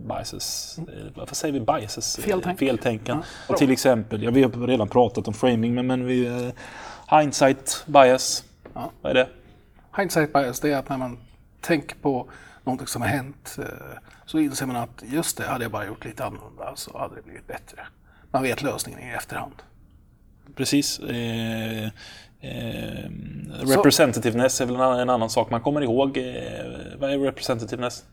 biases. 0.00 0.78
Eh, 0.78 0.84
vad 1.14 1.36
säger 1.36 1.54
vi? 1.54 1.60
Biases? 1.60 2.18
Eh, 2.18 2.24
Feltänk. 2.24 2.58
Feltänken. 2.58 3.22
Och 3.46 3.56
till 3.56 3.70
exempel, 3.70 4.22
ja, 4.22 4.30
vi 4.30 4.42
har 4.42 4.66
redan 4.66 4.88
pratat 4.88 5.28
om 5.28 5.34
framing, 5.34 5.74
men, 5.74 5.86
men 5.86 6.06
vi, 6.06 6.26
eh, 6.26 7.18
hindsight 7.20 7.84
bias. 7.86 8.44
Ja. 8.74 8.90
Vad 9.02 9.10
är 9.10 9.14
det? 9.14 9.28
Hindsight 9.96 10.32
bias, 10.32 10.60
det 10.60 10.72
är 10.72 10.76
att 10.76 10.88
när 10.88 10.96
man 10.96 11.18
tänker 11.60 11.96
på 11.96 12.30
någonting 12.64 12.86
som 12.86 13.02
har 13.02 13.08
hänt 13.08 13.56
eh, 13.58 13.64
så 14.26 14.38
inser 14.38 14.66
man 14.66 14.76
att 14.76 15.02
just 15.06 15.36
det, 15.36 15.44
hade 15.44 15.64
jag 15.64 15.72
bara 15.72 15.86
gjort 15.86 16.04
lite 16.04 16.24
annorlunda 16.24 16.72
så 16.76 16.98
hade 16.98 17.14
det 17.14 17.22
blivit 17.22 17.46
bättre. 17.46 17.86
Man 18.30 18.42
vet 18.42 18.62
lösningen 18.62 19.00
i 19.00 19.12
efterhand. 19.12 19.54
Precis. 20.56 20.98
Eh, 20.98 21.84
eh, 22.40 23.10
representativeness 23.62 24.60
är 24.60 24.66
väl 24.66 24.74
en 24.74 24.80
annan, 24.80 25.00
en 25.00 25.10
annan 25.10 25.30
sak 25.30 25.50
man 25.50 25.60
kommer 25.60 25.80
ihåg. 25.80 26.16
Eh, 26.16 26.24
vad 26.98 27.10
är 27.10 27.18
representativeness? 27.18 28.04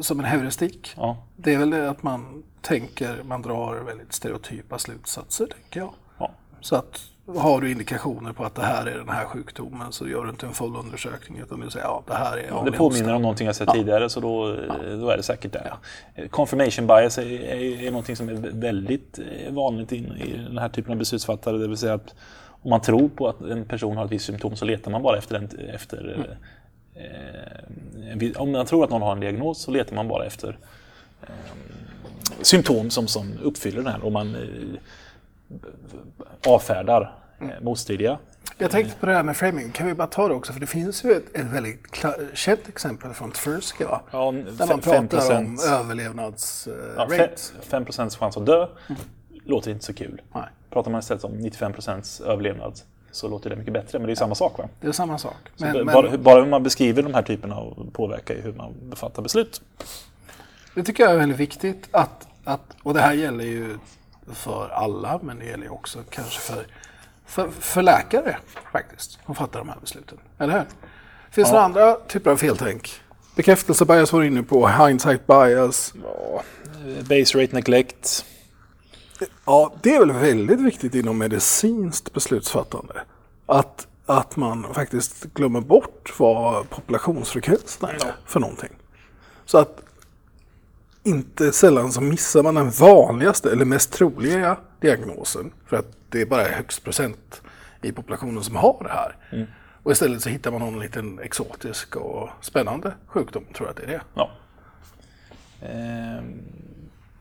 Som 0.00 0.18
en 0.18 0.24
heuristik. 0.26 0.92
Ja. 0.96 1.16
Det 1.36 1.54
är 1.54 1.58
väl 1.58 1.70
det 1.70 1.90
att 1.90 2.02
man 2.02 2.42
tänker, 2.60 3.22
man 3.22 3.42
drar 3.42 3.74
väldigt 3.86 4.12
stereotypa 4.12 4.78
slutsatser, 4.78 5.46
tänker 5.46 5.80
jag. 5.80 5.92
Ja. 6.18 6.30
Så 6.60 6.76
att 6.76 7.00
har 7.36 7.60
du 7.60 7.70
indikationer 7.70 8.32
på 8.32 8.44
att 8.44 8.54
det 8.54 8.62
här 8.62 8.86
är 8.86 8.98
den 8.98 9.08
här 9.08 9.24
sjukdomen 9.24 9.92
så 9.92 10.08
gör 10.08 10.24
du 10.24 10.30
inte 10.30 10.46
en 10.46 10.52
full 10.52 10.76
undersökning 10.76 11.38
utan 11.38 11.60
du 11.60 11.70
säger 11.70 11.86
ja, 11.86 12.02
det 12.06 12.14
här 12.14 12.36
är 12.36 12.42
Det 12.46 12.52
vanlig 12.52 12.74
påminner 12.76 13.00
hosta. 13.02 13.16
om 13.16 13.22
någonting 13.22 13.46
jag 13.46 13.56
sett 13.56 13.68
tidigare 13.68 14.10
så 14.10 14.20
då, 14.20 14.56
då 15.00 15.10
är 15.10 15.16
det 15.16 15.22
säkert 15.22 15.52
det. 15.52 16.28
Confirmation 16.28 16.86
bias 16.86 17.18
är, 17.18 17.22
är, 17.22 17.82
är 17.82 17.90
någonting 17.90 18.16
som 18.16 18.28
är 18.28 18.34
väldigt 18.52 19.18
eh, 19.18 19.52
vanligt 19.52 19.92
in, 19.92 20.04
i 20.04 20.44
den 20.48 20.58
här 20.58 20.68
typen 20.68 20.92
av 20.92 20.98
beslutsfattare. 20.98 21.58
Det 21.58 21.68
vill 21.68 21.76
säga 21.76 21.94
att 21.94 22.14
om 22.62 22.70
man 22.70 22.80
tror 22.80 23.08
på 23.08 23.28
att 23.28 23.40
en 23.40 23.64
person 23.64 23.96
har 23.96 24.04
ett 24.04 24.12
visst 24.12 24.24
symptom 24.26 24.56
så 24.56 24.64
letar 24.64 24.90
man 24.90 25.02
bara 25.02 25.18
efter, 25.18 25.36
en, 25.36 25.48
efter 25.74 26.38
eh, 26.98 28.40
om 28.42 28.52
man 28.52 28.66
tror 28.66 28.84
att 28.84 28.90
någon 28.90 29.02
har 29.02 29.12
en 29.12 29.20
diagnos 29.20 29.62
så 29.62 29.70
letar 29.70 29.94
man 29.96 30.08
bara 30.08 30.24
efter 30.26 30.58
eh, 31.22 31.28
symptom 32.42 32.90
som, 32.90 33.06
som 33.08 33.32
uppfyller 33.42 33.82
den 33.82 33.92
här 33.92 34.04
och 34.04 34.12
man 34.12 34.34
eh, 34.34 34.80
avfärdar 36.46 37.14
eh, 37.40 37.46
motstridiga. 37.62 38.18
Jag 38.58 38.70
tänkte 38.70 38.94
på 39.00 39.06
det 39.06 39.12
här 39.12 39.22
med 39.22 39.36
framing, 39.36 39.70
kan 39.72 39.86
vi 39.86 39.94
bara 39.94 40.08
ta 40.08 40.28
det 40.28 40.34
också? 40.34 40.52
För 40.52 40.60
det 40.60 40.66
finns 40.66 41.04
ju 41.04 41.12
ett, 41.12 41.36
ett 41.36 41.46
väldigt 41.46 42.04
känt 42.34 42.68
exempel 42.68 43.12
från 43.12 43.30
Tversky 43.32 43.84
va? 43.84 44.00
Ja, 44.10 44.32
Där 44.32 44.66
man 44.66 44.80
pratar 44.80 44.98
om 44.98 45.58
5%. 45.58 45.72
överlevnadsrate. 45.80 46.92
Ja, 46.96 47.06
fe- 47.06 47.52
5 47.62 47.86
chans 47.86 48.36
att 48.36 48.46
dö 48.46 48.66
låter 49.44 49.70
inte 49.70 49.84
så 49.84 49.94
kul. 49.94 50.22
Nej. 50.34 50.44
Pratar 50.70 50.90
man 50.90 50.98
istället 50.98 51.24
om 51.24 51.32
95% 51.32 52.24
överlevnad 52.24 52.80
så 53.12 53.28
låter 53.28 53.50
det 53.50 53.56
mycket 53.56 53.72
bättre. 53.72 53.98
Men 53.98 54.06
det 54.06 54.12
är 54.12 54.16
samma 54.16 54.34
sak 54.34 54.58
va? 54.58 54.68
Det 54.80 54.86
är 54.86 54.92
samma 54.92 55.18
sak. 55.18 55.34
Men, 55.56 55.86
bara, 55.86 56.10
men 56.10 56.22
bara 56.22 56.40
hur 56.42 56.50
man 56.50 56.62
beskriver 56.62 57.02
de 57.02 57.14
här 57.14 57.22
typerna 57.22 57.56
av 57.56 57.90
påverkar 57.92 58.34
ju 58.34 58.40
hur 58.40 58.52
man 58.52 58.74
befattar 58.82 59.22
beslut. 59.22 59.60
det 60.74 60.82
tycker 60.82 61.02
jag 61.02 61.12
är 61.12 61.16
väldigt 61.18 61.38
viktigt 61.38 61.88
att, 61.90 62.26
att, 62.44 62.76
och 62.82 62.94
det 62.94 63.00
här 63.00 63.12
gäller 63.12 63.44
ju 63.44 63.78
för 64.32 64.68
alla, 64.68 65.20
men 65.22 65.38
det 65.38 65.44
gäller 65.44 65.64
ju 65.64 65.70
också 65.70 65.98
kanske 66.10 66.40
för, 66.40 66.66
för, 67.26 67.48
för 67.60 67.82
läkare 67.82 68.36
faktiskt, 68.72 69.18
som 69.26 69.34
fattar 69.34 69.58
de 69.58 69.68
här 69.68 69.78
besluten. 69.80 70.18
Eller 70.38 70.52
hur? 70.52 70.64
Finns 71.30 71.50
det 71.50 71.56
Ja. 71.56 71.62
andra 71.62 71.94
typer 71.94 72.30
av 72.30 72.36
feltänk? 72.36 72.90
Bekräftelse-bias 73.36 74.12
var 74.12 74.20
du 74.20 74.26
inne 74.26 74.42
på, 74.42 74.68
hindsight 74.68 75.26
bias. 75.26 75.92
Eh, 75.94 77.04
Base 77.08 77.42
rate 77.42 77.54
neglect. 77.54 78.24
Ja, 79.44 79.72
det 79.82 79.94
är 79.94 79.98
väl 79.98 80.12
väldigt 80.12 80.60
viktigt 80.60 80.94
inom 80.94 81.18
medicinskt 81.18 82.12
beslutsfattande. 82.12 82.94
Att, 83.46 83.86
att 84.06 84.36
man 84.36 84.74
faktiskt 84.74 85.24
glömmer 85.34 85.60
bort 85.60 86.14
vad 86.18 86.70
populationsfrekvensen 86.70 87.88
är 87.88 88.14
för 88.26 88.40
någonting. 88.40 88.72
Så 89.44 89.58
att 89.58 89.82
inte 91.02 91.52
sällan 91.52 91.92
så 91.92 92.00
missar 92.00 92.42
man 92.42 92.54
den 92.54 92.70
vanligaste 92.70 93.52
eller 93.52 93.64
mest 93.64 93.92
troliga 93.92 94.56
diagnosen. 94.80 95.52
För 95.66 95.76
att 95.76 95.86
det 96.08 96.20
är 96.20 96.26
bara 96.26 96.42
högst 96.42 96.84
procent 96.84 97.42
i 97.82 97.92
populationen 97.92 98.44
som 98.44 98.56
har 98.56 98.76
det 98.82 98.92
här. 98.92 99.16
Och 99.82 99.92
istället 99.92 100.22
så 100.22 100.28
hittar 100.28 100.50
man 100.50 100.60
någon 100.60 100.80
liten 100.80 101.18
exotisk 101.18 101.96
och 101.96 102.28
spännande 102.40 102.94
sjukdom, 103.06 103.44
tror 103.54 103.68
jag 103.68 103.70
att 103.70 103.76
det 103.76 103.82
är 103.82 103.86
det. 103.86 104.00
Ja. 104.14 104.30
Ehm, 105.62 106.42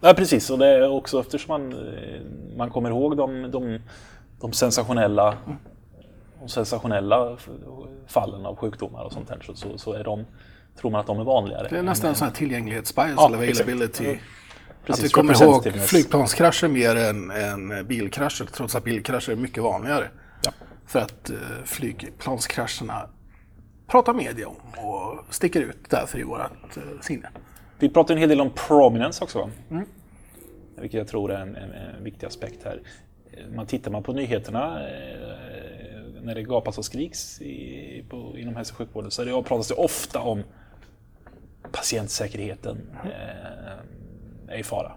ja, 0.01 0.13
precis. 0.13 0.49
Och 0.49 0.57
det 0.57 0.67
är 0.67 0.89
också 0.89 1.19
eftersom 1.19 1.47
man, 1.62 1.73
eh, 1.73 2.21
man 2.57 2.69
kommer 2.69 2.89
ihåg 2.89 3.17
de, 3.17 3.51
de, 3.51 3.79
de 4.41 4.53
sensationella 4.53 5.38
de 6.39 6.49
sensationella 6.49 7.38
fallen 8.07 8.45
av 8.45 8.55
sjukdomar 8.55 9.03
och 9.03 9.13
sånt 9.13 9.29
här 9.29 9.39
så, 9.45 9.55
så, 9.55 9.77
så 9.77 9.93
är 9.93 10.03
de, 10.03 10.25
tror 10.79 10.91
man 10.91 11.01
att 11.01 11.07
de 11.07 11.19
är 11.19 11.23
vanligare. 11.23 11.67
Det 11.69 11.77
är 11.77 11.83
nästan 11.83 12.10
en 12.10 12.15
sån 12.15 12.27
här 12.27 12.36
tillgänglighetsbias 12.36 13.13
Ja, 13.17 13.27
eller 13.27 13.38
availability. 13.38 14.03
Ja. 14.03 14.12
Att 14.12 14.19
Precis, 14.86 15.05
vi 15.05 15.10
kommer 15.10 15.43
ihåg 15.43 15.73
flygplanskrascher 15.73 16.67
mer 16.67 16.95
än, 16.95 17.31
än 17.31 17.88
bilkrascher, 17.88 18.45
trots 18.45 18.75
att 18.75 18.83
bilkrascher 18.83 19.31
är 19.31 19.36
mycket 19.36 19.63
vanligare. 19.63 20.07
Ja. 20.43 20.51
För 20.86 20.99
att 20.99 21.29
eh, 21.29 21.36
flygplanskrascherna 21.65 23.10
pratar 23.88 24.13
media 24.13 24.47
om 24.47 24.55
och 24.77 25.25
sticker 25.29 25.62
ut 25.62 25.89
därför 25.89 26.19
i 26.19 26.23
vårt 26.23 26.41
eh, 26.77 26.83
sinne. 27.01 27.29
Vi 27.80 27.90
pratar 27.90 28.13
en 28.13 28.20
hel 28.20 28.30
del 28.30 28.42
om 28.42 28.50
prominence 28.68 29.24
också. 29.24 29.50
Vilket 30.76 30.98
jag 30.98 31.08
tror 31.08 31.32
är 31.32 31.42
en, 31.42 31.56
en, 31.56 31.72
en 31.72 32.04
viktig 32.04 32.28
aspekt 32.28 32.63
här. 32.63 32.82
Man 33.56 33.66
tittar 33.66 33.92
man 33.92 34.04
på 34.04 34.13
nyheterna 34.13 34.88
eh, 34.90 35.18
när 36.22 36.36
det 36.36 36.44
gapas 36.44 36.78
och 36.78 36.86
skriks 36.86 37.42
i, 37.42 38.06
på, 38.10 38.38
inom 38.38 38.56
hälso 38.56 38.74
och 38.74 38.78
sjukvården 38.78 39.12
så 39.12 39.24
det, 39.24 39.32
pratas 39.44 39.68
det 39.68 39.74
ofta 39.74 40.20
om 40.20 40.44
patientsäkerheten 41.72 42.90
eh, 43.04 44.54
är 44.54 44.58
i 44.60 44.63
fara. 44.63 44.92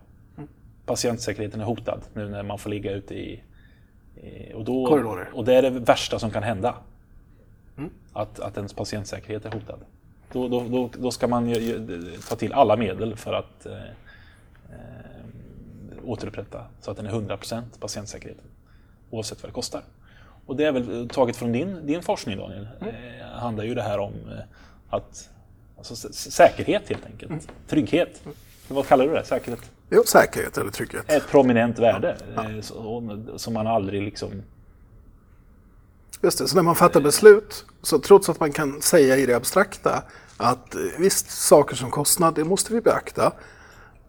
Patientsäkerheten 0.86 1.60
är 1.60 1.64
hotad 1.64 2.00
nu 2.14 2.28
när 2.28 2.42
man 2.42 2.58
får 2.58 2.70
ligga 2.70 2.92
ute 2.92 3.14
i, 3.14 3.42
i 4.16 4.52
och, 4.54 4.64
då, 4.64 4.86
Korridorer. 4.86 5.30
och 5.34 5.44
det 5.44 5.54
är 5.54 5.62
det 5.62 5.70
värsta 5.70 6.18
som 6.18 6.30
kan 6.30 6.42
hända. 6.42 6.74
Att, 8.12 8.40
att 8.40 8.56
ens 8.56 8.72
patientsäkerhet 8.74 9.44
är 9.44 9.50
hotad. 9.50 9.80
Då, 10.32 10.48
då, 10.48 10.64
då, 10.68 10.90
då 10.98 11.10
ska 11.10 11.28
man 11.28 11.48
ju, 11.48 11.54
ju, 11.54 12.18
ta 12.28 12.36
till 12.36 12.52
alla 12.52 12.76
medel 12.76 13.16
för 13.16 13.32
att 13.32 13.66
eh, 13.66 13.72
eh, 13.72 13.78
återupprätta 16.04 16.64
så 16.80 16.90
att 16.90 16.96
den 16.96 17.06
är 17.06 17.10
100% 17.10 17.62
patientsäkerheten. 17.80 18.44
Oavsett 19.10 19.42
vad 19.42 19.50
det 19.50 19.54
kostar. 19.54 19.82
Och 20.46 20.56
det 20.56 20.64
är 20.64 20.72
väl 20.72 21.08
taget 21.08 21.36
från 21.36 21.52
din, 21.52 21.86
din 21.86 22.02
forskning 22.02 22.38
Daniel. 22.38 22.68
Eh, 22.80 23.26
handlar 23.26 23.64
ju 23.64 23.74
det 23.74 23.82
här 23.82 23.98
om 23.98 24.12
eh, 24.12 24.38
att 24.90 25.30
alltså, 25.78 26.12
säkerhet 26.12 26.88
helt 26.88 27.06
enkelt. 27.06 27.48
Trygghet. 27.68 28.22
Vad 28.68 28.86
kallar 28.86 29.06
du 29.06 29.14
det? 29.14 29.24
Säkerhet? 29.24 29.70
Jo, 29.90 30.02
säkerhet 30.06 30.58
eller 30.58 30.70
trygghet. 30.70 31.10
Ett 31.10 31.28
prominent 31.28 31.78
värde 31.78 32.16
eh, 32.36 32.60
så, 32.60 33.18
som 33.36 33.54
man 33.54 33.66
aldrig 33.66 34.02
liksom... 34.02 34.42
Just 36.22 36.38
det, 36.38 36.48
så 36.48 36.56
när 36.56 36.62
man 36.62 36.76
fattar 36.76 37.00
beslut, 37.00 37.64
så 37.82 37.98
trots 37.98 38.28
att 38.28 38.40
man 38.40 38.52
kan 38.52 38.82
säga 38.82 39.16
i 39.16 39.26
det 39.26 39.34
abstrakta 39.34 40.02
att 40.36 40.74
eh, 40.74 40.80
visst, 40.98 41.30
saker 41.30 41.76
som 41.76 41.90
kostnad, 41.90 42.34
det 42.34 42.44
måste 42.44 42.72
vi 42.72 42.80
beakta. 42.80 43.32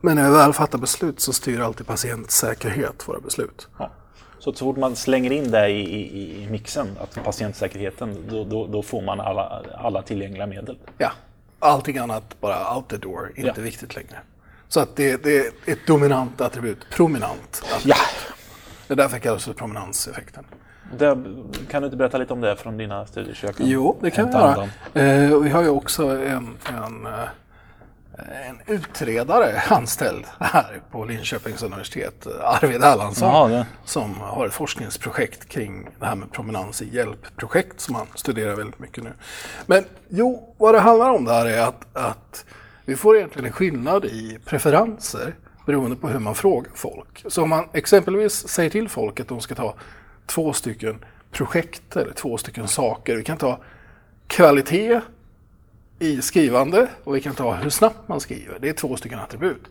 Men 0.02 0.15
när 0.15 0.30
vi 0.30 0.36
väl 0.38 0.54
fattar 0.54 0.78
beslut 0.80 1.19
så 1.19 1.34
styr 1.34 1.60
alltid 1.60 1.88
patientsäkerhet 1.88 3.08
våra 3.08 3.19
beslut. 3.19 3.67
Ja. 3.78 3.91
Så 4.39 4.54
så 4.54 4.65
fort 4.65 4.78
man 4.78 4.95
slänger 4.95 5.32
in 5.32 5.52
det 5.52 5.67
i, 5.69 5.80
i, 5.82 6.43
i 6.43 6.50
mixen, 6.50 6.88
att 7.02 7.24
patientsäkerheten, 7.24 8.26
då, 8.30 8.44
då, 8.44 8.67
då 8.67 8.83
får 8.83 9.02
man 9.02 9.19
alla, 9.19 9.63
alla 9.77 10.02
tillgängliga 10.02 10.48
medel. 10.48 10.77
Ja, 10.98 11.12
allting 11.60 11.98
annat 11.98 12.42
bara 12.42 12.75
out 12.75 12.90
the 12.90 12.98
door, 12.98 13.31
inte 13.36 13.54
Ja. 13.56 13.63
viktigt 13.63 13.96
längre. 13.96 14.19
Så 14.67 14.79
att 14.79 14.96
det, 14.96 15.23
det 15.23 15.38
är 15.38 15.52
ett 15.65 15.88
dominant 15.88 16.42
attribut, 16.42 16.77
prominent. 16.92 17.63
Ja. 17.83 17.96
Det 18.88 18.94
är 18.94 18.98
därför 18.98 19.15
det 19.15 19.21
kallas 19.21 19.44
för 19.46 19.54
prominanseffekten. 19.54 20.44
Det, 20.98 21.17
kan 21.69 21.81
du 21.81 21.85
inte 21.85 21.98
berätta 21.98 22.17
lite 22.17 22.33
om 22.33 22.42
det 22.42 22.56
från 22.56 22.77
dina 22.77 23.06
studier? 23.06 23.35
Så 23.35 23.46
jag 23.46 23.56
kan 23.56 23.67
Jo, 23.67 23.98
det 24.02 24.12
kan 24.12 24.25
hämta 24.25 24.69
göra. 24.94 25.06
Eh, 25.08 25.39
vi 25.39 25.50
har 25.50 25.62
ju 25.62 25.69
också 25.69 26.04
en, 26.08 26.58
en, 26.69 27.06
eh, 27.06 28.50
en 28.50 28.62
utredare 28.67 29.62
anställd 29.69 30.25
här 30.39 30.81
på 30.92 31.06
Linköpings 31.06 31.63
universitet, 31.63 32.27
Arvid 32.44 32.83
Erlandsson, 32.83 33.29
Ja, 33.29 33.48
det. 33.58 33.65
som 33.85 34.19
har 34.19 34.48
ett 34.48 34.54
forskningsprojekt 34.54 35.50
kring 35.50 35.89
det 36.00 36.06
här 36.06 36.15
med 36.15 36.31
prominens 36.31 36.81
i 36.81 36.96
hjälpprojekt 36.96 37.79
som 37.79 37.96
han 37.96 38.08
studerar 38.15 38.56
väldigt 38.56 38.79
mycket 38.79 39.04
nu. 39.04 39.13
Men 39.65 39.83
jo, 40.10 40.56
vad 40.58 40.75
det 40.75 40.79
handlar 40.79 41.10
om 41.10 41.25
där 41.25 41.46
är 41.46 41.62
att, 41.62 41.98
att 41.98 42.46
vi 42.85 42.96
får 42.96 43.17
egentligen 43.17 43.46
en 43.46 43.52
skillnad 43.54 44.06
i 44.06 44.39
preferenser 44.46 45.35
beroende 45.65 45.96
på 45.96 46.08
hur 46.08 46.19
man 46.19 46.35
frågar 46.35 46.71
folk. 46.75 47.25
Så 47.27 47.44
om 47.44 47.50
man 47.50 47.65
exempelvis 47.73 48.48
säger 48.48 48.69
till 48.69 48.89
folk 48.89 49.19
att 49.19 49.27
de 49.27 49.42
ska 49.42 49.56
ta 49.56 49.73
två 50.34 50.54
stycken 50.54 51.06
projekt 51.32 51.96
eller 51.96 52.13
två 52.13 52.38
stycken 52.38 52.67
saker. 52.67 53.15
Vi 53.15 53.23
kan 53.23 53.38
ta 53.38 53.60
kvalitet 54.27 55.02
i 56.00 56.21
skrivande 56.21 56.88
och 57.04 57.15
vi 57.15 57.21
kan 57.21 57.36
ta 57.36 57.54
hur 57.54 57.69
snabbt 57.69 58.08
man 58.08 58.19
skriver. 58.19 58.60
Det 58.60 58.69
är 58.69 58.73
två 58.73 58.96
stycken 58.96 59.19
attribut. 59.19 59.62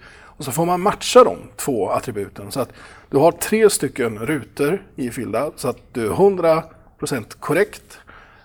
Och 0.41 0.45
så 0.45 0.53
får 0.53 0.67
man 0.67 0.81
matcha 0.81 1.25
de 1.25 1.37
två 1.57 1.91
attributen 1.91 2.53
så 2.53 2.61
att 2.61 2.73
du 3.11 3.17
har 3.17 3.33
tre 3.33 3.71
stycken 3.71 4.19
rutor 4.19 4.83
ifyllda 4.97 5.51
så 5.57 5.69
att 5.69 5.79
du 5.93 6.07
är 6.07 6.11
100% 6.11 7.25
korrekt 7.41 7.99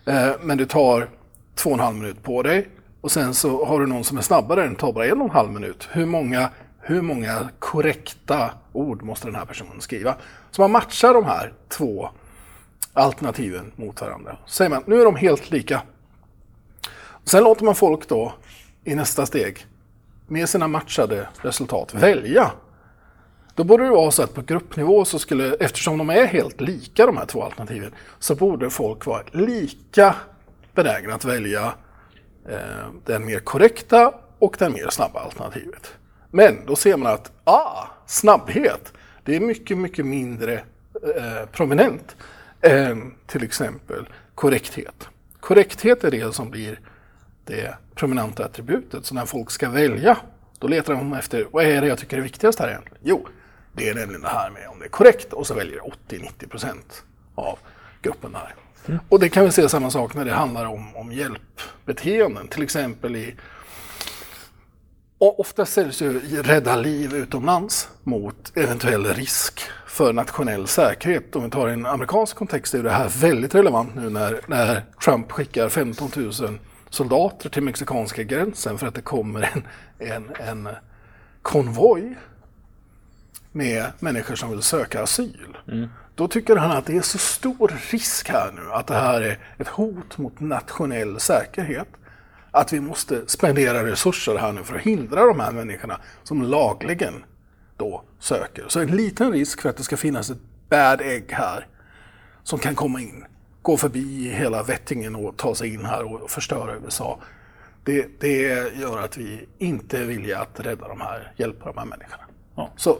eh, 0.05 0.31
men 0.41 0.57
du 0.57 0.65
tar 0.65 1.09
två 1.55 1.69
och 1.69 1.73
en 1.73 1.79
halv 1.79 1.95
minut 1.95 2.23
på 2.23 2.41
dig 2.41 2.67
och 3.01 3.11
sen 3.11 3.33
så 3.33 3.65
har 3.65 3.79
du 3.79 3.85
någon 3.85 4.03
som 4.03 4.17
är 4.17 4.21
snabbare, 4.21 4.61
den 4.61 4.75
tar 4.75 4.93
bara 4.93 5.05
en 5.05 5.21
och 5.21 5.27
en 5.27 5.35
halv 5.35 5.51
minut. 5.51 5.87
Hur 5.91 6.05
många, 6.05 6.49
hur 6.87 7.01
många 7.01 7.49
korrekta 7.59 8.51
ord 8.73 9.03
måste 9.03 9.27
den 9.27 9.35
här 9.35 9.45
personen 9.45 9.81
skriva? 9.81 10.15
Så 10.51 10.61
man 10.61 10.71
matchar 10.71 11.13
de 11.13 11.25
här 11.25 11.53
två 11.69 12.09
alternativen 12.93 13.71
mot 13.75 14.01
varandra. 14.01 14.37
Så 14.45 14.53
säger 14.53 14.69
man, 14.69 14.83
nu 14.87 15.01
är 15.01 15.05
de 15.05 15.15
helt 15.15 15.51
lika. 15.51 15.81
Sen 17.23 17.43
låter 17.43 17.65
man 17.65 17.75
folk 17.75 18.09
då 18.09 18.33
i 18.83 18.95
nästa 18.95 19.25
steg 19.25 19.65
med 20.27 20.49
sina 20.49 20.67
matchade 20.67 21.27
resultat 21.41 21.93
välja. 21.93 22.51
Då 23.55 23.63
borde 23.63 23.83
det 23.83 23.89
vara 23.89 24.11
så 24.11 24.23
att 24.23 24.33
på 24.33 24.41
gruppnivå 24.41 25.05
så 25.05 25.19
skulle, 25.19 25.53
eftersom 25.53 25.97
de 25.97 26.09
är 26.09 26.25
helt 26.25 26.61
lika 26.61 27.05
de 27.05 27.17
här 27.17 27.25
två 27.25 27.43
alternativen, 27.43 27.91
så 28.19 28.35
borde 28.35 28.69
folk 28.69 29.05
vara 29.05 29.23
lika 29.31 30.15
benägna 30.73 31.13
att 31.13 31.25
välja 31.25 31.73
eh, 32.49 32.87
den 33.05 33.25
mer 33.25 33.39
korrekta 33.39 34.13
och 34.39 34.55
den 34.59 34.73
mer 34.73 34.89
snabba 34.89 35.19
alternativet. 35.19 35.95
Men 36.35 36.65
då 36.65 36.75
ser 36.75 36.97
man 36.97 37.13
att 37.13 37.31
ah, 37.43 37.87
snabbhet, 38.05 38.93
det 39.23 39.35
är 39.35 39.39
mycket, 39.39 39.77
mycket 39.77 40.05
mindre 40.05 40.53
eh, 41.15 41.45
prominent 41.51 42.15
än 42.61 43.13
till 43.27 43.43
exempel 43.43 44.09
korrekthet. 44.35 45.09
Korrekthet 45.39 46.03
är 46.03 46.11
det 46.11 46.35
som 46.35 46.49
blir 46.49 46.79
det 47.45 47.75
prominenta 47.93 48.45
attributet. 48.45 49.05
Så 49.05 49.15
när 49.15 49.25
folk 49.25 49.51
ska 49.51 49.69
välja, 49.69 50.17
då 50.59 50.67
letar 50.67 50.93
de 50.93 51.13
efter 51.13 51.47
vad 51.51 51.65
är 51.65 51.81
det 51.81 51.87
jag 51.87 51.97
tycker 51.97 52.17
är 52.17 52.21
viktigast 52.21 52.59
här 52.59 52.69
egentligen? 52.69 52.97
Jo, 53.03 53.27
det 53.73 53.89
är 53.89 53.95
nämligen 53.95 54.21
det 54.21 54.27
här 54.27 54.49
med 54.49 54.67
om 54.67 54.79
det 54.79 54.85
är 54.85 54.89
korrekt 54.89 55.33
och 55.33 55.47
så 55.47 55.53
väljer 55.53 55.79
80-90 56.09 56.49
procent 56.49 57.03
av 57.35 57.59
gruppen 58.01 58.31
där. 58.31 58.55
Och 59.09 59.19
det 59.19 59.29
kan 59.29 59.45
vi 59.45 59.51
se 59.51 59.69
samma 59.69 59.91
sak 59.91 60.13
när 60.13 60.25
det 60.25 60.33
handlar 60.33 60.65
om, 60.65 60.95
om 60.95 61.11
hjälpbeteenden, 61.11 62.47
till 62.47 62.63
exempel 62.63 63.15
i 63.15 63.35
ofta 65.25 65.65
säljs 65.65 66.01
ju 66.01 66.19
rädda 66.41 66.75
liv 66.75 67.15
utomlands 67.15 67.89
mot 68.03 68.51
eventuell 68.55 69.05
risk 69.05 69.61
för 69.87 70.13
nationell 70.13 70.67
säkerhet. 70.67 71.35
Om 71.35 71.43
vi 71.43 71.49
tar 71.49 71.67
en 71.67 71.85
amerikansk 71.85 72.35
kontext 72.35 72.73
är 72.73 72.83
det 72.83 72.91
här 72.91 73.09
väldigt 73.09 73.55
relevant 73.55 73.95
nu 73.95 74.09
när, 74.09 74.39
när 74.47 74.85
Trump 75.03 75.31
skickar 75.31 75.69
15 75.69 76.09
000 76.15 76.31
soldater 76.89 77.49
till 77.49 77.63
mexikanska 77.63 78.23
gränsen 78.23 78.77
för 78.77 78.87
att 78.87 78.95
det 78.95 79.01
kommer 79.01 79.51
en, 79.53 79.63
en, 80.11 80.31
en 80.47 80.69
konvoj 81.41 82.15
med 83.51 83.85
människor 83.99 84.35
som 84.35 84.49
vill 84.49 84.61
söka 84.61 85.03
asyl. 85.03 85.57
Då 86.15 86.27
tycker 86.27 86.55
han 86.55 86.71
att 86.71 86.85
det 86.85 86.97
är 86.97 87.01
så 87.01 87.17
stor 87.17 87.73
risk 87.91 88.29
här 88.29 88.51
nu 88.51 88.71
att 88.71 88.87
det 88.87 88.95
här 88.95 89.21
är 89.21 89.39
ett 89.57 89.67
hot 89.67 90.17
mot 90.17 90.39
nationell 90.39 91.19
säkerhet. 91.19 91.87
Att 92.55 92.73
vi 92.73 92.79
måste 92.79 93.27
spendera 93.27 93.85
resurser 93.85 94.35
här 94.35 94.51
nu 94.51 94.63
för 94.63 94.75
att 94.75 94.81
hindra 94.81 95.25
de 95.25 95.39
här 95.39 95.51
människorna 95.51 96.01
som 96.23 96.41
lagligen 96.41 97.13
då 97.77 98.03
söker. 98.19 98.65
Så 98.67 98.79
en 98.79 98.95
liten 98.95 99.31
risk 99.31 99.61
för 99.61 99.69
att 99.69 99.77
det 99.77 99.83
ska 99.83 99.97
finnas 99.97 100.29
ett 100.29 100.37
bad 100.69 101.01
egg 101.01 101.31
här 101.31 101.67
som 102.43 102.59
kan 102.59 102.75
komma 102.75 103.01
in, 103.01 103.25
gå 103.61 103.77
förbi 103.77 104.29
hela 104.29 104.63
Vettingen 104.63 105.15
och 105.15 105.37
ta 105.37 105.55
sig 105.55 105.73
in 105.73 105.85
här 105.85 106.23
och 106.23 106.29
förstöra 106.31 106.75
USA. 106.75 107.19
Det, 107.83 108.07
det 108.19 108.41
gör 108.79 108.97
att 109.03 109.17
vi 109.17 109.47
inte 109.57 109.99
är 109.99 110.05
villiga 110.05 110.39
att 110.39 110.59
rädda 110.59 110.87
de 110.87 111.01
här, 111.01 111.33
hjälpa 111.37 111.65
de 111.65 111.77
här 111.77 111.85
människorna. 111.85 112.23
Ja. 112.55 112.69
Så 112.75 112.97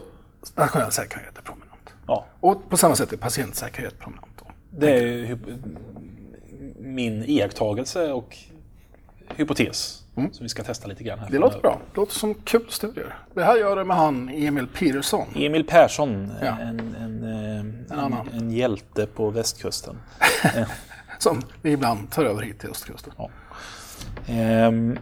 nationell 0.54 0.92
säkerhet 0.92 1.38
är 1.38 1.42
prominent. 1.42 1.94
Ja, 2.06 2.26
Och 2.40 2.70
på 2.70 2.76
samma 2.76 2.96
sätt 2.96 3.12
är 3.12 3.16
patientsäkerhet 3.16 3.98
prominent. 3.98 4.26
Då. 4.38 4.46
det 4.70 4.90
är 4.90 5.02
ju 5.02 5.38
min 6.78 7.24
iakttagelse 7.24 8.12
och 8.12 8.36
hypotes 9.36 10.02
som 10.14 10.30
vi 10.40 10.48
ska 10.48 10.62
testa 10.62 10.88
lite 10.88 11.04
grann 11.04 11.18
här. 11.18 11.26
Mm. 11.26 11.40
Det 11.40 11.46
låter 11.46 11.60
bra. 11.60 11.80
Det 11.92 12.00
låter 12.00 12.14
som 12.14 12.34
kul 12.34 12.66
studier. 12.68 13.14
Det 13.34 13.44
här 13.44 13.56
gör 13.56 13.76
det 13.76 13.84
med 13.84 13.96
han 13.96 14.28
Emil 14.28 14.66
Petersson. 14.66 15.26
Emil 15.34 15.64
Persson, 15.64 16.32
Ja. 16.42 16.58
en, 16.60 16.96
en, 17.00 17.24
eh, 17.90 18.04
en, 18.04 18.14
en 18.32 18.50
hjälte 18.50 19.06
på 19.06 19.30
västkusten. 19.30 19.96
Som 21.18 21.42
vi 21.62 21.72
ibland 21.72 22.10
tar 22.10 22.24
över 22.24 22.42
hit 22.42 22.58
till 22.58 22.70
östkusten. 22.70 23.12
Ja. 23.18 23.30
Ehm, 24.26 24.98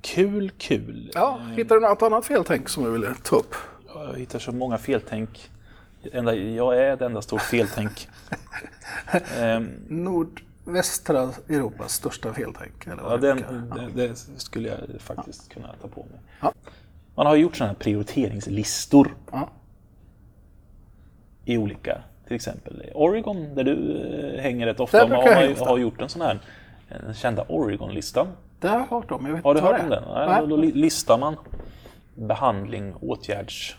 kul, 0.00 0.50
kul. 0.58 1.10
Ja, 1.14 1.40
hittar 1.56 1.74
du 1.74 1.80
något 1.80 2.02
annat 2.02 2.26
feltänk 2.26 2.68
som 2.68 2.84
du 2.84 2.90
ville 2.90 3.14
ta 3.22 3.36
upp? 3.36 3.54
Jag 3.94 4.18
hittar 4.18 4.38
så 4.38 4.52
många 4.52 4.78
feltänk. 4.78 5.50
Jag 6.56 6.78
är 6.78 6.94
ett 6.94 7.00
enda 7.00 7.22
stort 7.22 7.42
feltänk. 7.42 8.08
Ehm, 9.38 9.70
Nordvästra 10.64 11.30
Europas 11.48 11.92
största 11.92 12.32
feltänk. 12.34 12.86
Eller 12.86 13.02
vad 13.02 13.12
ja, 13.12 13.16
det 13.16 13.28
den, 13.28 13.68
brukar- 13.70 13.90
det, 13.94 14.16
skulle 14.16 14.68
jag 14.68 15.00
faktiskt 15.00 15.48
kunna 15.52 15.74
ta 15.82 15.88
på 15.88 16.00
mig. 16.00 16.20
Ja. 16.40 16.52
Man 17.14 17.26
har 17.26 17.36
gjort 17.36 17.56
sådana 17.56 17.72
här 17.72 17.78
prioriteringslistor 17.78 19.14
Ja. 19.32 19.48
i 21.44 21.56
olika, 21.58 22.02
till 22.26 22.36
exempel 22.36 22.90
Oregon 22.94 23.54
där 23.54 23.64
du 23.64 24.02
eh, 24.36 24.42
hänger 24.42 24.66
rätt 24.66 24.80
ofta. 24.80 25.08
Man 25.08 25.16
har, 25.16 25.66
har 25.66 25.78
gjort 25.78 26.00
en 26.00 26.08
sån 26.08 26.22
här 26.22 26.40
den 26.88 27.14
kända 27.14 27.44
Oregon-listan. 27.48 28.28
Det 28.60 28.68
har 28.68 28.78
jag 28.78 28.86
hört 28.86 29.10
om. 29.10 29.26
Jag 29.26 29.34
vet 29.34 29.44
Har 29.44 29.54
du 29.54 29.60
hört 29.60 29.80
om 29.80 29.88
den? 29.90 30.02
Nej. 30.14 30.26
Nej. 30.28 30.46
Då 30.48 30.56
li- 30.56 30.72
listar 30.72 31.18
man 31.18 31.36
behandling, 32.14 32.94
åtgärds... 32.94 33.76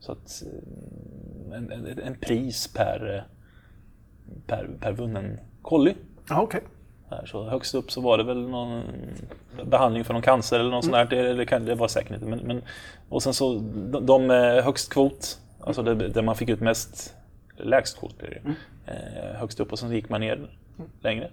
Så 0.00 0.12
att 0.12 0.42
eh, 0.46 1.56
en, 1.56 1.72
en, 1.72 1.98
en 1.98 2.14
pris 2.20 2.68
per, 2.74 3.14
eh, 3.16 3.22
per, 4.46 4.70
per 4.80 4.92
vunnen 4.92 5.40
kolli. 5.62 5.94
Okej. 6.30 6.60
Här, 7.10 7.26
Så 7.26 7.44
högst 7.48 7.74
upp 7.74 7.90
så 7.92 8.00
var 8.00 8.18
det 8.18 8.24
väl 8.24 8.48
någon 8.48 8.82
behandling 9.64 10.04
för 10.04 10.12
någon 10.12 10.22
cancer 10.22 10.60
eller 10.60 10.70
något 10.70 10.84
sånt 10.84 10.94
där. 10.94 11.04
Det, 11.22 11.34
det, 11.34 11.46
kan, 11.46 11.64
det 11.64 11.74
var 11.74 11.88
säkert 11.88 12.12
inte. 12.12 12.26
Men, 12.26 12.38
men, 12.38 12.62
och 13.08 13.22
sen 13.22 13.34
så 13.34 13.58
de, 13.74 14.06
de 14.06 14.30
högst 14.64 14.92
kvot, 14.92 15.38
alltså 15.60 15.82
det, 15.82 15.94
där 16.08 16.22
man 16.22 16.36
fick 16.36 16.48
ut 16.48 16.60
mest, 16.60 17.14
lägst 17.56 17.98
kvot 17.98 18.18
blir 18.18 18.30
det, 18.44 18.54
eh, 18.92 19.36
högst 19.40 19.60
upp 19.60 19.72
och 19.72 19.78
sen 19.78 19.90
gick 19.92 20.08
man 20.08 20.20
ner 20.20 20.50
längre. 21.02 21.30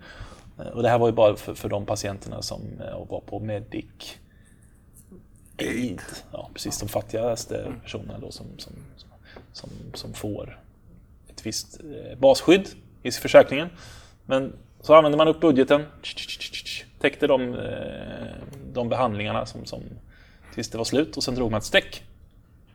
Eh, 0.60 0.68
Och 0.68 0.84
det 0.84 0.90
här 0.90 0.98
var 1.00 1.08
ju 1.08 1.14
bara 1.14 1.36
för, 1.36 1.54
för 1.54 1.70
de 1.70 1.86
patienterna 1.86 2.42
som 2.42 2.62
eh, 2.88 3.06
var 3.10 3.22
på 3.22 3.40
Medic 3.40 3.86
Aid. 5.60 6.02
Ja, 6.32 6.50
precis, 6.54 6.80
de 6.80 6.90
fattigaste 6.90 7.72
personerna 7.84 8.20
då 8.20 8.32
som, 8.32 8.46
som, 8.58 8.74
som, 8.98 9.10
som, 9.54 9.70
som 9.94 10.14
får 10.14 10.60
ett 11.30 11.46
visst 11.46 11.80
eh, 11.80 12.18
basskydd 12.20 12.68
i 13.04 13.12
försäkringen. 13.12 13.70
Men 14.26 14.54
så 14.82 14.94
använde 14.96 15.18
man 15.18 15.28
upp 15.28 15.40
budgeten, 15.40 15.86
täckte 17.00 17.28
de, 17.28 17.54
eh, 17.54 17.60
de 18.74 18.90
behandlingarna 18.90 19.46
som, 19.46 19.66
som, 19.66 19.84
tills 20.54 20.70
det 20.70 20.78
var 20.78 20.86
slut 20.86 21.18
och 21.18 21.24
sen 21.24 21.36
drog 21.36 21.52
man 21.52 21.58
ett 21.58 21.64
streck. 21.64 22.04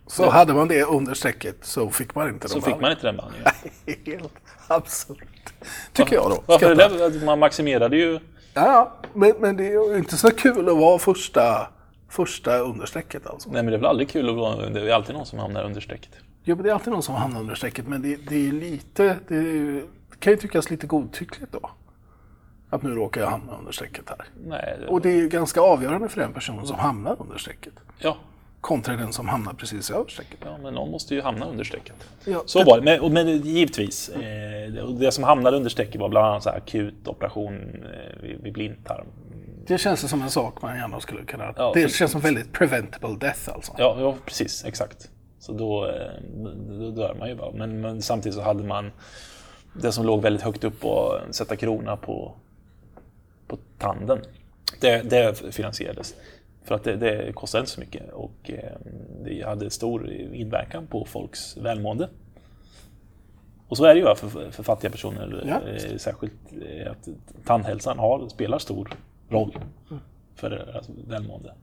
Så 0.07 0.30
hade 0.30 0.55
man 0.55 0.68
det 0.68 0.82
under 0.84 1.14
strecket 1.14 1.57
så 1.62 1.90
fick 1.90 2.14
man 2.14 2.28
inte 2.28 2.48
Så 2.48 2.59
de 2.59 2.64
fick 2.64 2.80
man 2.80 2.90
inte 2.90 3.07
den 3.07 3.16
behandlingen. 3.16 3.48
Helt 4.07 4.32
absurt. 4.66 5.53
Tycker 5.92 6.14
jag 6.16 6.30
då. 6.30 6.42
Varför 6.46 6.68
det 6.68 6.74
där? 6.74 7.24
Man 7.24 7.38
maximerade 7.38 7.96
ju... 7.96 8.12
Ja, 8.12 8.20
ja. 8.55 8.92
Men, 9.14 9.32
men 9.38 9.57
det 9.57 9.66
är 9.66 9.90
ju 9.90 9.98
inte 9.98 10.16
så 10.16 10.30
kul 10.30 10.68
att 10.68 10.76
vara 10.76 10.98
första, 10.98 11.68
första 12.09 12.59
understrecket 12.59 13.26
alltså. 13.26 13.51
Nej 13.51 13.62
men 13.62 13.70
det 13.70 13.76
är 13.76 13.78
väl 13.78 13.86
aldrig 13.86 14.09
kul 14.11 14.28
att 14.28 14.36
vara... 14.36 14.68
Det 14.68 14.90
är 14.90 14.94
alltid 14.94 15.14
någon 15.14 15.26
som 15.26 15.38
hamnar 15.38 15.64
under 15.64 15.80
strecket. 15.80 16.11
Jo, 16.44 16.57
men 16.57 16.64
det 16.64 16.70
är 16.70 16.74
alltid 16.74 16.92
någon 16.92 17.03
som 17.03 17.14
hamnar 17.14 17.40
under 17.40 17.55
strecket, 17.55 17.86
men 17.86 18.03
det, 18.03 18.16
det 18.16 18.48
är 18.48 18.53
lite, 18.53 19.16
det, 19.28 19.36
är, 19.36 19.42
ju- 19.42 19.86
kan 20.20 20.32
ju 20.32 20.36
tyckas 20.36 20.70
lite 20.70 20.86
godtyckligt 20.86 21.52
då. 21.52 21.70
Att 22.70 22.82
nu 22.82 22.90
råkar 22.90 23.20
jag 23.20 23.28
hamna 23.30 23.58
under 23.58 23.72
strecket 23.72 24.04
här. 24.08 24.24
Nej, 24.46 24.76
det, 24.80 24.86
Och 24.86 25.00
det 25.00 25.10
är 25.10 25.16
ju 25.16 25.28
ganska 25.28 25.60
avgörande 25.60 26.08
för 26.08 26.20
den 26.20 26.32
personen 26.32 26.66
som 26.66 26.78
hamnar 26.78 27.16
under 27.22 27.38
strecket. 27.38 27.72
ja, 27.98 28.16
Kontra 28.60 28.96
den 28.96 29.12
som 29.12 29.28
hamnar 29.28 29.52
precis 29.52 29.90
över 29.90 30.08
strecket. 30.10 30.38
ja, 30.44 30.58
men 30.62 30.74
någon 30.74 30.90
måste 30.90 31.14
ju 31.14 31.22
hamna 31.22 31.46
under 31.46 31.64
strecket. 31.64 31.94
Ja, 32.24 32.42
Så 32.46 32.64
var 32.64 32.80
det. 32.80 33.00
Men, 33.00 33.12
men 33.12 33.28
givetvis, 33.28 34.08
eh, 34.08 34.20
det- 34.72 34.98
det 34.98 35.12
som 35.12 35.24
hamnade 35.24 35.56
under 35.56 35.70
strecket 35.70 36.00
var 36.00 36.08
bland 36.08 36.26
annat 36.26 36.42
så 36.42 36.50
akut 36.50 37.08
operation 37.08 37.54
eh, 37.84 38.22
vid, 38.22 38.40
vid 38.42 38.52
blindtarm. 38.52 39.06
Det 39.66 39.78
känns 39.78 40.10
som 40.10 40.22
en 40.22 40.30
sak 40.30 40.62
man 40.62 40.76
gärna 40.76 41.00
skulle 41.00 41.24
kunna... 41.24 41.54
Ja, 41.56 41.72
det 41.74 41.82
för- 41.82 41.88
känns 41.88 42.12
som 42.12 42.20
väldigt 42.20 42.52
preventable 42.52 43.16
death 43.20 43.50
alltså. 43.54 43.72
Ja, 43.78 43.96
ja 44.00 44.14
precis. 44.26 44.64
Exakt. 44.64 45.10
Så 45.38 45.52
då, 45.52 45.86
eh, 45.86 46.10
då 46.78 46.90
dör 46.90 47.14
man 47.18 47.28
ju 47.28 47.34
bara. 47.34 47.52
Men, 47.52 47.80
men 47.80 48.02
samtidigt 48.02 48.34
så 48.36 48.42
hade 48.42 48.64
man 48.64 48.90
det 49.72 49.92
som 49.92 50.06
låg 50.06 50.22
väldigt 50.22 50.42
högt 50.42 50.64
upp 50.64 50.84
och 50.84 51.18
sätta 51.30 51.56
krona 51.56 51.96
på, 51.96 52.34
på 53.46 53.58
tanden. 53.78 54.18
Det, 54.80 55.02
det 55.10 55.54
finansierades. 55.54 56.14
För 56.64 56.74
att 56.74 56.84
det, 56.84 56.96
det 56.96 57.32
kostade 57.32 57.60
inte 57.60 57.72
så 57.72 57.80
mycket 57.80 58.12
och 58.12 58.50
eh, 58.50 58.76
det 59.24 59.42
hade 59.46 59.70
stor 59.70 60.10
inverkan 60.12 60.86
på 60.86 61.04
folks 61.04 61.56
välmående. 61.56 62.08
Och 63.68 63.76
så 63.76 63.84
är 63.84 63.94
det 63.94 64.00
ju 64.00 64.14
för, 64.14 64.50
för 64.50 64.62
fattiga 64.62 64.90
personer, 64.90 65.44
Ja. 65.48 65.60
eh, 65.68 65.96
särskilt 65.96 66.32
eh, 66.68 66.90
att 66.90 67.08
tandhälsan 67.44 67.98
har, 67.98 68.28
spelar 68.28 68.58
stor 68.58 68.92
roll 69.28 69.58
för 70.34 70.50
deras 70.50 70.88
välmående. 71.08 71.54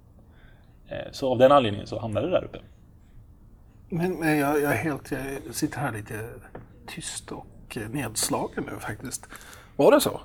Eh, 0.88 1.12
Så 1.12 1.32
av 1.32 1.38
den 1.38 1.52
anledningen 1.52 1.88
så 1.88 2.00
hamnade 2.00 2.28
det 2.28 2.34
där 2.34 2.44
uppe. 2.44 2.58
Men, 3.90 4.20
men 4.20 4.38
jag, 4.38 4.62
jag 4.62 4.70
helt... 4.70 5.12
Jag 5.46 5.56
sitter 5.56 5.78
här 5.80 5.92
lite 5.92 6.30
tyst 6.88 7.32
och 7.32 7.46
eh, 7.76 7.90
nedslagen 7.90 8.64
nu 8.74 8.80
faktiskt. 8.80 9.28
Var 9.76 9.92
det 9.92 10.02
så? 10.02 10.22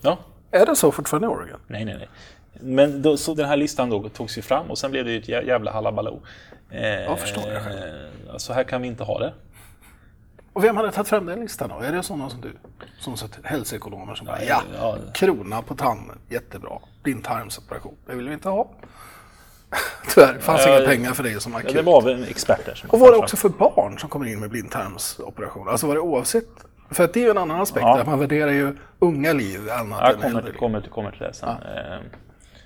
Ja, 0.00 0.18
Är 0.50 0.66
det 0.66 0.76
så 0.76 0.92
fortfarande 0.92 1.26
i 1.26 1.30
Oregon? 1.30 1.60
nej, 1.66 1.84
nej, 1.84 1.96
nej. 1.98 2.08
Men 2.60 3.02
då, 3.02 3.16
så 3.16 3.34
den 3.34 3.48
här 3.48 3.56
listan 3.56 3.90
då 3.90 4.08
togs 4.08 4.38
ju 4.38 4.42
fram 4.42 4.70
och 4.70 4.78
sen 4.78 4.90
blev 4.90 5.04
det 5.04 5.10
ju 5.10 5.18
ett 5.18 5.28
jä- 5.28 5.46
jävla 5.46 5.72
halabaloo. 5.72 6.22
Eh, 6.70 6.86
Jag 6.86 7.18
förstår 7.20 7.42
själv. 7.42 7.66
eh, 8.30 8.36
Så 8.36 8.52
här 8.52 8.64
kan 8.64 8.82
vi 8.82 8.88
inte 8.88 9.04
ha 9.04 9.18
det. 9.18 9.34
Och 10.52 10.64
vem 10.64 10.76
hade 10.76 10.92
tagit 10.92 11.08
fram 11.08 11.26
den 11.26 11.40
listan 11.40 11.68
då? 11.68 11.80
Är 11.80 11.92
det 11.92 12.02
sådana 12.02 12.30
som 12.30 12.40
du? 12.40 12.52
Som 13.00 13.16
sett 13.16 13.38
hälsoekonomer 13.42 14.14
som 14.14 14.26
bara, 14.26 14.42
ja, 14.44 14.62
ja. 14.78 14.98
krona 15.14 15.62
på 15.62 15.74
tanden, 15.74 16.18
jättebra. 16.28 16.78
Blindtarmsoperation, 17.02 17.94
det 18.06 18.14
vill 18.14 18.28
vi 18.28 18.34
inte 18.34 18.48
ha. 18.48 18.70
Tyvärr, 20.14 20.34
det 20.34 20.40
fanns 20.40 20.66
Ja, 20.66 20.76
inga 20.78 20.86
pengar 20.88 21.12
för 21.12 21.22
det 21.22 21.40
som 21.42 21.52
Ja, 21.52 21.58
akut. 21.58 21.72
det 21.74 21.82
var 21.82 22.02
väl 22.02 22.24
experter 22.28 22.74
som 22.74 22.90
Och 22.90 23.00
var 23.00 23.10
det 23.12 23.16
också 23.18 23.36
för 23.36 23.48
barn 23.48 23.98
som 23.98 24.08
kommer 24.08 24.26
in 24.26 24.40
med 24.40 24.50
blindtarmsoperation? 24.50 25.68
Alltså 25.68 25.86
var 25.86 25.94
det 25.94 26.00
oavsett? 26.00 26.48
För 26.90 27.04
att 27.04 27.12
det 27.14 27.20
är 27.20 27.24
ju 27.24 27.30
en 27.30 27.38
annan 27.38 27.60
aspekt, 27.60 27.82
Ja. 27.86 28.02
man 28.06 28.18
värderar 28.18 28.50
ju 28.50 28.76
unga 28.98 29.32
liv 29.32 29.60
annat 29.70 29.98
Jag 30.00 30.10
än 30.14 30.20
kommer, 30.20 30.38
äldre 30.38 30.52
kommer, 30.52 30.80
kommer 30.80 31.10
till 31.10 31.20
det 31.20 31.32
sen. 31.32 31.48
Eh, 31.48 31.54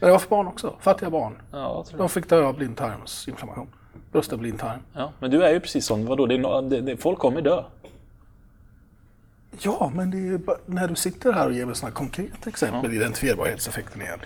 Men 0.01 0.07
det 0.07 0.11
var 0.11 0.19
för 0.19 0.29
barn 0.31 0.47
också, 0.47 0.75
fattiga 0.81 1.11
barn. 1.11 1.43
Ja. 1.53 1.85
De 1.97 2.09
fick 2.09 2.29
dö 2.29 2.45
av 2.45 2.57
blindtarmsinflammation. 2.57 3.67
Bröst 4.13 4.33
och 4.33 4.39
blindtarm. 4.39 4.79
ja, 4.93 5.13
men 5.19 5.31
du 5.31 5.43
är 5.45 5.53
ju 5.53 5.61
precis 5.61 5.87
sån. 5.87 6.07
Vadå, 6.07 6.27
det 6.27 6.35
är, 6.35 6.63
det, 6.71 6.81
det, 6.81 6.97
folk 6.97 7.19
kommer 7.19 7.41
dö. 7.43 7.63
Ja, 9.63 9.93
men 9.95 10.11
det 10.11 10.35
är 10.35 10.39
bara, 10.39 10.57
när 10.67 10.89
du 10.89 10.95
sitter 10.95 11.33
här 11.33 11.47
och 11.47 11.53
ger 11.53 11.67
mig 11.67 11.75
sådana 11.75 11.95
konkreta 11.95 12.49
exempel, 12.49 12.95
identifierbarhetseffekten 12.95 14.03
igen. 14.03 14.19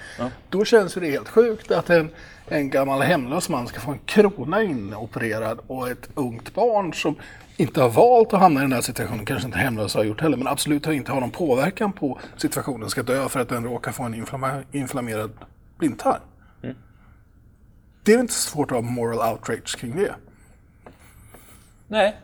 Då 0.48 0.64
känns 0.64 0.94
det 0.94 1.10
helt 1.10 1.28
sjukt 1.28 1.70
att 1.70 1.90
en, 1.90 2.10
en 2.48 2.70
gammal 2.70 3.02
hemlös 3.02 3.48
man 3.48 3.66
ska 3.66 3.80
få 3.80 3.90
en 3.90 3.98
krona 3.98 4.62
inopererad 4.62 5.60
och 5.66 5.88
ett 5.88 6.08
ungt 6.14 6.54
barn 6.54 6.94
som 6.94 7.16
inte 7.56 7.82
har 7.82 7.88
valt 7.88 8.32
att 8.32 8.40
hamna 8.40 8.60
i 8.60 8.62
den 8.62 8.72
här 8.72 8.80
situationen, 8.80 9.26
kanske 9.26 9.46
inte 9.46 9.58
hemlösa 9.58 9.98
har 9.98 10.04
gjort 10.04 10.20
heller, 10.20 10.36
men 10.36 10.48
absolut 10.48 10.86
har 10.86 10.92
inte 10.92 11.12
har 11.12 11.20
någon 11.20 11.30
påverkan 11.30 11.92
på 11.92 12.18
situationen, 12.36 12.90
ska 12.90 13.02
dö 13.02 13.28
för 13.28 13.40
att 13.40 13.48
den 13.48 13.64
råkar 13.64 13.92
få 13.92 14.02
en 14.02 14.26
inflammerad 14.72 15.30
blindtarm. 15.78 16.20
Det 18.02 18.14
är 18.14 18.18
inte 18.18 18.32
så 18.32 18.50
svårt 18.50 18.70
att 18.70 18.76
ha 18.76 18.82
moral 18.82 19.32
outrage 19.32 19.78
kring 19.78 19.96
det. 19.96 20.14
Nej, 21.88 22.16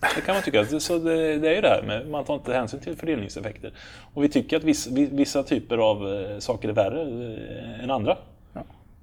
det 0.00 0.20
kan 0.20 0.34
man 0.34 0.42
tycka. 0.42 0.80
Så 0.80 0.98
det, 0.98 1.38
det 1.38 1.48
är 1.48 1.54
ju 1.54 1.60
det 1.60 1.68
här 1.68 1.82
med 1.82 2.08
man 2.08 2.24
tar 2.24 2.34
inte 2.34 2.52
hänsyn 2.52 2.80
till 2.80 2.96
fördelningseffekter. 2.96 3.72
Och 4.14 4.24
vi 4.24 4.28
tycker 4.28 4.56
att 4.56 4.64
vissa, 4.64 4.90
vissa 4.92 5.42
typer 5.42 5.78
av 5.78 6.14
eh, 6.14 6.38
saker 6.38 6.68
är 6.68 6.72
värre 6.72 7.02
eh, 7.02 7.84
än 7.84 7.90
andra. 7.90 8.16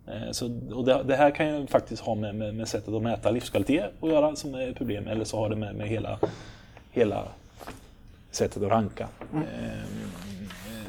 Eh, 0.07 0.31
Så, 0.31 0.59
och 0.73 0.85
det, 0.85 1.03
det 1.03 1.15
här 1.15 1.31
kan 1.31 1.47
ju 1.61 1.67
faktiskt 1.67 2.01
ha 2.01 2.15
med, 2.15 2.35
med, 2.35 2.55
med 2.55 2.67
sättet 2.67 2.93
att 2.93 3.01
mäta 3.01 3.31
livskvalitet 3.31 3.83
att 4.01 4.09
göra 4.09 4.35
som 4.35 4.55
är 4.55 4.69
ett 4.69 4.77
problem. 4.77 5.07
Eller 5.07 5.25
så 5.25 5.37
har 5.37 5.49
det 5.49 5.55
med, 5.55 5.75
med 5.75 5.87
hela, 5.87 6.19
hela 6.91 7.23
sättet 8.31 8.63
att 8.63 8.69
ranka. 8.69 9.07
Eh, 9.33 9.39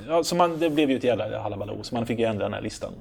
Ja, 0.08 0.24
så 0.24 0.36
man, 0.36 0.58
det 0.58 0.70
blev 0.70 0.90
ju 0.90 0.96
ett 0.96 1.04
jävla 1.04 1.40
halabaloo, 1.40 1.82
så 1.82 1.94
man 1.94 2.06
fick 2.06 2.18
ju 2.18 2.24
ändra 2.24 2.44
den 2.44 2.52
här 2.54 2.60
listan. 2.60 2.92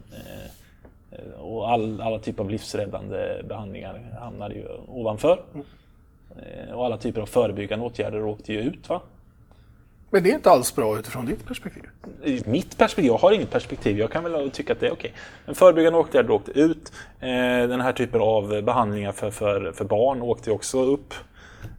Och 1.39 1.71
all, 1.71 2.01
alla 2.01 2.19
typer 2.19 2.43
av 2.43 2.49
livsräddande 2.49 3.41
behandlingar 3.47 3.99
hamnade 4.19 4.55
ju 4.55 4.67
ovanför. 4.87 5.41
Eh, 5.55 5.61
Och 6.73 6.85
alla 6.85 6.97
typer 6.97 7.21
av 7.21 7.25
förebyggande 7.25 7.85
åtgärder 7.85 8.23
åkte 8.23 8.53
ju 8.53 8.59
ut. 8.59 8.89
Va? 8.89 9.01
Men 10.09 10.23
det 10.23 10.31
är 10.31 10.35
inte 10.35 10.49
alls 10.51 10.75
bra 10.75 10.99
utifrån 10.99 11.25
ditt 11.25 11.45
perspektiv. 11.45 11.83
Mitt 12.45 12.77
perspektiv, 12.77 13.05
jag 13.05 13.17
har 13.17 13.31
inget 13.31 13.51
perspektiv, 13.51 13.97
jag 13.97 14.11
kan 14.11 14.23
väl 14.23 14.51
tycka 14.51 14.73
att 14.73 14.79
det 14.79 14.87
är 14.87 14.93
okej. 14.93 15.13
Men 15.45 15.55
förebyggande 15.55 15.99
åtgärder 15.99 16.31
åkte 16.31 16.51
ut. 16.51 16.91
Eh, 17.19 17.27
Den 17.67 17.81
här 17.81 17.93
typen 17.93 18.21
av 18.21 18.61
behandlingar 18.61 19.11
för, 19.11 19.31
för, 19.31 19.71
för 19.71 19.85
barn 19.85 20.21
åkte 20.21 20.51
också 20.51 20.83
upp. 20.83 21.13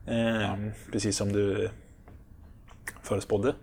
Eh, 0.07 0.55
Precis 0.93 1.17
som 1.17 1.33
du 1.33 1.71
förespådde. 3.03 3.55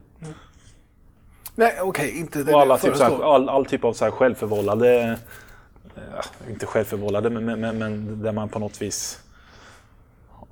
Nej, 1.56 1.82
okej, 1.82 2.20
inte 2.20 2.44
det 2.44 2.54
Och 2.54 2.62
alla 2.62 2.78
typ, 2.78 3.00
här, 3.00 3.34
all, 3.34 3.50
all 3.50 3.66
typ 3.66 3.84
av 3.84 3.94
så 3.94 4.06
här 4.06 4.12
självförvållade, 4.12 5.18
eh, 5.96 6.50
inte 6.50 6.66
självförvållade, 6.66 7.30
men, 7.30 7.60
men, 7.62 7.78
men 7.78 8.22
där 8.22 8.32
man 8.32 8.50
på 8.50 8.60
något 8.60 8.82
vis 8.82 9.20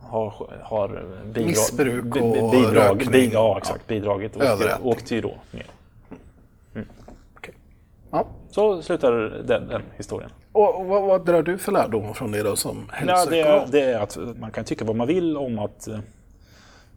har, 0.01 0.33
har 0.63 0.87
bidrag, 1.25 1.45
Missbruk 1.47 2.05
och 2.05 2.11
bi- 2.33 2.49
bidrag, 2.51 2.75
rökning. 2.75 3.11
bi- 3.11 3.29
ja, 3.33 3.57
exakt, 3.57 3.87
bidragit 3.87 4.35
åkte, 4.35 4.47
Överrätt. 4.47 4.79
åkte 4.83 5.15
ju 5.15 5.21
då 5.21 5.33
ner. 5.51 5.65
Okej. 7.37 7.53
Ja. 8.11 8.25
Så 8.49 8.81
slutar 8.81 9.11
den, 9.47 9.67
den 9.67 9.81
historien. 9.97 10.29
Och, 10.51 10.79
och 10.79 10.85
vad, 10.85 11.01
vad 11.03 11.25
drar 11.25 11.43
du 11.43 11.57
för 11.57 11.71
lärdom 11.71 12.13
från 12.13 12.31
det 12.31 12.43
då 12.43 12.55
som 12.55 12.89
Ja, 12.91 13.05
det, 13.05 13.11
hälsoekonom? 13.11 13.59
är, 13.61 13.67
det 13.71 13.81
är 13.81 13.99
att 13.99 14.17
man 14.39 14.51
kan 14.51 14.63
tycka 14.65 14.85
vad 14.85 14.95
man 14.95 15.07
vill 15.07 15.37
om 15.37 15.59
att 15.59 15.87
eh, 15.87 15.99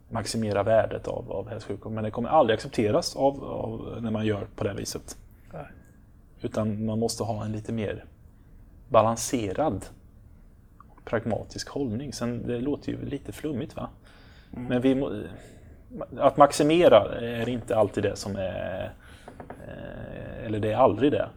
maximera 0.09 0.63
värdet 0.63 1.07
av, 1.07 1.31
av 1.31 1.49
hälso 1.49 1.65
och 1.65 1.67
sjukvård, 1.71 1.91
men 1.91 2.03
det 2.03 2.11
kommer 2.11 2.29
aldrig 2.29 2.55
accepteras 2.57 3.15
av, 3.15 3.43
av, 3.43 3.97
när 4.01 4.11
man 4.11 4.25
gör 4.25 4.47
på 4.55 4.63
det 4.63 4.73
viset. 4.73 5.17
Nej. 5.53 5.65
Utan 6.41 6.85
man 6.85 6.99
måste 6.99 7.23
ha 7.23 7.45
en 7.45 7.51
lite 7.51 7.71
mer 7.73 8.05
balanserad 8.89 9.75
och 9.75 10.02
pragmatisk 11.05 11.69
hållning. 11.69 12.13
Sen, 12.13 12.47
det 12.47 12.59
låter 12.59 12.91
ju 12.91 13.05
lite 13.05 13.31
flummigt 13.31 13.75
va? 13.75 13.89
Men 14.51 14.81
vi 14.81 14.95
må, 14.95 15.23
att 16.17 16.37
maximera 16.37 17.19
är 17.19 17.49
inte 17.49 17.75
alltid 17.75 18.03
det 18.03 18.15
som 18.15 18.35
är, 18.35 18.93
eh, 19.49 20.45
eller 20.45 20.59
det 20.59 20.71
är 20.71 20.77
aldrig 20.77 21.11
det, 21.11 21.29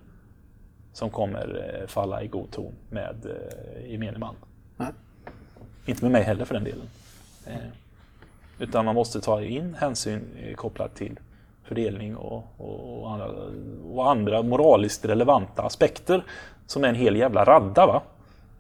som 0.93 1.11
kommer 1.11 1.79
eh, 1.81 1.87
falla 1.87 2.23
i 2.23 2.29
god 2.29 2.51
ton 2.51 2.75
med 2.91 3.27
eh, 3.27 3.91
gemene 3.91 4.19
man. 4.19 4.35
Nej. 4.77 4.89
Inte 5.87 6.05
med 6.05 6.13
mig 6.13 6.23
heller 6.23 6.45
för 6.45 6.55
den 6.55 6.65
delen. 6.65 6.87
Utan 8.59 8.85
man 8.85 8.95
måste 8.95 9.21
ta 9.21 9.43
in 9.43 9.77
hänsyn 9.81 10.21
kopplat 10.57 10.95
till 10.95 11.19
fördelning 11.65 12.17
och, 12.17 12.45
och, 12.57 13.03
och, 13.03 13.13
andra, 13.13 13.31
och 13.93 14.11
andra 14.11 14.43
moraliskt 14.43 15.05
relevanta 15.05 15.63
aspekter 15.63 16.25
som 16.67 16.85
är 16.85 16.89
en 16.89 16.95
hel 16.95 17.17
jävla 17.17 17.45
radda. 17.45 17.87
Va? 17.87 18.03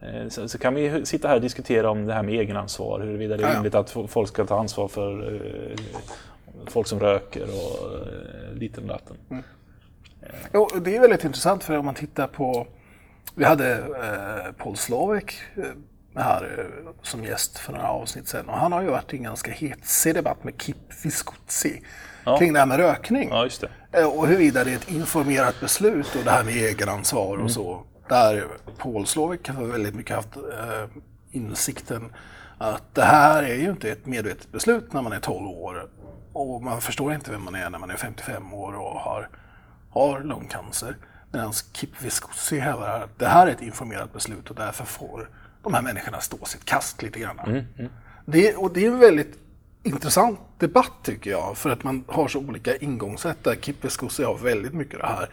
Eh, 0.01 0.29
Så, 0.29 0.49
så 0.49 0.59
kan 0.59 0.75
vi 0.75 1.07
sitta 1.07 1.29
här 1.29 1.35
och 1.35 1.41
diskutera 1.41 1.91
om 1.91 2.07
det 2.07 2.15
här 2.15 2.23
med 2.23 2.35
egenansvar, 2.35 3.01
huruvida 3.01 3.37
det 3.37 3.43
är 3.43 3.47
Ja, 3.47 3.53
ja. 3.53 3.57
rimligt 3.57 3.75
att 3.75 3.91
folk 4.09 4.29
ska 4.29 4.45
ta 4.45 4.59
ansvar 4.59 4.89
för 4.89 5.35
eh, 5.35 5.79
folk 6.67 6.87
som 6.87 7.01
röker 7.01 7.43
och 7.43 7.93
eh, 8.63 8.73
och 8.77 8.83
datten. 8.83 9.17
Jo, 10.55 10.69
det 10.85 10.97
är 10.97 11.01
väldigt 11.01 11.25
intressant 11.25 11.65
för 11.65 11.79
om 11.79 11.85
man 11.85 11.95
tittar 11.95 12.27
på... 12.27 12.67
Vi 13.35 13.45
hade 13.45 13.73
eh, 13.73 14.53
Paul 14.65 14.77
Slovek 14.77 15.35
eh, 15.57 15.65
här 16.23 16.43
eh, 16.59 16.91
som 17.03 17.25
gäst 17.25 17.59
för 17.59 17.73
några 17.73 17.89
avsnitt 17.89 18.29
sedan 18.29 18.49
och 18.49 18.59
han 18.59 18.73
har 18.73 18.83
ju 18.83 18.89
varit 18.89 19.15
i 19.15 19.17
en 19.17 19.23
ganska 19.23 19.51
hetsig 19.51 20.15
debatt 20.15 20.45
med 20.45 20.55
Kip 20.63 20.77
Viscozzi 21.05 21.83
kring 22.39 22.53
det 22.53 22.59
här 22.59 22.67
med 22.67 22.77
rökning. 22.77 23.29
Ja, 23.29 23.45
just 23.45 23.65
det. 23.93 24.05
Och 24.05 24.27
huruvida 24.27 24.65
det 24.65 24.71
är 24.73 24.77
ett 24.77 24.91
informerat 24.91 25.61
beslut 25.61 26.15
och 26.19 26.25
det 26.25 26.31
här 26.31 26.45
med 26.45 26.55
egenansvar 26.55 27.33
Mm. 27.35 27.45
och 27.45 27.51
så. 27.51 27.83
Där 28.09 28.47
Paul 28.79 29.07
Slovik 29.07 29.49
har 29.49 29.65
väldigt 29.65 29.95
mycket 29.95 30.17
haft 30.17 30.37
eh, 30.37 30.85
insikten 31.31 32.13
att 32.59 32.95
det 32.95 33.05
här 33.05 33.43
är 33.43 33.55
ju 33.55 33.71
inte 33.71 33.91
ett 33.91 34.07
medvetet 34.07 34.53
beslut 34.53 34.93
när 34.93 35.03
man 35.03 35.13
är 35.13 35.21
12 35.21 35.49
år. 35.49 35.89
Och 36.33 36.63
man 36.63 36.81
förstår 36.81 37.15
inte 37.15 37.31
vem 37.31 37.45
man 37.45 37.55
är 37.55 37.71
när 37.71 37.79
man 37.79 37.91
är 37.91 37.97
55 37.97 38.55
år 38.55 38.73
och 38.73 39.01
har, 39.01 39.29
har 39.91 40.21
lungcancer. 40.21 40.97
Medan 41.33 41.53
Kip 41.73 42.03
Viscozzi 42.03 42.59
hävdar 42.59 43.01
att 43.01 43.19
det 43.19 43.27
här 43.27 43.47
är 43.47 43.51
ett 43.51 43.63
informerat 43.63 44.13
beslut 44.13 44.51
och 44.51 44.57
därför 44.57 44.85
får 44.85 45.31
de 45.63 45.75
här 45.75 45.83
människorna 45.83 46.21
stå 46.21 46.45
sitt 46.45 46.65
kast 46.65 47.03
lite 47.03 47.19
grann. 47.19 47.67
Det, 48.27 48.55
och 48.57 48.73
det 48.73 48.87
är 48.87 48.91
en 48.91 48.99
väldigt 48.99 49.39
intressant 49.83 50.41
debatt 50.59 50.93
tycker 51.03 51.31
jag. 51.31 51.57
För 51.57 51.71
att 51.71 51.85
man 51.85 52.05
har 52.09 52.29
så 52.29 52.39
olika 52.39 52.77
ingångssätt. 52.77 53.45
Där 53.45 53.55
Kip 53.55 53.85
Viscozzi 53.85 54.25
har 54.25 54.35
väldigt 54.35 54.75
mycket 54.75 55.01
det 55.01 55.07
här 55.07 55.29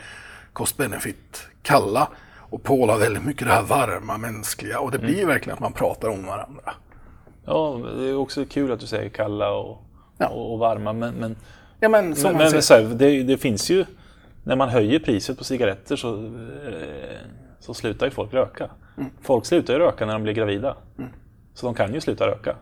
cost-benefit 0.53 1.47
kalla. 1.61 2.09
Och 2.53 2.63
Paul 2.63 2.89
har 2.89 2.99
väldigt 2.99 3.25
mycket 3.25 3.47
det 3.47 3.53
här 3.53 3.63
varma, 3.63 4.17
mänskliga. 4.17 4.79
Och 4.79 4.91
det 4.91 4.99
blir 4.99 5.17
ju 5.19 5.25
verkligen 5.25 5.53
att 5.53 5.59
man 5.59 5.73
pratar 5.73 6.09
om 6.09 6.25
varandra. 6.25 6.73
Ja, 7.45 7.81
det 7.97 8.09
är 8.09 8.15
också 8.15 8.45
kul 8.45 8.71
att 8.71 8.79
du 8.79 8.85
säger 8.87 9.09
kalla 9.09 9.51
och, 9.53 9.81
Ja. 10.17 10.27
och, 10.27 10.53
och 10.53 10.59
varma. 10.59 10.93
Men, 10.93 11.13
men, 11.13 11.35
Ja 11.79 11.89
men 11.89 12.15
som 12.15 12.37
men, 12.37 12.51
men 12.51 12.61
så 12.61 12.73
här, 12.73 12.83
det, 12.83 13.23
det 13.23 13.37
finns 13.37 13.69
ju 13.71 13.85
när 14.43 14.55
man 14.55 14.69
höjer 14.69 14.99
priset 14.99 15.37
på 15.37 15.43
cigaretter 15.43 15.95
så, 15.95 16.15
eh, 16.25 16.31
så 17.59 17.73
slutar 17.73 18.05
ju 18.05 18.11
folk 18.11 18.33
röka. 18.33 18.69
Folk 19.21 19.45
slutar 19.45 19.73
ju 19.73 19.79
röka 19.79 20.05
när 20.05 20.13
de 20.13 20.23
blir 20.23 20.33
gravida. 20.33 20.75
Så 21.53 21.65
de 21.65 21.75
kan 21.75 21.93
ju 21.93 22.01
sluta 22.01 22.27
röka. 22.27 22.55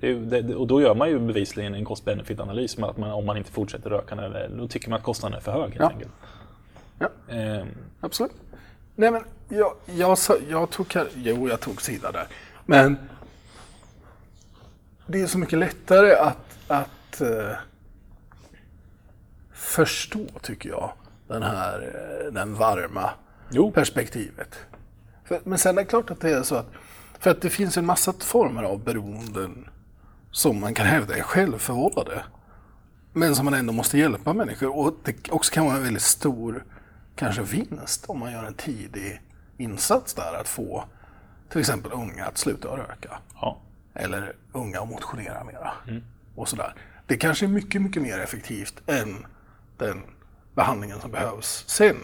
Det 0.00 0.06
är, 0.06 0.10
ju- 0.10 0.24
det, 0.24 0.54
och 0.54 0.66
då 0.66 0.80
gör 0.80 0.94
man 0.94 1.08
ju 1.08 1.18
bevisligen 1.18 1.74
en 1.74 1.84
cost-benefit-analys 1.84 2.78
med 2.78 2.88
att 2.90 2.96
man, 2.96 3.10
om 3.10 3.26
man 3.26 3.36
inte 3.36 3.52
fortsätter 3.52 3.90
röka. 3.90 4.14
När, 4.14 4.48
då 4.58 4.68
tycker 4.68 4.90
man 4.90 4.96
att 4.98 5.04
kostnaden 5.04 5.36
är 5.36 5.40
för 5.42 5.52
hög 5.52 5.62
helt 5.70 5.76
Ja. 5.80 5.88
enkelt. 5.90 6.12
Ja. 6.98 7.34
Ehm, 7.34 7.68
Absolut. 8.00 8.32
Nej 8.96 9.10
men 9.10 9.24
jag, 9.48 9.74
jag, 9.86 10.18
sa- 10.18 10.38
jag 10.48 10.70
tog, 10.70 10.96
jo 11.14 11.48
jag 11.48 11.60
tog 11.60 11.82
sida 11.82 12.12
där. 12.12 12.26
Men 12.66 12.96
det 15.06 15.20
är 15.22 15.26
så 15.26 15.38
mycket 15.38 15.58
lättare 15.58 16.12
att, 16.14 16.58
att 16.68 17.20
eh, 17.20 17.52
förstå 19.52 20.26
tycker 20.42 20.68
jag. 20.68 20.92
Den 21.28 21.42
här, 21.42 21.80
eh, 22.26 22.32
den 22.32 22.54
varma 22.54 23.10
Jo. 23.50 23.70
perspektivet. 23.72 24.54
För, 25.24 25.40
men 25.44 25.58
sen 25.58 25.78
är 25.78 25.82
det 25.82 25.88
klart 25.88 26.10
att 26.10 26.20
det 26.20 26.30
är 26.30 26.42
så 26.42 26.54
att, 26.54 26.66
för 27.18 27.30
att 27.30 27.40
det 27.40 27.50
finns 27.50 27.76
en 27.76 27.86
massa 27.86 28.12
former 28.12 28.62
av 28.62 28.84
beroenden 28.84 29.68
som 30.30 30.60
man 30.60 30.74
kan 30.74 30.86
hävda 30.86 31.16
är 31.16 31.22
självförvållade. 31.22 32.24
Men 33.12 33.36
som 33.36 33.44
man 33.44 33.54
ändå 33.54 33.72
måste 33.72 33.98
hjälpa 33.98 34.32
människor. 34.32 34.76
Och 34.78 34.94
det 35.04 35.30
också 35.30 35.54
kan 35.54 35.64
vara 35.66 35.76
en 35.76 35.82
väldigt 35.82 36.02
stor 36.02 36.64
kanske 37.16 37.42
vinst 37.42 38.04
om 38.06 38.18
man 38.18 38.32
gör 38.32 38.44
en 38.44 38.54
tidig 38.54 39.20
insats 39.58 40.14
där. 40.14 40.40
Att 40.40 40.48
få 40.48 40.84
till 41.48 41.60
exempel 41.60 41.92
unga 41.92 42.24
att 42.24 42.38
sluta 42.38 42.68
röka. 42.68 43.18
ja. 43.34 43.58
Eller 43.94 44.32
unga 44.52 44.80
att 44.80 44.88
motionera 44.88 45.44
mera. 45.44 45.72
Och 46.34 46.48
sådär. 46.48 46.74
Det 47.06 47.16
kanske 47.16 47.46
är 47.46 47.48
mycket, 47.48 47.82
mycket 47.82 48.02
mer 48.02 48.18
effektivt 48.18 48.82
än 48.86 49.26
den 49.78 50.02
behandlingen 50.54 51.00
som 51.00 51.10
behövs 51.10 51.64
sen. 51.68 51.96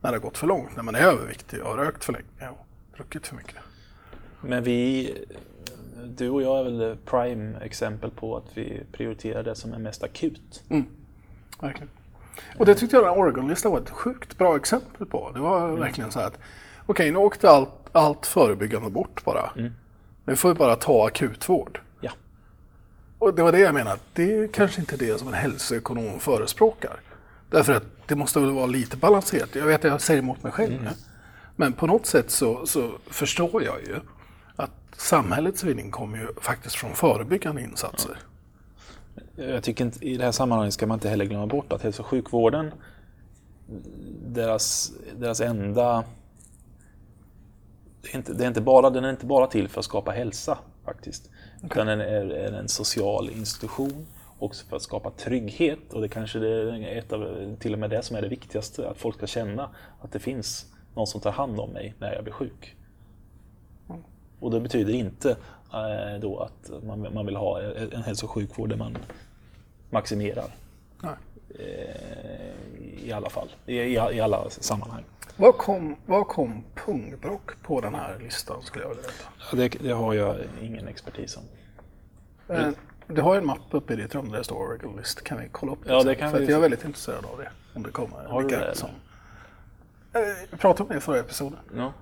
När 0.00 0.10
det 0.10 0.16
har 0.16 0.22
gått 0.22 0.38
för 0.38 0.46
långt, 0.46 0.76
när 0.76 0.82
man 0.82 0.94
är 0.94 1.00
överviktig 1.00 1.60
och 1.62 1.68
har 1.70 1.76
rökt 1.76 2.04
för 2.04 2.12
länge 2.12 2.50
och 2.50 2.66
druckit 2.96 3.26
för 3.26 3.36
mycket. 3.36 3.56
Men 4.40 4.62
vi, 4.62 5.14
du 6.16 6.30
och 6.30 6.42
jag 6.42 6.58
är 6.58 6.64
väl 6.64 6.96
prime 6.96 7.58
exempel 7.60 8.10
på 8.10 8.36
att 8.36 8.44
vi 8.54 8.82
prioriterar 8.92 9.42
det 9.42 9.54
som 9.54 9.72
är 9.72 9.78
mest 9.78 10.02
akut. 10.02 10.62
Verkligen. 11.60 11.88
Och 12.58 12.66
det 12.66 12.74
tyckte 12.74 12.96
jag 12.96 13.04
den 13.04 13.12
Oregon-listan 13.12 13.72
var 13.72 13.80
ett 13.80 13.90
sjukt 13.90 14.38
bra 14.38 14.56
exempel 14.56 15.06
på. 15.06 15.30
Det 15.34 15.40
var 15.40 15.68
verkligen 15.68 16.10
så 16.10 16.18
här 16.18 16.26
att 16.26 16.38
okej, 16.86 17.10
nu 17.10 17.18
åkte 17.18 17.50
allt, 17.50 17.70
allt 17.92 18.26
förebyggande 18.26 18.90
bort 18.90 19.24
bara. 19.24 19.50
Nu 20.24 20.36
får 20.36 20.48
vi 20.48 20.54
bara 20.54 20.76
ta 20.76 21.06
akutvård. 21.06 21.80
Ja. 22.00 22.10
Och 23.18 23.34
det 23.34 23.42
var 23.42 23.52
det 23.52 23.58
jag 23.58 23.74
menade, 23.74 23.98
det 24.12 24.38
är 24.38 24.48
kanske 24.48 24.80
inte 24.80 24.96
det 24.96 25.18
som 25.18 25.28
en 25.28 25.34
hälsoekonom 25.34 26.18
förespråkar. 26.20 27.00
Därför 27.50 27.72
att 27.72 27.84
det 28.06 28.16
måste 28.16 28.40
väl 28.40 28.50
vara 28.50 28.66
lite 28.66 28.96
balanserat. 28.96 29.54
Jag 29.54 29.66
vet 29.66 29.84
att 29.84 29.90
jag 29.90 30.00
säger 30.00 30.22
emot 30.22 30.42
mig 30.42 30.52
själv 30.52 30.82
nu. 30.82 30.90
Men 31.56 31.72
på 31.72 31.86
något 31.86 32.06
sätt 32.06 32.30
så, 32.30 32.66
så 32.66 32.92
förstår 33.10 33.62
jag 33.62 33.80
ju 33.80 34.00
att 34.56 34.70
samhällets 34.96 35.64
vinning 35.64 35.90
kommer 35.90 36.18
ju 36.18 36.26
faktiskt 36.40 36.76
från 36.76 36.94
förebyggande 36.94 37.62
insatser. 37.62 38.18
Jag 39.36 39.62
tycker 39.62 39.84
inte, 39.84 40.06
i 40.06 40.16
det 40.16 40.24
här 40.24 40.32
sammanhanget 40.32 40.74
ska 40.74 40.86
man 40.86 40.96
inte 40.96 41.08
heller 41.08 41.24
glömma 41.24 41.46
bort 41.46 41.72
att 41.72 41.82
hälso 41.82 42.02
och 42.02 42.06
sjukvården, 42.06 42.72
deras, 44.26 44.92
deras 45.18 45.40
enda... 45.40 46.04
Det 48.02 48.12
är, 48.12 48.16
inte, 48.16 48.32
det 48.32 48.44
är 48.44 48.48
inte 48.48 48.60
bara, 48.60 48.90
den 48.90 49.04
är 49.04 49.10
inte 49.10 49.26
bara 49.26 49.46
till 49.46 49.68
för 49.68 49.78
att 49.78 49.84
skapa 49.84 50.10
hälsa 50.10 50.58
faktiskt. 50.84 51.30
Utan 51.62 51.86
den 51.86 52.00
är, 52.00 52.30
är 52.30 52.52
en 52.52 52.68
social 52.68 53.30
institution 53.30 54.06
också 54.38 54.66
för 54.66 54.76
att 54.76 54.82
skapa 54.82 55.10
trygghet. 55.10 55.92
Och 55.92 56.00
det 56.00 56.08
kanske 56.08 56.38
är 56.38 56.98
ett 56.98 57.12
av, 57.12 57.56
till 57.60 57.72
och 57.72 57.78
med 57.78 57.90
det 57.90 58.02
som 58.02 58.16
är 58.16 58.22
det 58.22 58.28
viktigaste. 58.28 58.88
Att 58.88 58.98
folk 58.98 59.16
ska 59.16 59.26
känna 59.26 59.70
att 60.00 60.12
det 60.12 60.18
finns 60.18 60.66
någon 60.94 61.06
som 61.06 61.20
tar 61.20 61.32
hand 61.32 61.60
om 61.60 61.70
mig 61.70 61.94
när 61.98 62.14
jag 62.14 62.24
blir 62.24 62.32
sjuk. 62.32 62.76
Och 64.40 64.50
det 64.50 64.60
betyder 64.60 64.92
inte 64.92 65.36
då 66.20 66.38
att 66.40 66.84
man, 66.84 67.14
man 67.14 67.26
vill 67.26 67.36
ha 67.36 67.60
en 67.92 68.02
hälso 68.02 68.26
och 68.26 68.30
sjukvård 68.32 68.68
där 68.68 68.76
man 68.76 68.98
maximerar. 69.90 70.44
Nej. 71.02 71.14
Eh, 71.58 73.06
I 73.08 73.12
alla 73.12 73.30
fall, 73.30 73.48
i, 73.66 73.76
i, 73.78 74.20
alla 74.20 74.50
sammanhang. 74.50 75.04
Vad 75.36 75.58
kom, 75.58 75.96
vad 76.06 76.28
kom 76.28 76.64
pungbrock 76.74 77.62
på 77.62 77.80
den 77.80 77.94
här 77.94 78.18
listan 78.18 78.62
skulle 78.62 78.84
jag 78.84 78.88
vilja 78.88 79.02
veta? 79.02 79.56
Det, 79.56 79.88
det 79.88 79.92
har 79.94 80.14
jag 80.14 80.36
ingen 80.62 80.88
expertis 80.88 81.36
om. 81.36 81.42
Eh, 82.56 82.68
Du 83.06 83.20
har 83.22 83.34
ju 83.34 83.38
en 83.40 83.46
mapp 83.46 83.58
uppe 83.70 83.92
i 83.92 83.96
ditt 83.96 84.14
rum 84.14 84.30
där 84.30 84.38
det 84.38 84.44
står 84.44 84.56
Oregon 84.56 84.96
List. 84.96 85.24
Kan 85.24 85.38
vi 85.40 85.48
kolla 85.52 85.72
upp 85.72 85.78
det 85.84 85.92
Ja, 85.92 86.02
det 86.02 86.14
kan 86.14 86.30
För 86.30 86.38
vi- 86.38 86.46
jag 86.46 86.56
är 86.56 86.60
väldigt 86.60 86.84
intresserad 86.84 87.24
av 87.24 87.38
det. 87.38 87.50
Om 87.74 87.82
det 87.82 87.90
kommer. 87.90 88.24
Har 88.24 88.42
du 88.42 88.48
det, 88.48 88.74
som... 88.74 88.88
Eh, 90.12 90.20
Vi 90.50 90.56
pratade 90.56 90.82
om 90.82 90.88
det 90.88 90.96
i 90.96 91.00
förra 91.00 91.18
episoden. 91.20 91.58
Ja. 91.76 91.92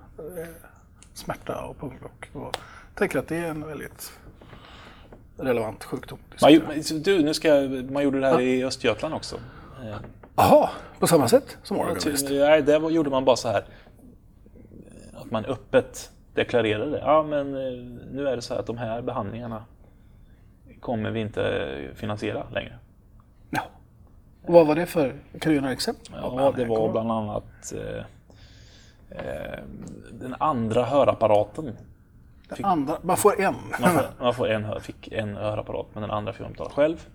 Smärta 1.13 1.65
och 1.65 1.79
pungbrock. 1.79 2.29
Och 2.33 2.57
tänker 2.95 3.19
att 3.19 3.27
det 3.27 3.37
är 3.37 3.49
en 3.49 3.67
väldigt 3.67 4.11
relevant 5.37 5.83
sjukdom. 5.83 6.19
Man, 6.41 6.51
du, 7.03 7.23
nu 7.23 7.33
ska, 7.33 7.49
man 7.89 8.03
gjorde 8.03 8.19
det 8.19 8.27
här 8.27 8.41
i 8.41 8.63
Östergötland 8.63 9.13
också. 9.13 9.35
Eh, 9.83 9.95
Jaha, 10.35 10.69
på 10.99 11.07
samma 11.07 11.27
sätt 11.27 11.57
som 11.63 11.77
Ja, 11.77 11.83
Oregon? 11.83 12.65
Nej, 12.67 12.79
var- 12.79 12.89
gjorde 12.89 13.09
man 13.09 13.25
bara 13.25 13.35
så 13.35 13.47
här. 13.47 13.65
Att 15.13 15.31
man 15.31 15.45
öppet 15.45 16.11
deklarerade. 16.33 16.99
Ja, 16.99 17.23
men 17.23 17.55
eh, 17.55 17.83
nu 18.11 18.27
är 18.27 18.35
det 18.35 18.41
så 18.41 18.53
här 18.53 18.59
att 18.61 18.67
de 18.67 18.77
här 18.77 19.01
behandlingarna 19.01 19.63
kommer 20.79 21.11
vi 21.11 21.19
inte 21.19 21.91
finansiera 21.95 22.49
längre. 22.49 22.79
Ja. 23.49 23.61
Och 24.45 24.53
vad 24.53 24.67
var 24.67 24.75
det 24.75 24.85
för? 24.85 25.09
Kan 25.39 25.49
du 25.49 25.53
ge 25.53 25.61
några 25.61 25.73
exempel? 25.73 26.13
Ja, 26.21 26.53
det 26.55 26.65
var 26.65 26.91
bland 26.91 27.11
annat 27.11 27.73
eh, 27.75 28.05
eh, 29.09 29.59
den 30.11 30.35
andra 30.39 30.83
hörapparaten. 30.85 31.77
Den 32.49 32.65
andra, 32.65 32.97
man 33.01 33.17
får 33.17 33.41
en. 33.41 33.55
Man 33.81 33.91
får, 33.91 34.03
man 34.23 34.33
får 34.33 34.47
en, 34.49 34.63
hör- 34.63 34.79
fick 34.79 35.07
en 35.11 35.35
hörapparat, 35.35 35.87
men 35.93 36.01
den 36.01 36.11
andra 36.11 36.33
fick 36.33 36.41
man 36.41 36.51
betala 36.51 36.69
själv. 36.69 37.07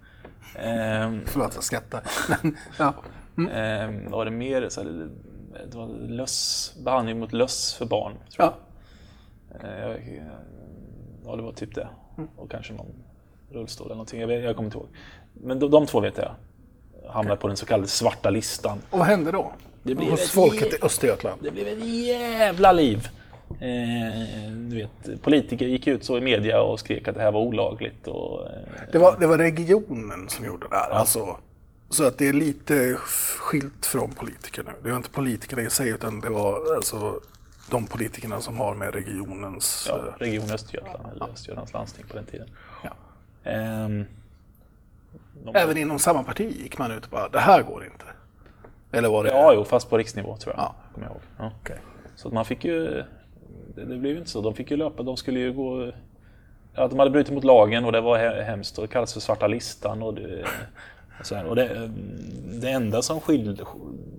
Ehm, 0.54 1.20
Förlåt, 1.26 1.54
jag 1.54 1.64
skrattar. 1.64 2.02
Ja. 2.78 2.94
ehm, 3.52 4.02
vad 4.04 4.12
var 4.12 4.24
det 4.24 4.30
mer? 4.30 4.68
Så 4.68 4.80
här, 4.82 5.08
det 5.70 5.76
var 5.76 5.86
löss, 6.08 6.74
behandling 6.84 7.18
mot 7.18 7.32
löss 7.32 7.74
för 7.74 7.86
barn. 7.86 8.12
Tror 8.36 8.48
jag. 8.48 8.54
ja. 9.62 9.68
Eh, 9.68 9.88
jag- 9.88 10.22
Ja, 11.24 11.36
det 11.36 11.42
var 11.42 11.52
typ 11.52 11.74
det. 11.74 11.88
Och 12.36 12.50
kanske 12.50 12.72
någon 12.72 12.86
rullstol 13.50 13.86
eller 13.86 13.94
någonting. 13.94 14.20
Jag, 14.20 14.28
vet, 14.28 14.44
jag 14.44 14.56
kommer 14.56 14.66
inte 14.66 14.78
ihåg. 14.78 14.88
Men 15.34 15.58
de, 15.58 15.70
de 15.70 15.86
två 15.86 16.00
vet 16.00 16.16
jag. 16.18 16.34
Hamnade 17.10 17.36
på 17.40 17.48
den 17.48 17.56
så 17.56 17.66
kallade 17.66 17.88
svarta 17.88 18.30
listan. 18.30 18.78
Och 18.90 18.98
vad 18.98 19.08
hände 19.08 19.32
då? 19.32 19.52
Det 19.82 19.94
blev 19.94 20.10
Hos 20.10 20.30
folket 20.30 20.72
i 20.74 20.76
Östergötland? 20.82 21.40
Det 21.42 21.50
blev 21.50 21.66
ett 21.68 21.84
jävla 21.86 22.72
liv. 22.72 23.08
Eh, 23.60 24.50
du 24.52 24.76
vet, 24.76 25.22
politiker 25.22 25.66
gick 25.66 25.86
ut 25.86 26.04
så 26.04 26.18
i 26.18 26.20
media 26.20 26.62
och 26.62 26.80
skrek 26.80 27.08
att 27.08 27.14
det 27.14 27.20
här 27.22 27.32
var 27.32 27.40
olagligt. 27.40 28.06
Och, 28.06 28.46
eh, 28.46 28.52
Det 28.92 28.98
var, 28.98 29.16
det 29.20 29.26
var 29.26 29.38
regionen 29.38 30.28
som 30.28 30.44
gjorde 30.44 30.66
det 30.70 30.76
här. 30.76 30.90
Alltså, 30.90 31.36
så 31.88 32.06
att 32.06 32.18
det 32.18 32.28
är 32.28 32.32
lite 32.32 32.94
skilt 32.96 33.86
från 33.86 34.10
politiker 34.10 34.62
nu. 34.62 34.70
Det 34.82 34.90
var 34.90 34.96
inte 34.96 35.10
politikerna 35.10 35.62
i 35.62 35.70
sig 35.70 35.88
utan 35.88 36.20
det 36.20 36.30
var 36.30 36.74
alltså 36.76 37.20
de 37.70 37.86
politikerna 37.86 38.40
som 38.40 38.58
har 38.58 38.74
med 38.74 38.94
regionens... 38.94 39.86
ja, 39.88 39.96
eh, 39.98 40.18
Region 40.18 40.50
Östergötland, 40.50 41.06
eller 41.12 41.24
Östergötlands 41.32 41.72
landsting 41.72 42.04
på 42.08 42.16
den 42.16 42.24
tiden. 42.26 42.48
Ja. 42.84 42.90
De, 45.44 45.54
Även 45.54 45.76
inom 45.76 45.98
samma 45.98 46.22
parti 46.22 46.56
gick 46.62 46.78
man 46.78 46.90
ut 46.92 47.04
och 47.04 47.10
bara, 47.10 47.28
det 47.28 47.38
här 47.40 47.62
går 47.62 47.84
inte. 47.84 48.04
Eller 48.92 49.08
var 49.08 49.24
det... 49.24 49.30
Ja, 49.30 49.52
jo, 49.54 49.64
fast 49.64 49.90
på 49.90 49.98
riksnivå 49.98 50.36
tror 50.36 50.54
jag. 50.54 50.62
Ja. 50.64 50.74
Kommer 50.94 51.06
jag 51.06 51.12
ihåg. 51.14 51.22
Ja. 51.38 51.52
Okej. 51.62 51.76
Så 52.16 52.28
att 52.28 52.34
man 52.34 52.44
fick 52.44 52.64
ju... 52.64 53.04
Det, 53.74 53.84
det 53.84 53.96
blev 53.96 54.12
ju 54.12 54.18
inte 54.18 54.30
så. 54.30 54.40
De 54.40 54.54
fick 54.54 54.70
ju 54.70 54.76
löpa. 54.76 55.02
De 55.02 55.16
skulle 55.16 55.40
ju 55.40 55.52
gå... 55.52 55.92
Ja, 56.74 56.88
de 56.88 56.98
hade 56.98 57.10
brutit 57.10 57.34
mot 57.34 57.44
lagen 57.44 57.84
och 57.84 57.92
det 57.92 58.00
var 58.00 58.18
he- 58.18 58.42
hemskt 58.42 58.78
och 58.78 58.84
det 58.86 58.92
kallades 58.92 59.12
för 59.12 59.20
svarta 59.20 59.46
listan. 59.46 60.02
Och 60.02 60.14
det, 60.14 60.44
och 61.20 61.26
så 61.26 61.34
här. 61.34 61.44
Och 61.44 61.56
det, 61.56 61.90
det 62.60 62.70
enda 62.70 63.02
som 63.02 63.20
skilde 63.20 63.64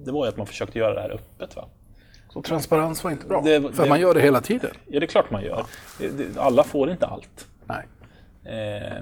det 0.05 0.11
var 0.11 0.25
ju 0.25 0.29
att 0.29 0.37
man 0.37 0.47
försökte 0.47 0.79
göra 0.79 0.93
det 0.93 1.01
här 1.01 1.09
öppet. 1.09 1.55
Va? 1.55 1.65
Så 2.29 2.41
transparens 2.41 3.03
var 3.03 3.11
inte 3.11 3.27
bra. 3.27 3.41
Det- 3.41 3.61
för 3.75 3.83
det- 3.83 3.89
man 3.89 3.99
gör 4.01 4.13
det 4.13 4.21
hela 4.21 4.41
tiden. 4.41 4.71
Ja, 4.87 4.99
det 4.99 5.05
är 5.05 5.07
klart 5.07 5.31
man 5.31 5.43
gör. 5.43 5.65
Det, 5.99 6.37
alla 6.37 6.63
får 6.63 6.91
inte 6.91 7.05
allt. 7.05 7.47
Nej. 7.65 7.85
Eh, 8.57 8.97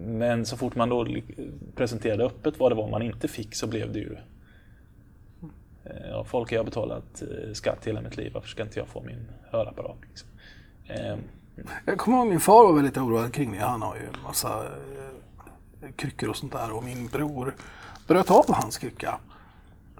men 0.00 0.46
så 0.46 0.56
fort 0.56 0.74
man 0.74 0.88
då 0.88 1.06
presenterade 1.76 2.24
öppet 2.24 2.58
vad 2.60 2.70
det 2.70 2.76
var 2.76 2.88
man 2.90 3.02
inte 3.02 3.28
fick 3.28 3.54
så 3.54 3.66
blev 3.66 3.92
det 3.92 3.98
ju... 3.98 4.16
Eh, 5.84 6.08
ja, 6.10 6.24
folk, 6.24 6.52
jag 6.52 6.58
har 6.60 6.64
betalat 6.64 7.22
eh, 7.22 7.52
skatt 7.52 7.84
hela 7.86 8.00
mitt 8.00 8.16
liv, 8.16 8.32
varför 8.34 8.48
ska 8.48 8.62
inte 8.62 8.78
jag 8.78 8.88
få 8.88 9.02
min 9.02 9.28
hörapparat? 9.50 9.96
Liksom? 10.08 10.28
Eh, 10.88 11.16
Jag 11.84 11.98
kommer 11.98 12.18
ihåg 12.18 12.26
min 12.26 12.40
far 12.40 12.64
var 12.66 12.72
väldigt 12.72 12.96
oroad 12.96 13.34
kring 13.34 13.52
det. 13.52 13.58
Han 13.58 13.82
har 13.82 13.94
ju 13.96 14.02
en 14.02 14.22
massa 14.22 14.64
eh, 15.82 15.90
kryckor 15.96 16.28
och 16.28 16.36
sånt 16.36 16.52
där. 16.52 16.72
Och 16.76 16.84
min 16.84 17.06
bror 17.06 17.54
bröt 18.06 18.30
av 18.30 18.44
hans 18.54 18.78
krycka. 18.78 19.18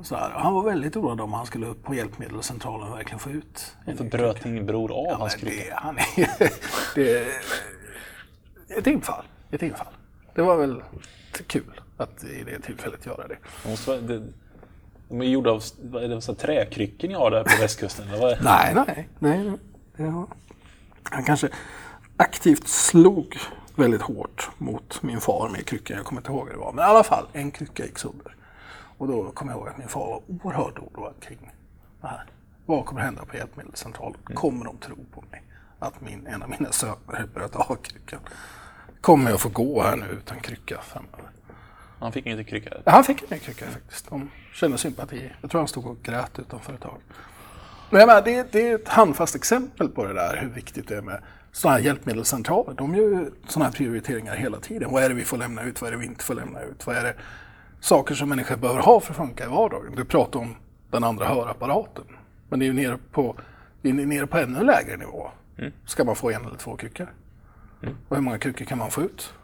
Så 0.03 0.17
här. 0.17 0.31
Han 0.31 0.55
var 0.55 0.63
väldigt 0.63 0.97
oroad 0.97 1.21
om 1.21 1.33
han 1.33 1.47
skulle 1.47 1.67
upp 1.67 1.83
på 1.85 1.95
hjälpmedelscentralen 1.95 2.93
verkligen 2.93 3.19
få 3.19 3.31
ut 3.31 3.77
varför 3.87 4.05
bröt 4.05 4.43
din 4.43 4.67
bror 4.67 4.93
av 4.93 5.07
Ja, 5.09 5.17
hans 5.17 5.35
krycka? 5.35 5.65
det, 5.69 5.75
han 5.75 5.99
är, 5.99 6.53
det 6.95 7.11
är 7.19 7.29
ett 8.79 8.87
infall. 8.87 9.25
Ett 9.51 9.63
infall. 9.63 9.87
Det 10.35 10.43
var 10.43 10.57
väl 10.57 10.83
kul 11.47 11.81
att 11.97 12.25
i 12.25 12.45
det 12.45 12.61
tillfället 12.61 13.07
göra 13.07 13.29
det. 13.29 13.37
Det 13.63 13.71
måste 13.71 13.91
vara- 13.91 14.01
det- 14.01 14.27
De 15.09 15.21
är 15.21 15.25
gjorda 15.25 15.51
av 15.51 15.63
vad 15.83 16.05
är 16.05 16.09
det, 16.09 16.21
så 16.21 16.35
träkryckor 16.35 17.09
ni 17.09 17.15
har 17.15 17.31
där 17.31 17.45
på 17.45 17.51
västkusten? 17.61 18.09
Eller 18.09 18.19
vad 18.19 18.33
är? 18.33 18.39
Nej, 18.43 18.75
nej. 18.75 19.09
nej 19.19 19.59
ja. 19.97 20.27
Han 21.03 21.25
kanske 21.25 21.49
aktivt 22.17 22.69
slog 22.69 23.39
väldigt 23.75 24.03
hårt 24.03 24.51
mot 24.59 25.03
min 25.03 25.21
far 25.21 25.49
med 25.49 25.67
kryckan. 25.67 25.97
Jag 25.97 26.07
kommer 26.07 26.21
inte 26.21 26.33
ihåg 26.33 26.47
hur 26.47 26.53
det 26.53 26.61
var. 26.61 26.73
Men 26.73 26.85
i 26.85 26.89
alla 26.89 27.05
fall, 27.05 27.27
en 27.33 27.51
krycka 27.51 27.85
gick 27.85 27.99
sönder. 27.99 28.37
Och 28.99 29.09
då 29.09 29.31
kommer 29.31 29.53
jag 29.53 29.59
ihåg 29.59 29.69
att 29.69 29.79
min 29.79 29.89
far 29.89 30.07
var 30.07 30.23
oerhört 30.27 30.79
oroad 30.79 31.15
kring 31.21 31.53
det 32.01 32.07
här. 32.07 32.25
Vad 32.67 32.85
kommer 32.85 33.01
hända 33.01 33.25
på 33.25 33.37
hjälpmedelscentralen? 33.37 34.21
Kommer 34.35 34.65
de 34.65 34.77
tro 34.77 34.97
på 35.15 35.25
mig? 35.31 35.43
Att 35.79 36.01
min, 36.01 36.27
en 36.27 36.43
av 36.43 36.51
mina 36.51 36.73
söner 36.73 37.27
börjat 37.35 37.55
ha 37.55 37.77
kryckan? 37.77 38.21
Kommer 39.01 39.31
jag 39.31 39.41
få 39.41 39.49
gå 39.49 39.83
här 39.83 39.97
nu 39.97 40.07
utan 40.07 40.41
krycka 40.41 40.81
framöver? 40.83 41.31
Han 42.01 42.13
fick 42.13 42.27
inte 42.27 42.45
krycka? 42.45 42.71
Han 42.87 43.05
fick 43.05 43.33
en 43.33 43.39
krycka 43.39 43.67
faktiskt. 43.67 44.11
De 44.11 44.31
kände 44.53 44.79
sympati. 44.79 45.31
Jag 45.41 45.51
tror 45.51 45.61
han 45.61 45.69
stod 45.69 45.87
och 45.87 46.03
grät 46.03 46.39
utanför 46.39 46.73
ett 46.75 46.81
tag. 46.81 46.99
Men 47.91 48.07
menar, 48.07 48.23
det, 48.23 48.53
det 48.53 48.69
är 48.69 48.75
ett 48.75 48.89
handfast 48.89 49.35
exempel 49.35 49.89
på 49.89 50.05
det 50.05 50.15
där, 50.15 50.37
hur 50.37 50.49
viktigt 50.49 50.89
det 50.89 50.97
är 50.97 51.03
med 51.03 51.23
sådana 51.53 51.77
här 51.77 51.85
hjälpmedelscentraler. 51.85 52.75
De 52.75 52.95
gör 52.95 53.09
ju 53.09 53.31
sådana 53.49 53.65
här 53.65 53.73
prioriteringar 53.73 54.37
hela 54.37 54.61
tiden. 54.61 54.93
Vad 54.93 55.03
är 55.03 55.09
det 55.09 55.15
vi 55.15 55.25
får 55.25 55.37
lämna 55.37 55.63
ut? 55.63 55.81
Vad 55.81 55.89
är 55.89 55.93
det 55.93 55.99
vi 55.99 56.07
inte 56.07 56.25
får 56.25 56.35
lämna 56.35 56.61
ut? 56.61 56.87
Vad 56.87 56.97
är 56.97 57.03
det 57.03 57.15
saker 57.81 58.15
som 58.15 58.29
människor 58.29 58.57
behöver 58.57 58.81
ha 58.81 59.01
för 59.01 59.11
att 59.11 59.17
funka 59.17 59.45
i 59.45 59.49
vardagen? 59.49 59.93
Du 59.97 60.05
pratar 60.05 60.41
om 60.41 60.57
den 60.91 61.05
andra 61.05 61.27
hörapparaten. 61.27 62.05
Men 62.49 62.59
det 62.59 62.65
är 62.65 62.67
ju 62.67 62.73
nere 62.73 62.99
på, 63.13 63.37
det 63.83 63.89
är 63.89 63.93
nere 63.93 64.27
på 64.27 64.39
ännu 64.39 64.65
lägre 64.65 64.97
nivå. 64.97 65.31
Ska 65.87 66.05
man 66.05 66.17
få 66.17 66.31
en 66.31 66.47
eller 66.47 66.57
två 66.57 66.77
kryckor? 66.77 67.09
Och 68.09 68.17
hur 68.17 68.23
många 68.23 68.39
kryckor 68.39 68.65
kan 68.65 68.79
man 68.79 68.91
få 68.91 69.03
ut? 69.03 69.35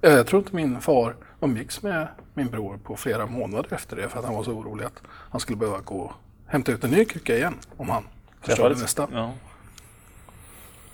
Jag 0.00 0.26
tror 0.26 0.42
inte 0.42 0.56
min 0.56 0.80
far 0.80 1.14
umgicks 1.40 1.82
med 1.82 2.08
min 2.34 2.46
bror 2.50 2.76
på 2.76 2.96
flera 2.96 3.26
månader 3.26 3.72
efter 3.74 3.96
det 3.96 4.08
för 4.08 4.18
att 4.18 4.24
han 4.24 4.34
var 4.34 4.44
så 4.44 4.52
orolig 4.52 4.84
att 4.84 5.02
han 5.08 5.40
skulle 5.40 5.56
behöva 5.56 5.80
gå 5.80 5.98
och 5.98 6.12
hämta 6.46 6.72
ut 6.72 6.84
en 6.84 6.90
ny 6.90 7.04
krycka 7.04 7.36
igen 7.36 7.54
om 7.76 7.88
han 7.90 8.04
förstörde 8.40 8.74
nästa. 8.74 9.08
Ja. 9.12 9.32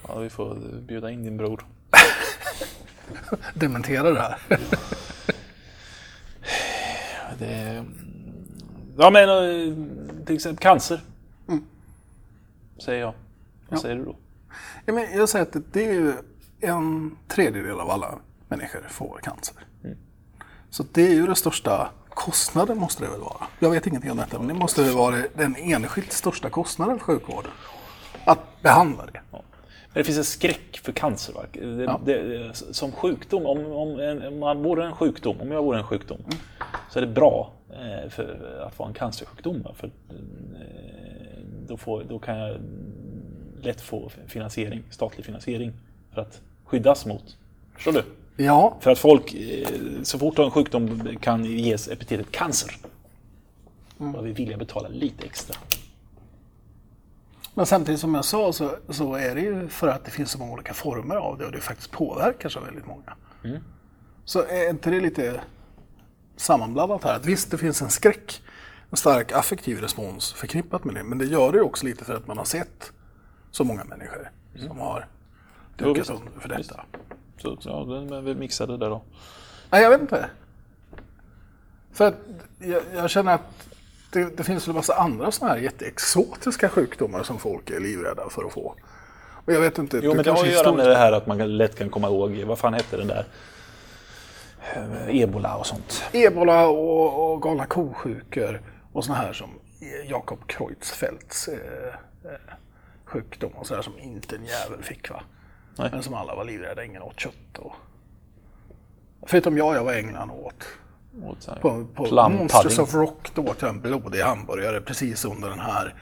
ja, 0.08 0.18
vi 0.18 0.30
får 0.30 0.54
bjuda 0.80 1.10
in 1.10 1.22
din 1.24 1.36
bror. 1.36 1.64
Dementera 3.54 4.10
det 4.10 4.20
här. 4.20 4.38
Det... 7.38 7.84
Ja, 8.98 9.10
men 9.10 9.28
eh, 9.28 9.76
till 10.26 10.34
exempel 10.36 10.62
cancer. 10.62 11.00
Säger 12.78 13.00
jag. 13.00 13.14
Vad 13.68 13.80
säger 13.80 13.96
du 13.96 14.04
då? 14.04 14.16
Ja, 14.86 14.92
men 14.92 15.12
jag 15.18 15.28
säger 15.28 15.46
att 15.46 15.56
det- 15.72 15.84
är 15.84 16.14
en 16.60 17.16
tredjedel 17.28 17.80
av 17.80 17.90
alla 17.90 18.18
människor 18.48 18.86
får 18.88 19.20
cancer. 19.22 19.54
Så 20.72 20.84
det 20.92 21.06
är 21.06 21.14
ju 21.14 21.26
den 21.26 21.36
största 21.36 21.90
kostnaden 22.08 22.78
måste 22.78 23.04
det 23.04 23.10
väl 23.10 23.20
vara. 23.20 23.46
Jag 23.58 23.70
vet 23.70 23.86
ingenting 23.86 24.10
om 24.10 24.16
detta 24.16 24.38
men 24.38 24.48
det 24.48 24.54
måste 24.54 24.82
väl 24.82 24.94
vara 24.94 25.16
den 25.36 25.56
enskilt 25.56 26.12
största 26.12 26.50
kostnaden 26.50 26.98
för 26.98 27.04
sjukvården. 27.04 27.50
Att 28.24 28.62
behandla 28.62 29.06
det. 29.06 29.20
Men 29.30 29.42
det 29.94 30.04
finns 30.04 30.18
en 30.18 30.24
skräck 30.24 30.80
för 30.82 30.92
cancer. 30.92 31.34
Det, 31.52 31.86
det, 32.04 32.54
som 32.54 32.92
sjukdom, 32.92 33.46
om, 33.46 33.66
om, 33.66 34.20
om 34.28 34.38
man 34.38 34.62
vore 34.62 34.86
en 34.86 34.92
sjukdom, 34.92 35.40
om 35.40 35.50
jag 35.50 35.62
vore 35.62 35.78
en 35.78 35.84
sjukdom, 35.84 36.18
så 36.90 36.98
är 36.98 37.00
det 37.00 37.12
bra 37.12 37.52
eh, 37.70 38.10
för 38.10 38.62
att 38.66 38.78
vara 38.78 38.88
en 38.88 38.94
cancersjukdom. 38.94 39.66
För, 39.74 39.86
eh, 39.86 39.92
då, 41.68 41.76
får, 41.76 42.04
då 42.08 42.18
kan 42.18 42.38
jag 42.38 42.56
lätt 43.62 43.80
få 43.80 44.10
finansiering, 44.26 44.82
statlig 44.90 45.26
finansiering 45.26 45.72
för 46.14 46.20
att 46.20 46.40
skyddas 46.64 47.06
mot. 47.06 47.36
Förstår 47.74 47.92
du? 47.92 48.02
Ja, 48.36 48.76
För 48.80 48.90
att 48.90 48.98
folk, 48.98 49.34
eh, 49.34 49.68
så 50.02 50.18
fort 50.18 50.38
en 50.38 50.50
sjukdom 50.50 51.16
kan 51.20 51.44
ges 51.44 51.88
epitetet 51.88 52.30
cancer, 52.30 52.76
då 53.98 54.18
är 54.18 54.22
vi 54.22 54.52
att 54.52 54.58
betala 54.58 54.88
lite 54.88 55.26
extra. 55.26 55.56
men 57.54 57.66
samtidigt 57.66 58.00
som 58.00 58.14
jag 58.14 58.24
sa 58.24 58.52
så, 58.52 58.76
så 58.88 59.14
är 59.14 59.34
det 59.34 59.40
ju 59.40 59.68
för 59.68 59.88
att 59.88 60.04
det 60.04 60.10
finns 60.10 60.30
så 60.30 60.38
många 60.38 60.52
olika 60.52 60.74
former 60.74 61.16
av 61.16 61.38
det 61.38 61.46
och 61.46 61.52
det 61.52 61.60
faktiskt 61.60 61.90
påverkar 61.90 62.48
så 62.48 62.60
väldigt 62.60 62.86
många. 62.86 63.16
Så 64.24 64.42
är 64.42 64.70
inte 64.70 64.90
det 64.90 65.00
lite 65.00 65.40
sammanblandat 66.36 67.04
här? 67.04 67.16
Att 67.16 67.26
visst, 67.26 67.50
det 67.50 67.58
finns 67.58 67.82
en 67.82 67.90
skräck, 67.90 68.42
en 68.90 68.96
stark 68.96 69.32
affektiv 69.32 69.80
respons 69.80 70.32
förknippat 70.32 70.84
med 70.84 70.94
det, 70.94 71.02
men 71.02 71.18
det 71.18 71.24
gör 71.24 71.52
det 71.52 71.60
också 71.60 71.86
lite 71.86 72.04
för 72.04 72.14
att 72.14 72.26
man 72.26 72.38
har 72.38 72.44
sett 72.44 72.92
så 73.50 73.64
många 73.64 73.84
människor 73.84 74.30
som 74.56 74.78
har 74.78 75.06
dukat 75.76 76.10
under 76.10 76.40
för 76.40 76.48
detta. 76.48 76.84
Så 77.42 77.58
ja, 77.64 77.80
är 78.16 78.20
väl 78.20 78.36
mixade 78.36 78.76
där 78.76 78.90
då. 78.90 79.02
Nej, 79.70 79.82
jag 79.82 79.90
vet 79.90 80.00
inte. 80.00 80.30
För 81.92 82.08
att 82.08 82.14
jag, 82.58 82.82
jag 82.94 83.10
känner 83.10 83.34
att 83.34 83.68
det, 84.12 84.36
det 84.36 84.44
finns 84.44 84.68
en 84.68 84.74
massa 84.74 84.94
andra 84.94 85.30
sådana 85.30 85.54
här 85.54 85.60
jätteexotiska 85.60 86.68
sjukdomar 86.68 87.22
som 87.22 87.38
folk 87.38 87.70
är 87.70 87.80
livrädda 87.80 88.30
för 88.30 88.44
att 88.44 88.52
få. 88.52 88.74
Och 89.44 89.52
jag 89.52 89.60
vet 89.60 89.78
inte. 89.78 90.00
Jo, 90.02 90.14
men 90.14 90.24
det 90.24 90.30
har 90.30 90.38
att 90.38 90.46
göra 90.46 90.72
med 90.72 90.80
historiskt- 90.80 90.88
det 90.88 90.96
här 90.96 91.12
att 91.12 91.26
man 91.26 91.56
lätt 91.56 91.78
kan 91.78 91.90
komma 91.90 92.08
ihåg, 92.08 92.44
vad 92.46 92.58
fan 92.58 92.74
hette 92.74 92.96
den 92.96 93.06
där? 93.06 93.26
Eh, 94.74 95.20
Ebola 95.22 95.56
och 95.56 95.66
sånt. 95.66 96.04
Ebola 96.12 96.66
och, 96.66 97.32
och 97.32 97.42
galna 97.42 97.66
ko-sjukor 97.66 98.60
och 98.92 99.04
sådana 99.04 99.22
här 99.22 99.32
som 99.32 99.48
Jakob 100.08 100.46
Kreutzfeldts 100.46 101.48
eh, 101.48 101.54
eh, 102.24 102.54
sjukdom 103.04 103.52
och 103.52 103.66
sådär 103.66 103.82
som 103.82 103.98
inte 103.98 104.36
en 104.36 104.44
jävel 104.44 104.82
fick 104.82 105.10
va. 105.10 105.22
Nej. 105.76 105.88
Men 105.92 106.02
som 106.02 106.14
alla 106.14 106.34
var 106.34 106.44
livrädda, 106.44 106.84
ingen 106.84 107.02
åt 107.02 107.20
kött. 107.20 107.58
Och... 107.58 107.72
Förutom 109.26 109.58
jag, 109.58 109.76
jag 109.76 109.84
var 109.84 109.92
England 109.92 110.30
och 110.30 110.46
åt 110.46 110.64
här 111.46 111.56
på, 111.60 111.86
på 111.94 112.28
Monsters 112.28 112.78
of 112.78 112.94
Rock 112.94 113.34
då 113.34 113.42
åt 113.42 113.62
jag 113.62 113.70
en 113.70 113.80
blodig 113.80 114.20
hamburgare 114.20 114.80
precis 114.80 115.24
under 115.24 115.48
den 115.50 115.60
här 115.60 115.94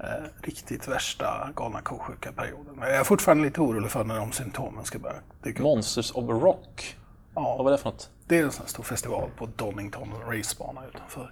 eh, 0.00 0.06
riktigt 0.42 0.88
värsta 0.88 1.50
galna 1.56 1.80
ko-sjuka-perioden. 1.80 2.74
Men 2.76 2.88
Jag 2.88 2.98
är 3.00 3.04
fortfarande 3.04 3.44
lite 3.44 3.60
orolig 3.60 3.90
för 3.90 4.04
när 4.04 4.18
de 4.18 4.32
symptomen 4.32 4.84
ska 4.84 4.98
börja 4.98 5.16
dyka 5.42 5.58
upp. 5.58 5.64
Monsters 5.64 6.12
of 6.12 6.42
Rock. 6.42 6.96
Vad 7.34 7.44
Ja, 7.44 7.62
var 7.62 7.70
det 7.70 7.78
för 7.78 7.90
något? 7.90 8.10
det 8.26 8.38
är 8.38 8.44
en 8.44 8.52
sån 8.52 8.62
här 8.62 8.68
stor 8.68 8.82
festival 8.82 9.30
på 9.38 9.48
Donington 9.56 10.14
racebana 10.30 10.80
utanför, 10.88 11.30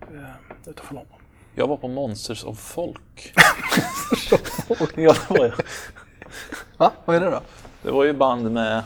eh, 0.00 0.70
utanför 0.70 0.94
London. 0.94 1.18
Jag 1.54 1.66
var 1.66 1.76
på 1.76 1.88
Monsters 1.88 2.44
of 2.44 2.58
Folk. 2.58 3.34
ja, 4.96 5.14
det, 5.28 5.30
var 5.30 5.44
jag. 5.44 5.54
Va? 6.76 6.92
Vad 7.04 7.16
är 7.16 7.20
det 7.20 7.30
då? 7.30 7.40
det 7.82 7.90
var 7.90 8.04
ju 8.04 8.12
band 8.12 8.50
med... 8.50 8.82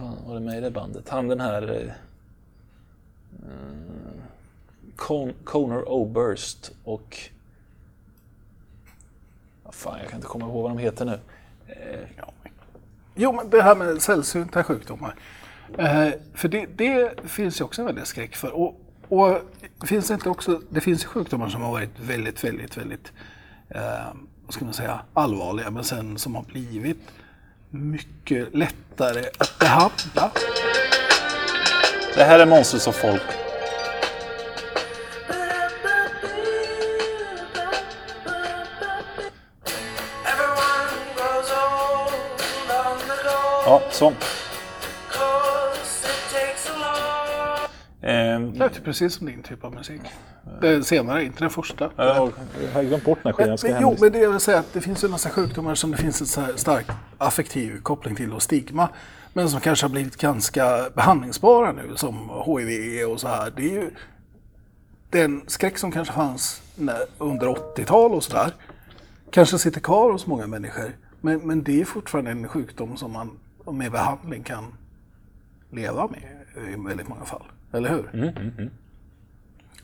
Vad 0.00 0.14
var 0.26 0.34
det 0.34 0.40
med 0.40 0.58
i 0.58 0.60
det 0.60 0.70
bandet? 0.70 1.08
Han 1.08 1.28
den 1.28 1.40
här... 1.40 1.62
Eh, 1.62 1.92
eh, 3.42 4.22
Con- 4.96 5.34
Conor 5.44 5.88
Oberst 5.88 6.70
och... 6.84 7.18
Vad 9.62 9.74
fan, 9.74 9.98
jag 9.98 10.08
kan 10.08 10.16
inte 10.16 10.28
komma 10.28 10.46
ihåg 10.46 10.62
vad 10.62 10.70
de 10.70 10.78
heter 10.78 11.04
nu. 11.04 11.18
Ja. 12.16 12.32
Jo, 13.14 13.32
men 13.32 13.50
det 13.50 13.62
här 13.62 13.74
med 13.74 14.02
sällsynta 14.02 14.64
sjukdomar. 14.64 15.14
Eh, 15.78 16.08
för 16.34 16.48
det, 16.48 16.66
det 16.66 17.20
finns 17.24 17.60
ju 17.60 17.64
också 17.64 17.82
en 17.82 17.86
väldig 17.86 18.06
skräck 18.06 18.36
för. 18.36 18.50
Och, 18.50 18.80
och 19.08 19.38
finns 19.84 20.08
det, 20.08 20.14
inte 20.14 20.28
också, 20.28 20.60
det 20.70 20.80
finns 20.80 21.04
ju 21.04 21.08
sjukdomar 21.08 21.48
som 21.48 21.62
har 21.62 21.72
varit 21.72 22.00
väldigt, 22.00 22.44
väldigt, 22.44 22.76
väldigt 22.76 23.12
eh, 23.68 24.08
vad 24.48 24.54
ska 24.54 24.64
man 24.64 24.74
säga, 24.74 25.00
allvarliga 25.14 25.70
men 25.70 25.84
sen 25.84 26.18
som 26.18 26.34
har 26.34 26.42
blivit 26.42 26.98
mycket 27.70 28.54
lättare 28.54 29.24
att 29.38 29.58
behandla. 29.58 30.30
Det 32.14 32.24
här 32.24 32.38
är 32.38 32.46
Monsters 32.46 32.86
of 32.86 32.96
Folk. 32.96 33.22
Ja, 43.66 43.82
så. 43.90 44.12
Long 48.02 48.10
Eh, 48.10 48.40
Det 48.40 48.64
är 48.64 48.80
precis 48.84 49.14
som 49.14 49.26
din 49.26 49.42
typ 49.42 49.64
av 49.64 49.74
musik. 49.74 50.00
Det 50.60 50.84
senare, 50.84 51.24
inte 51.24 51.40
den 51.40 51.50
första. 51.50 51.90
jag 51.96 52.32
har 52.72 52.82
glömt 52.82 53.04
bort 53.04 53.18
den 53.22 53.32
här 53.32 53.56
skivan. 53.56 53.72
Men, 53.72 53.82
jo, 53.82 53.96
men 54.00 54.12
det 54.12 54.18
jag 54.18 54.30
vill 54.30 54.40
säga 54.40 54.58
att 54.58 54.72
det 54.72 54.80
finns 54.80 55.04
ju 55.04 55.06
en 55.06 55.10
massa 55.12 55.30
sjukdomar 55.30 55.74
som 55.74 55.90
det 55.90 55.96
finns 55.96 56.20
en 56.20 56.26
så 56.26 56.46
stark 56.56 56.86
affektiv 57.18 57.80
koppling 57.80 58.16
till 58.16 58.32
och 58.32 58.42
stigma. 58.42 58.88
Men 59.32 59.50
som 59.50 59.60
kanske 59.60 59.84
har 59.84 59.90
blivit 59.90 60.16
ganska 60.16 60.90
behandlingsbara 60.94 61.72
nu 61.72 61.96
som 61.96 62.30
HIV 62.46 63.04
och 63.08 63.20
så 63.20 63.28
här. 63.28 63.52
Det 63.56 63.62
är 63.62 63.72
ju 63.72 63.90
den 65.10 65.42
skräck 65.46 65.78
som 65.78 65.92
kanske 65.92 66.14
fanns 66.14 66.62
under 67.18 67.46
80-tal 67.46 68.12
och 68.12 68.24
sådär. 68.24 68.52
Kanske 69.30 69.58
sitter 69.58 69.80
kvar 69.80 70.12
hos 70.12 70.26
många 70.26 70.46
människor. 70.46 70.92
Men, 71.20 71.38
men 71.38 71.62
det 71.62 71.80
är 71.80 71.84
fortfarande 71.84 72.30
en 72.30 72.48
sjukdom 72.48 72.96
som 72.96 73.12
man 73.12 73.38
med 73.72 73.92
behandling 73.92 74.42
kan 74.42 74.74
leva 75.70 76.08
med 76.08 76.22
i 76.72 76.86
väldigt 76.88 77.08
många 77.08 77.24
fall. 77.24 77.44
Eller 77.72 77.88
hur? 77.90 78.70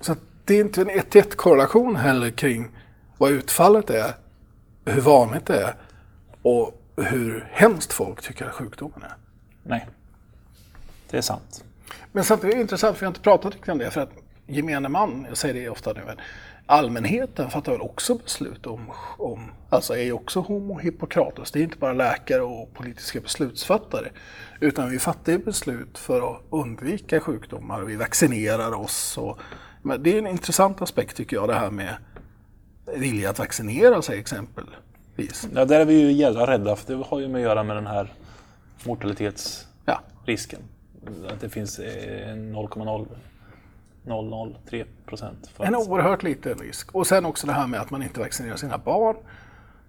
Så 0.00 0.12
att 0.12 0.18
det 0.44 0.54
är 0.54 0.60
inte 0.60 0.80
en 0.80 0.90
1-1 0.90 1.36
korrelation 1.36 1.96
heller 1.96 2.30
kring 2.30 2.68
vad 3.18 3.30
utfallet 3.30 3.90
är, 3.90 4.14
hur 4.84 5.00
vanligt 5.00 5.46
det 5.46 5.62
är 5.62 5.74
och 6.42 6.80
hur 6.96 7.48
hemskt 7.50 7.92
folk 7.92 8.22
tycker 8.22 8.46
att 8.46 8.52
sjukdomen 8.52 9.02
är. 9.02 9.14
Nej, 9.62 9.88
det 11.10 11.16
är 11.16 11.22
sant. 11.22 11.64
Men 12.12 12.24
samtidigt 12.24 12.54
är 12.54 12.56
det 12.56 12.62
intressant, 12.62 12.96
för 12.96 13.04
jag 13.04 13.08
har 13.08 13.10
inte 13.10 13.20
pratat 13.20 13.52
riktigt 13.52 13.72
om 13.72 13.78
det, 13.78 13.90
för 13.90 14.00
att 14.00 14.12
gemene 14.46 14.88
man, 14.88 15.26
jag 15.28 15.36
säger 15.36 15.54
det 15.54 15.68
ofta 15.68 15.92
nu, 15.92 16.02
allmänheten 16.66 17.50
fattar 17.50 17.72
väl 17.72 17.80
också 17.80 18.14
beslut 18.14 18.66
om, 18.66 18.90
om 19.18 19.50
alltså 19.68 19.94
är 19.94 20.02
ju 20.02 20.12
också 20.12 20.40
homo 20.40 20.78
Hippokrates. 20.78 21.50
Det 21.50 21.58
är 21.58 21.62
inte 21.62 21.78
bara 21.78 21.92
läkare 21.92 22.42
och 22.42 22.74
politiska 22.74 23.20
beslutsfattare. 23.20 24.08
Utan 24.60 24.90
vi 24.90 24.98
fattar 24.98 25.32
ju 25.32 25.38
beslut 25.38 25.98
för 25.98 26.30
att 26.30 26.40
undvika 26.50 27.20
sjukdomar 27.20 27.82
och 27.82 27.90
vi 27.90 27.96
vaccinerar 27.96 28.72
oss. 28.72 29.18
Och, 29.18 29.38
men 29.82 30.02
det 30.02 30.14
är 30.14 30.18
en 30.18 30.26
intressant 30.26 30.82
aspekt 30.82 31.16
tycker 31.16 31.36
jag 31.36 31.48
det 31.48 31.54
här 31.54 31.70
med 31.70 31.96
vilja 32.96 33.30
att 33.30 33.38
vaccinera 33.38 34.02
sig 34.02 34.18
exempelvis. 34.18 35.48
Ja, 35.54 35.64
där 35.64 35.80
är 35.80 35.84
vi 35.84 36.00
ju 36.00 36.12
jävla 36.12 36.46
rädda 36.46 36.76
för 36.76 36.96
det 36.96 37.04
har 37.04 37.20
ju 37.20 37.28
med 37.28 37.38
att 37.38 37.42
göra 37.42 37.62
med 37.62 37.76
den 37.76 37.86
här 37.86 38.12
mortalitetsrisken. 38.84 40.60
Ja. 41.04 41.30
Att 41.32 41.40
det 41.40 41.48
finns 41.48 41.78
eh, 41.78 42.34
0,0 42.34 43.06
0,03 44.04 44.86
procent. 45.06 45.50
En 45.58 45.76
oerhört 45.76 46.22
liten 46.22 46.58
risk. 46.58 46.94
Och 46.94 47.06
sen 47.06 47.26
också 47.26 47.46
det 47.46 47.52
här 47.52 47.66
med 47.66 47.80
att 47.80 47.90
man 47.90 48.02
inte 48.02 48.20
vaccinerar 48.20 48.56
sina 48.56 48.78
barn. 48.78 49.16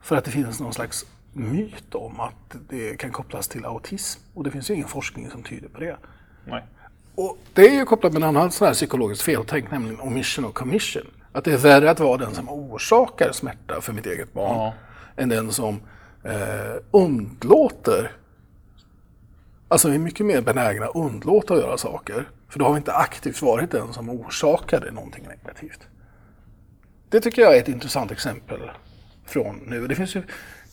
För 0.01 0.15
att 0.15 0.25
det 0.25 0.31
finns 0.31 0.59
någon 0.59 0.73
slags 0.73 1.05
myt 1.33 1.95
om 1.95 2.19
att 2.19 2.55
det 2.69 2.97
kan 2.97 3.11
kopplas 3.11 3.47
till 3.47 3.65
autism. 3.65 4.21
Och 4.33 4.43
det 4.43 4.51
finns 4.51 4.69
ju 4.69 4.73
ingen 4.73 4.87
forskning 4.87 5.29
som 5.29 5.43
tyder 5.43 5.69
på 5.69 5.79
det. 5.79 5.97
Nej. 6.45 6.63
Och 7.15 7.37
det 7.53 7.67
är 7.67 7.73
ju 7.73 7.85
kopplat 7.85 8.13
med 8.13 8.23
en 8.23 8.29
annan 8.29 8.51
sån 8.51 8.67
här 8.67 8.73
psykologisk 8.73 9.23
feltänk, 9.23 9.71
nämligen 9.71 9.99
omission 9.99 10.45
och 10.45 10.55
commission. 10.55 11.07
Att 11.31 11.43
det 11.43 11.53
är 11.53 11.57
värre 11.57 11.91
att 11.91 11.99
vara 11.99 12.17
den 12.17 12.35
som 12.35 12.49
orsakar 12.49 13.31
smärta 13.31 13.81
för 13.81 13.93
mitt 13.93 14.05
eget 14.05 14.33
barn 14.33 14.57
ja. 14.57 14.73
än 15.15 15.29
den 15.29 15.51
som 15.51 15.79
eh, 16.23 16.75
undlåter 16.91 18.11
Alltså 19.67 19.89
vi 19.89 19.95
är 19.95 19.99
mycket 19.99 20.25
mer 20.25 20.41
benägna 20.41 20.85
att 20.85 20.95
undlåta 20.95 21.53
att 21.53 21.59
göra 21.59 21.77
saker. 21.77 22.29
För 22.49 22.59
då 22.59 22.65
har 22.65 22.73
vi 22.73 22.77
inte 22.77 22.93
aktivt 22.93 23.41
varit 23.41 23.71
den 23.71 23.93
som 23.93 24.09
orsakade 24.09 24.91
någonting 24.91 25.27
negativt. 25.27 25.79
Det 27.09 27.21
tycker 27.21 27.41
jag 27.41 27.55
är 27.55 27.59
ett 27.59 27.67
intressant 27.67 28.11
exempel 28.11 28.71
från 29.25 29.55
nu. 29.55 29.87
Det 29.87 29.95
finns 29.95 30.15
ju, 30.15 30.23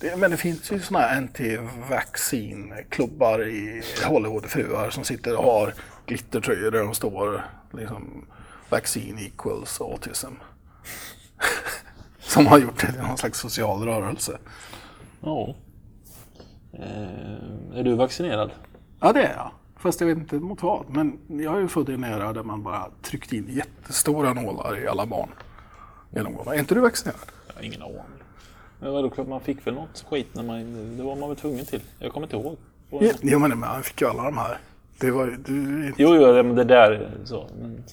det, 0.00 0.16
men 0.16 0.30
det 0.30 0.36
finns 0.36 0.72
ju 0.72 0.80
sådana 0.80 1.06
här 1.06 1.16
anti-vaccin-klubbar 1.16 3.48
i 3.48 3.82
Hollywood, 4.04 4.46
fruar 4.46 4.90
som 4.90 5.04
sitter 5.04 5.36
och 5.36 5.44
har 5.44 5.74
glittertröjor 6.06 6.70
där 6.70 6.82
de 6.82 6.94
står 6.94 7.44
liksom 7.72 8.26
vaccin 8.68 9.18
equals 9.18 9.80
autism. 9.80 10.32
som 12.18 12.46
har 12.46 12.58
gjort 12.58 12.80
det 12.80 12.92
till 12.92 13.02
någon 13.02 13.18
slags 13.18 13.38
social 13.38 13.82
rörelse. 13.82 14.38
Ja. 15.20 15.54
Eh, 16.72 17.78
är 17.78 17.82
du 17.82 17.94
vaccinerad? 17.94 18.50
Ja, 19.02 19.12
det 19.12 19.22
är 19.22 19.34
jag. 19.36 19.50
Fast 19.76 20.00
jag 20.00 20.08
vet 20.08 20.18
inte 20.18 20.34
mot 20.36 20.62
vad. 20.62 20.90
Men 20.90 21.18
jag 21.28 21.56
är 21.56 21.60
ju 21.60 21.68
född 21.68 21.88
i 21.88 21.94
en 21.94 22.04
era 22.04 22.32
där 22.32 22.42
man 22.42 22.62
bara 22.62 22.90
tryckte 23.02 23.36
in 23.36 23.46
jättestora 23.48 24.32
nålar 24.32 24.78
i 24.84 24.88
alla 24.88 25.06
barn. 25.06 25.28
Genomgående. 26.10 26.54
Är 26.54 26.58
inte 26.58 26.74
du 26.74 26.80
vaccinerad? 26.80 27.18
Jag 27.48 27.54
har 27.54 27.62
ingen 27.62 27.82
aning. 27.82 27.96
Men 28.80 28.92
vadå, 28.92 29.10
klart 29.10 29.28
man 29.28 29.40
fick 29.40 29.66
väl 29.66 29.74
något 29.74 30.04
skit 30.10 30.28
när 30.32 30.42
man... 30.42 30.96
Det 30.96 31.02
var 31.02 31.16
man 31.16 31.28
väl 31.28 31.38
tvungen 31.38 31.64
till. 31.64 31.80
Jag 31.98 32.12
kommer 32.12 32.26
inte 32.26 32.36
ihåg. 32.36 32.56
Ja, 32.90 33.12
jo, 33.22 33.38
men 33.38 33.58
man 33.58 33.82
fick 33.82 34.00
ju 34.00 34.08
alla 34.08 34.24
de 34.24 34.36
här. 34.38 34.58
Det 35.00 35.10
var 35.10 35.26
ju... 35.26 35.36
Du, 35.36 35.86
Jo, 35.96 36.14
jo, 36.14 36.32
det- 36.32 36.42
men 36.42 36.56
det 36.56 36.64
där 36.64 36.90
är 36.92 37.10
så. 37.24 37.46
Men 37.60 37.84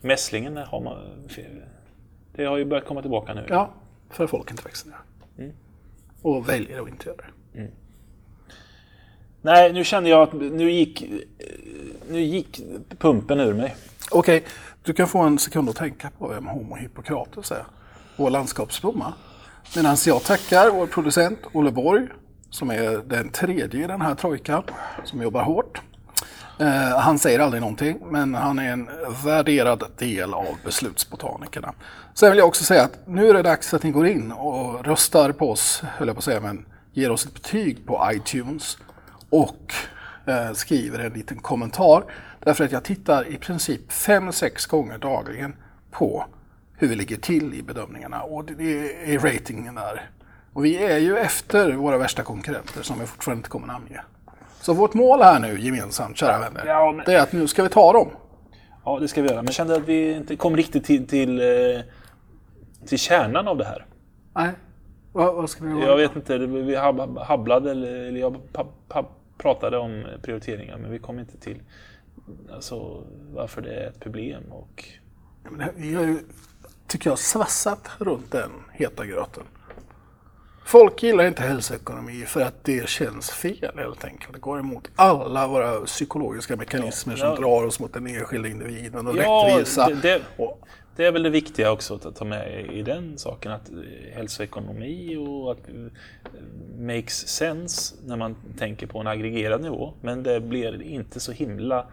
mässlingen 0.00 0.56
har 0.56 0.80
man... 0.80 0.96
Det 2.34 2.44
har 2.44 2.56
ju 2.56 2.64
börjat 2.64 2.86
komma 2.86 3.00
tillbaka 3.02 3.34
nu. 3.34 3.46
ja, 3.48 3.70
för 4.10 4.26
folk 4.26 4.50
inte 4.50 4.62
vaccinerar. 4.62 5.00
Och 6.22 6.48
väljer 6.48 6.82
att 6.82 6.88
inte 6.88 7.06
göra 7.08 7.16
det. 7.16 7.24
Nej, 9.44 9.72
nu 9.72 9.84
kände 9.84 10.10
jag 10.10 10.22
att 10.22 10.32
nu 10.32 10.70
gick, 10.70 11.04
nu 12.10 12.20
gick 12.20 12.60
pumpen 12.98 13.40
ur 13.40 13.54
mig. 13.54 13.76
Okej, 14.10 14.44
du 14.82 14.92
kan 14.92 15.08
få 15.08 15.18
en 15.18 15.38
sekund 15.38 15.68
att 15.68 15.76
tänka 15.76 16.10
på 16.18 16.28
vem 16.28 16.46
Homo 16.46 16.76
Hippokrates 16.76 17.50
är. 17.50 17.64
Vår 18.16 18.30
landskapsblomma. 18.30 19.12
Medan 19.76 19.96
jag 20.06 20.22
tackar 20.22 20.70
vår 20.70 20.86
producent 20.86 21.38
Olle 21.52 21.70
Borg, 21.70 22.08
som 22.50 22.70
är 22.70 23.08
den 23.08 23.28
tredje 23.28 23.84
i 23.84 23.86
den 23.86 24.00
här 24.00 24.14
trojkan, 24.14 24.62
som 25.04 25.22
jobbar 25.22 25.42
hårt. 25.42 25.80
Eh, 26.60 26.98
han 26.98 27.18
säger 27.18 27.38
aldrig 27.38 27.60
någonting, 27.60 27.98
men 28.10 28.34
han 28.34 28.58
är 28.58 28.72
en 28.72 28.88
värderad 29.24 29.84
del 29.98 30.34
av 30.34 30.56
beslutsbotanikerna. 30.64 31.74
Sen 32.14 32.30
vill 32.30 32.38
jag 32.38 32.48
också 32.48 32.64
säga 32.64 32.82
att 32.82 33.06
nu 33.06 33.28
är 33.28 33.34
det 33.34 33.42
dags 33.42 33.74
att 33.74 33.82
ni 33.82 33.90
går 33.90 34.06
in 34.06 34.32
och 34.32 34.86
röstar 34.86 35.32
på 35.32 35.50
oss, 35.50 35.82
höll 35.96 36.08
jag 36.08 36.16
på 36.16 36.18
att 36.18 36.24
säga, 36.24 36.40
men 36.40 36.66
ger 36.92 37.10
oss 37.10 37.26
ett 37.26 37.34
betyg 37.34 37.86
på 37.86 38.10
iTunes 38.12 38.78
och 39.32 39.74
eh, 40.26 40.52
skriver 40.52 40.98
en 40.98 41.12
liten 41.12 41.38
kommentar. 41.38 42.04
Därför 42.44 42.64
att 42.64 42.72
jag 42.72 42.84
tittar 42.84 43.26
i 43.28 43.36
princip 43.36 43.90
5-6 43.90 44.70
gånger 44.70 44.98
dagligen 44.98 45.56
på 45.90 46.24
hur 46.78 46.88
vi 46.88 46.94
ligger 46.96 47.16
till 47.16 47.54
i 47.54 47.62
bedömningarna 47.62 48.22
och 48.22 48.44
det 48.44 49.12
är 49.14 49.18
ratingen 49.18 49.74
där. 49.74 50.10
Och 50.52 50.64
vi 50.64 50.84
är 50.84 50.98
ju 50.98 51.16
efter 51.18 51.72
våra 51.72 51.98
värsta 51.98 52.22
konkurrenter 52.22 52.82
som 52.82 52.98
vi 53.00 53.06
fortfarande 53.06 53.38
inte 53.38 53.48
kommer 53.50 53.66
namnge. 53.66 54.00
Så 54.60 54.72
vårt 54.74 54.94
mål 54.94 55.22
här 55.22 55.40
nu 55.40 55.60
gemensamt, 55.60 56.16
kära 56.16 56.38
vänner, 56.38 56.66
Ja, 56.66 56.92
men- 56.96 57.04
det 57.06 57.14
är 57.14 57.22
att 57.22 57.32
nu 57.32 57.46
ska 57.48 57.62
vi 57.62 57.68
ta 57.68 57.92
dem. 57.92 58.08
Ja, 58.84 58.98
det 58.98 59.08
ska 59.08 59.22
vi 59.22 59.28
göra. 59.28 59.36
Men 59.38 59.46
jag 59.46 59.54
kände 59.54 59.76
att 59.76 59.88
vi 59.88 60.12
inte 60.14 60.36
kom 60.36 60.56
riktigt 60.56 60.84
till, 60.84 61.06
till, 61.06 61.40
eh, 61.40 61.80
till 62.86 62.98
kärnan 62.98 63.48
av 63.48 63.56
det 63.56 63.64
här. 63.64 63.86
Nej, 64.34 64.50
vad, 65.12 65.34
vad 65.34 65.50
ska 65.50 65.64
vi 65.64 65.70
göra? 65.70 65.90
Jag 65.90 65.96
vet 65.96 66.16
inte, 66.16 66.38
vi 66.38 66.76
hab- 66.76 67.18
habblade 67.24 67.70
eller, 67.70 68.10
jag 68.16 68.36
pratade 69.38 69.78
om 69.78 70.04
prioriteringar 70.22 70.78
men 70.78 70.90
vi 70.90 70.98
kom 70.98 71.18
inte 71.18 71.38
till 71.38 71.62
alltså, 72.52 73.04
varför 73.32 73.62
det 73.62 73.74
är 73.74 73.88
ett 73.88 74.00
problem. 74.00 74.42
Och, 74.52 74.84
Vi 75.76 75.94
har 75.94 76.04
ju, 76.04 76.18
tycker 76.86 77.10
jag, 77.10 77.18
svassat 77.18 77.90
runt 77.98 78.32
den 78.32 78.50
heta 78.72 79.06
gröten. 79.06 79.44
Folk 80.72 81.02
gillar 81.02 81.24
inte 81.26 81.42
hälsoekonomi 81.42 82.24
för 82.26 82.40
att 82.40 82.64
det 82.64 82.88
känns 82.88 83.30
fel 83.30 83.70
helt 83.78 84.04
enkelt. 84.04 84.32
Det 84.32 84.38
går 84.40 84.58
emot 84.58 84.88
alla 84.96 85.46
våra 85.46 85.80
psykologiska 85.80 86.56
mekanismer 86.56 87.16
som 87.16 87.28
Ja. 87.28 87.36
drar 87.36 87.64
oss 87.64 87.80
mot 87.80 87.92
den 87.94 88.06
enskilda 88.06 88.48
individen 88.48 89.06
och 89.06 89.16
Ja, 89.16 89.46
rättvisa. 89.50 89.88
det- 89.88 90.02
det- 90.02 90.22
Det 90.96 91.04
är 91.06 91.12
väl 91.12 91.22
det 91.22 91.30
viktiga 91.30 91.72
också 91.72 91.94
att 91.94 92.16
ta 92.16 92.24
med 92.24 92.66
i 92.72 92.82
den 92.82 93.18
saken, 93.18 93.52
att 93.52 93.70
hälsoekonomi 94.12 95.16
och 95.16 95.52
att 95.52 95.68
eh, 95.68 95.74
makes 96.78 97.28
sense 97.28 97.94
när 98.06 98.16
man 98.16 98.36
tänker 98.58 98.86
på 98.86 98.98
en 98.98 99.06
aggregerad 99.06 99.60
nivå. 99.62 99.92
Men 100.00 100.22
det 100.22 100.40
blir 100.40 100.82
inte 100.82 101.20
så 101.20 101.32
himla 101.32 101.86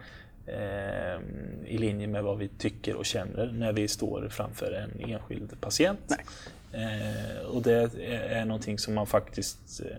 eh, 0.46 1.20
i 1.66 1.78
linje 1.78 2.08
med 2.08 2.24
vad 2.24 2.38
vi 2.38 2.48
tycker 2.48 2.96
och 2.96 3.06
känner 3.06 3.52
när 3.52 3.74
vi 3.74 3.88
står 3.88 4.28
framför 4.32 4.72
en 4.72 5.10
enskild 5.12 5.62
patient. 5.62 6.16
Eh, 6.74 7.46
och 7.46 7.62
det 7.62 7.92
är, 8.32 8.46
någonting 8.46 8.80
som 8.80 8.94
man 8.94 9.08
faktiskt 9.08 9.82
eh, 9.86 9.98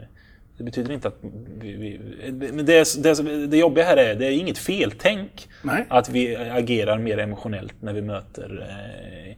det 0.60 0.64
betyder 0.64 0.94
inte 0.94 1.08
att 1.08 1.18
vi, 1.58 1.72
vi, 1.72 2.00
men 2.32 2.66
det, 2.66 3.02
det, 3.02 3.46
det 3.46 3.56
jobbiga 3.56 3.84
här 3.84 3.96
är, 3.96 4.14
det 4.14 4.26
är 4.26 4.30
inget 4.30 4.58
feltänk 4.58 5.48
Nej. 5.62 5.86
att 5.88 6.08
vi 6.08 6.36
agerar 6.36 6.98
mer 6.98 7.18
emotionellt 7.18 7.74
när 7.80 7.92
vi 7.92 8.02
möter, 8.02 8.66
eh, 8.68 9.36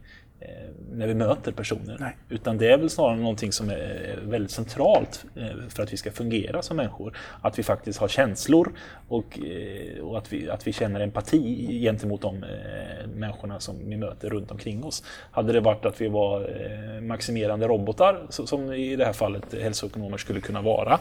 när 0.91 1.07
vi 1.07 1.13
möter 1.13 1.51
personer. 1.51 1.97
Nej. 1.99 2.17
Utan 2.29 2.57
det 2.57 2.71
är 2.71 2.77
väl 2.77 2.89
snarare 2.89 3.17
någonting 3.17 3.51
som 3.51 3.69
är 3.69 4.19
väldigt 4.23 4.51
centralt 4.51 5.25
eh, 5.35 5.45
för 5.69 5.83
att 5.83 5.93
vi 5.93 5.97
ska 5.97 6.11
fungera 6.11 6.61
som 6.61 6.77
människor. 6.77 7.17
Att 7.41 7.59
vi 7.59 7.63
faktiskt 7.63 7.99
har 7.99 8.07
känslor 8.07 8.73
och, 9.07 9.39
eh, 9.39 10.03
och 10.03 10.17
att, 10.17 10.33
vi, 10.33 10.49
att 10.49 10.67
vi 10.67 10.73
känner 10.73 10.99
empati 10.99 11.79
gentemot 11.83 12.21
de 12.21 12.43
eh, 12.43 13.07
människorna 13.15 13.59
som 13.59 13.89
vi 13.89 13.97
möter 13.97 14.29
runt 14.29 14.51
omkring 14.51 14.83
oss. 14.83 15.03
Hade 15.31 15.53
det 15.53 15.59
varit 15.59 15.85
att 15.85 16.01
vi 16.01 16.07
var 16.07 16.41
eh, 16.41 17.01
maximerande 17.01 17.67
robotar, 17.67 18.25
som 18.29 18.73
i 18.73 18.95
det 18.95 19.05
här 19.05 19.13
fallet 19.13 19.53
hälsoekonomer 19.61 20.17
skulle 20.17 20.41
kunna 20.41 20.61
vara, 20.61 20.99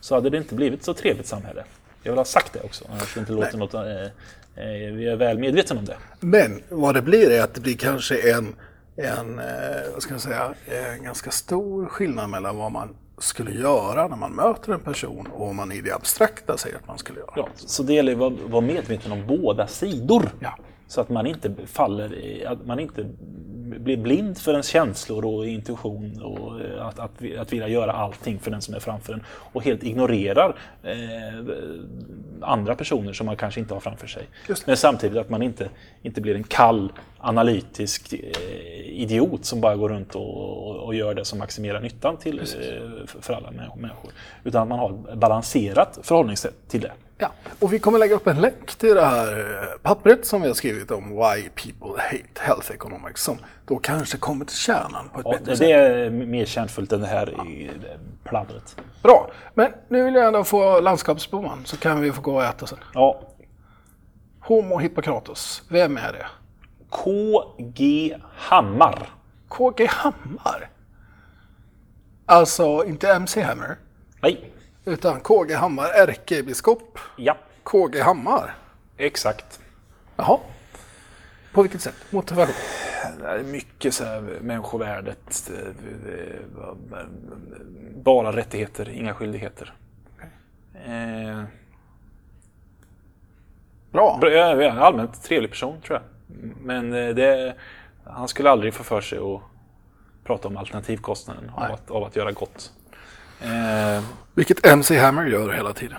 så 0.00 0.14
hade 0.14 0.30
det 0.30 0.38
inte 0.38 0.54
blivit 0.54 0.84
så 0.84 0.94
trevligt 0.94 1.26
samhälle. 1.26 1.64
Jag 2.02 2.12
vill 2.12 2.18
ha 2.18 2.24
sagt 2.24 2.52
det 2.52 2.60
också, 2.60 2.84
annars 2.90 3.16
inte 3.16 3.32
låter 3.32 3.58
något... 3.58 3.74
Eh, 3.74 4.02
eh, 4.64 4.92
vi 4.92 5.08
är 5.08 5.16
väl 5.16 5.38
medvetna 5.38 5.78
om 5.78 5.84
det. 5.84 5.96
Men 6.20 6.62
vad 6.68 6.94
det 6.94 7.02
blir 7.02 7.30
är 7.30 7.42
att 7.42 7.54
det 7.54 7.60
blir 7.60 7.76
kanske 7.76 8.32
en, 8.32 8.54
en 8.96 9.38
eh, 9.38 9.44
vad 9.92 10.02
ska 10.02 10.14
jag 10.14 10.20
säga, 10.20 10.54
en 10.66 11.04
ganska 11.04 11.30
stor 11.30 11.86
skillnad 11.86 12.30
mellan 12.30 12.56
vad 12.56 12.72
man 12.72 12.88
skulle 13.18 13.50
göra 13.50 14.08
när 14.08 14.16
man 14.16 14.32
möter 14.32 14.72
en 14.72 14.80
person 14.80 15.26
och 15.32 15.46
vad 15.46 15.54
man 15.54 15.72
i 15.72 15.80
det 15.80 15.94
abstrakta 15.94 16.56
säger 16.56 16.76
att 16.76 16.86
man 16.88 16.98
skulle 16.98 17.18
göra. 17.20 17.32
Ja, 17.36 17.48
så 17.56 17.82
det 17.82 17.92
gäller 17.94 18.12
att 18.12 18.18
vara- 18.18 18.34
vara 18.46 18.60
medveten 18.60 19.12
om 19.12 19.26
båda 19.26 19.66
sidor. 19.66 20.30
Ja. 20.40 20.58
Så 20.88 21.00
att 21.00 21.08
man 21.08 21.26
inte 21.26 21.52
faller 21.66 22.14
i, 22.14 22.46
att 22.46 22.66
man 22.66 22.80
inte 22.80 23.06
blir 23.78 23.96
blind 23.96 24.38
för 24.38 24.50
ens 24.52 24.66
känslor 24.66 25.24
och 25.24 25.46
intuition 25.46 26.22
och 26.22 26.60
eh, 26.60 26.86
att, 26.86 26.98
att, 26.98 27.10
att 27.38 27.52
vilja 27.52 27.68
göra 27.68 27.92
allting 27.92 28.38
för 28.38 28.50
den 28.50 28.62
som 28.62 28.74
är 28.74 28.80
framför 28.80 29.12
en 29.12 29.22
och 29.28 29.64
helt 29.64 29.82
ignorerar 29.82 30.56
eh, 30.82 30.94
andra 32.40 32.74
personer 32.74 33.12
som 33.12 33.26
man 33.26 33.36
kanske 33.36 33.60
inte 33.60 33.74
har 33.74 33.80
framför 33.80 34.06
sig. 34.06 34.22
Men 34.66 34.76
samtidigt 34.76 35.18
att 35.18 35.30
man 35.30 35.42
inte, 35.42 35.68
inte 36.02 36.20
blir 36.20 36.34
en 36.34 36.44
kall 36.44 36.92
analytisk 37.18 38.12
eh, 38.12 38.20
idiot 39.02 39.44
som 39.44 39.60
bara 39.60 39.76
går 39.76 39.88
runt 39.88 40.14
och, 40.14 40.68
och, 40.68 40.76
och 40.76 40.94
gör 40.94 41.14
det 41.14 41.24
som 41.24 41.38
maximerar 41.38 41.80
nyttan 41.80 42.16
till, 42.16 42.38
eh, 42.38 42.44
för- 43.20 43.34
alla 43.34 43.50
mä- 43.50 43.76
människor. 43.80 44.10
Utan 44.44 44.62
att 44.62 44.68
man 44.68 44.78
har 44.78 44.98
ett 45.12 45.18
balanserat 45.18 45.98
förhållningssätt 46.02 46.68
till 46.68 46.80
det. 46.80 46.92
Ja, 47.24 47.30
och 47.60 47.72
vi 47.72 47.78
kommer 47.78 47.98
lägga 47.98 48.14
upp 48.14 48.26
en 48.26 48.40
länk 48.40 48.74
till 48.74 48.94
det 48.94 49.04
här 49.04 49.78
pappret 49.82 50.26
som 50.26 50.42
vi 50.42 50.46
har 50.48 50.54
skrivit 50.54 50.90
om 50.90 51.08
Why 51.08 51.48
People 51.48 52.02
Hate 52.02 52.40
Health 52.40 52.70
Economics 52.72 53.22
som 53.22 53.38
då 53.66 53.76
kanske 53.76 54.18
kommer 54.18 54.44
till 54.44 54.56
kärnan 54.56 55.08
på 55.08 55.20
ett 55.20 55.26
Ja, 55.26 55.32
bättre 55.32 55.50
det 55.52 55.56
sätt. 55.56 55.68
är 55.68 56.10
mer 56.10 56.44
kärnfullt 56.44 56.92
än 56.92 57.00
det 57.00 57.06
här 57.06 57.48
i 57.48 57.70
det 57.80 57.98
pladdret. 58.28 58.76
Bra, 59.02 59.30
men 59.54 59.72
nu 59.88 60.04
vill 60.04 60.14
jag 60.14 60.26
ändå 60.26 60.44
få 60.44 60.80
landskapsblomman 60.80 61.62
så 61.64 61.76
kan 61.76 62.00
vi 62.00 62.12
få 62.12 62.20
gå 62.20 62.34
och 62.34 62.44
äta 62.44 62.66
sen. 62.66 62.78
Ja, 62.94 63.20
Homo 64.40 64.78
Hippocratus, 64.78 65.62
vem 65.68 65.96
är 65.96 66.12
det? 66.12 66.26
KG 66.90 68.16
Hammar. 68.36 69.08
KG 69.48 69.86
Hammar. 69.90 70.70
Alltså 72.26 72.84
inte 72.86 73.12
MC 73.12 73.42
Hammer, 73.42 73.76
Nej. 74.22 74.50
Utan 74.84 75.20
KG 75.20 75.54
Hammar, 75.54 75.88
ärkebiskop 75.88 76.98
Ja, 77.16 77.36
KG 77.62 78.00
Hammar. 78.00 78.54
exakt. 78.96 79.60
Jaha. 80.16 80.38
På 81.52 81.62
vilket 81.62 81.80
sätt? 81.82 81.94
Motivation? 82.10 82.54
Det 83.20 83.26
är 83.26 83.42
mycket 83.42 83.94
så 83.94 84.04
här 84.04 84.20
människovärdet. 84.40 85.46
det- 85.48 85.72
det- 85.72 86.10
det- 86.90 87.06
Bara 88.04 88.36
rättigheter, 88.36 88.88
inga 88.88 89.14
skyldigheter. 89.14 89.74
Eh, 90.86 91.42
Bra. 93.92 94.20
en 94.62 94.78
allmänt 94.78 95.22
trevlig 95.22 95.50
person 95.50 95.80
tror 95.80 95.98
jag. 96.00 96.02
Men 96.60 96.92
eh, 96.92 97.14
det, 97.14 97.54
han 98.04 98.28
skulle 98.28 98.50
aldrig 98.50 98.74
få 98.74 98.84
för 98.84 99.00
sig 99.00 99.18
att 99.18 99.40
prata 100.24 100.48
om 100.48 100.56
alternativkostnaden 100.56 101.50
av 101.50 101.62
att, 101.62 101.90
av 101.90 102.04
att 102.04 102.16
göra 102.16 102.32
gott. 102.32 102.72
Eh, 103.40 104.02
Vilket 104.34 104.66
MC 104.66 104.98
Hammer 104.98 105.26
gör 105.26 105.52
hela 105.52 105.72
tiden. 105.72 105.98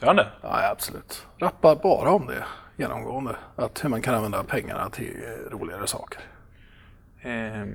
gör 0.00 0.06
han 0.06 0.16
det? 0.16 0.28
Ja, 0.42 0.68
absolut. 0.70 1.26
Rappar 1.38 1.76
bara 1.76 2.10
om 2.10 2.26
det 2.26 2.44
genomgående. 2.76 3.36
Att 3.56 3.84
hur 3.84 3.88
man 3.88 4.02
kan 4.02 4.14
använda 4.14 4.44
pengarna 4.44 4.90
till 4.90 5.16
eh, 5.24 5.50
roligare 5.50 5.86
saker. 5.86 6.20
Eh, 7.22 7.66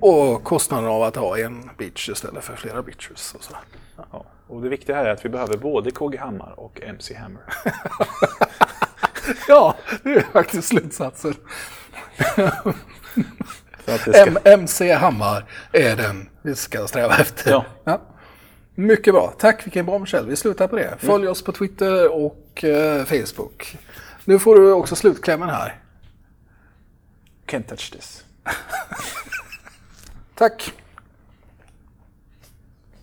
Och 0.00 0.44
kostnaden 0.44 0.90
av 0.90 1.02
att 1.02 1.16
ha 1.16 1.38
en 1.38 1.70
bitch 1.78 2.08
istället 2.08 2.44
för 2.44 2.56
flera 2.56 2.82
bitches. 2.82 3.34
Och 3.34 3.42
så. 3.44 3.54
ja. 4.12 4.24
Och 4.46 4.62
det 4.62 4.68
viktiga 4.68 4.96
här 4.96 5.04
är 5.04 5.10
att 5.10 5.24
vi 5.24 5.28
behöver 5.28 5.56
både 5.56 5.90
KG 5.90 6.16
Hammar 6.18 6.54
och 6.60 6.80
MC 6.82 7.14
Hammer. 7.14 7.42
Ja, 9.48 9.74
det 10.02 10.10
är 10.14 10.20
faktiskt 10.20 10.68
slutsatsen. 10.68 11.34
Att 13.86 14.00
ska... 14.00 14.26
M- 14.26 14.38
MC 14.44 14.92
Hammar 14.92 15.44
är 15.72 15.96
den 15.96 16.28
vi 16.42 16.56
ska 16.56 16.86
sträva 16.86 17.16
efter. 17.18 17.50
Ja. 17.84 18.00
Mycket 18.74 19.14
bra. 19.14 19.34
Tack, 19.38 19.66
vilken 19.66 19.86
bra 19.86 19.98
Michel. 19.98 20.26
Vi 20.26 20.36
slutar 20.36 20.68
på 20.68 20.76
det. 20.76 20.94
Följ 20.98 21.28
oss 21.28 21.42
på 21.42 21.52
Twitter 21.52 22.12
och 22.12 22.64
eh, 22.64 23.04
Facebook. 23.04 23.76
Nu 24.24 24.38
får 24.38 24.54
du 24.56 24.72
också 24.72 24.96
slutklämmen 24.96 25.48
här. 25.48 25.80
Can't 27.46 27.62
touch 27.68 27.92
this. 27.92 28.24
Tack. 30.34 30.72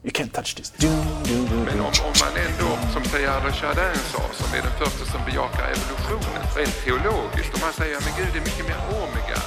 You 0.03 0.11
can't 0.11 0.31
touch 0.31 0.55
this. 0.55 0.71
Dun, 0.71 0.89
dun, 1.23 1.45
dun, 1.45 1.63
Men 1.65 1.79
om, 1.79 1.85
om 1.85 2.13
man 2.23 2.33
ändå, 2.45 2.77
som 2.93 3.03
Teilhard 3.03 3.53
Chardin 3.53 3.95
sa, 4.13 4.21
som 4.33 4.57
är 4.57 4.61
den 4.61 4.71
första 4.85 5.05
som 5.11 5.21
bejakar 5.25 5.65
evolutionen, 5.75 6.41
rent 6.55 6.75
teologiskt, 6.85 7.53
om 7.55 7.61
man 7.61 7.73
säger 7.73 7.97
men 8.05 8.13
Gud 8.17 8.35
är 8.35 8.45
mycket 8.49 8.65
mer 8.67 8.79
omega 9.01 9.37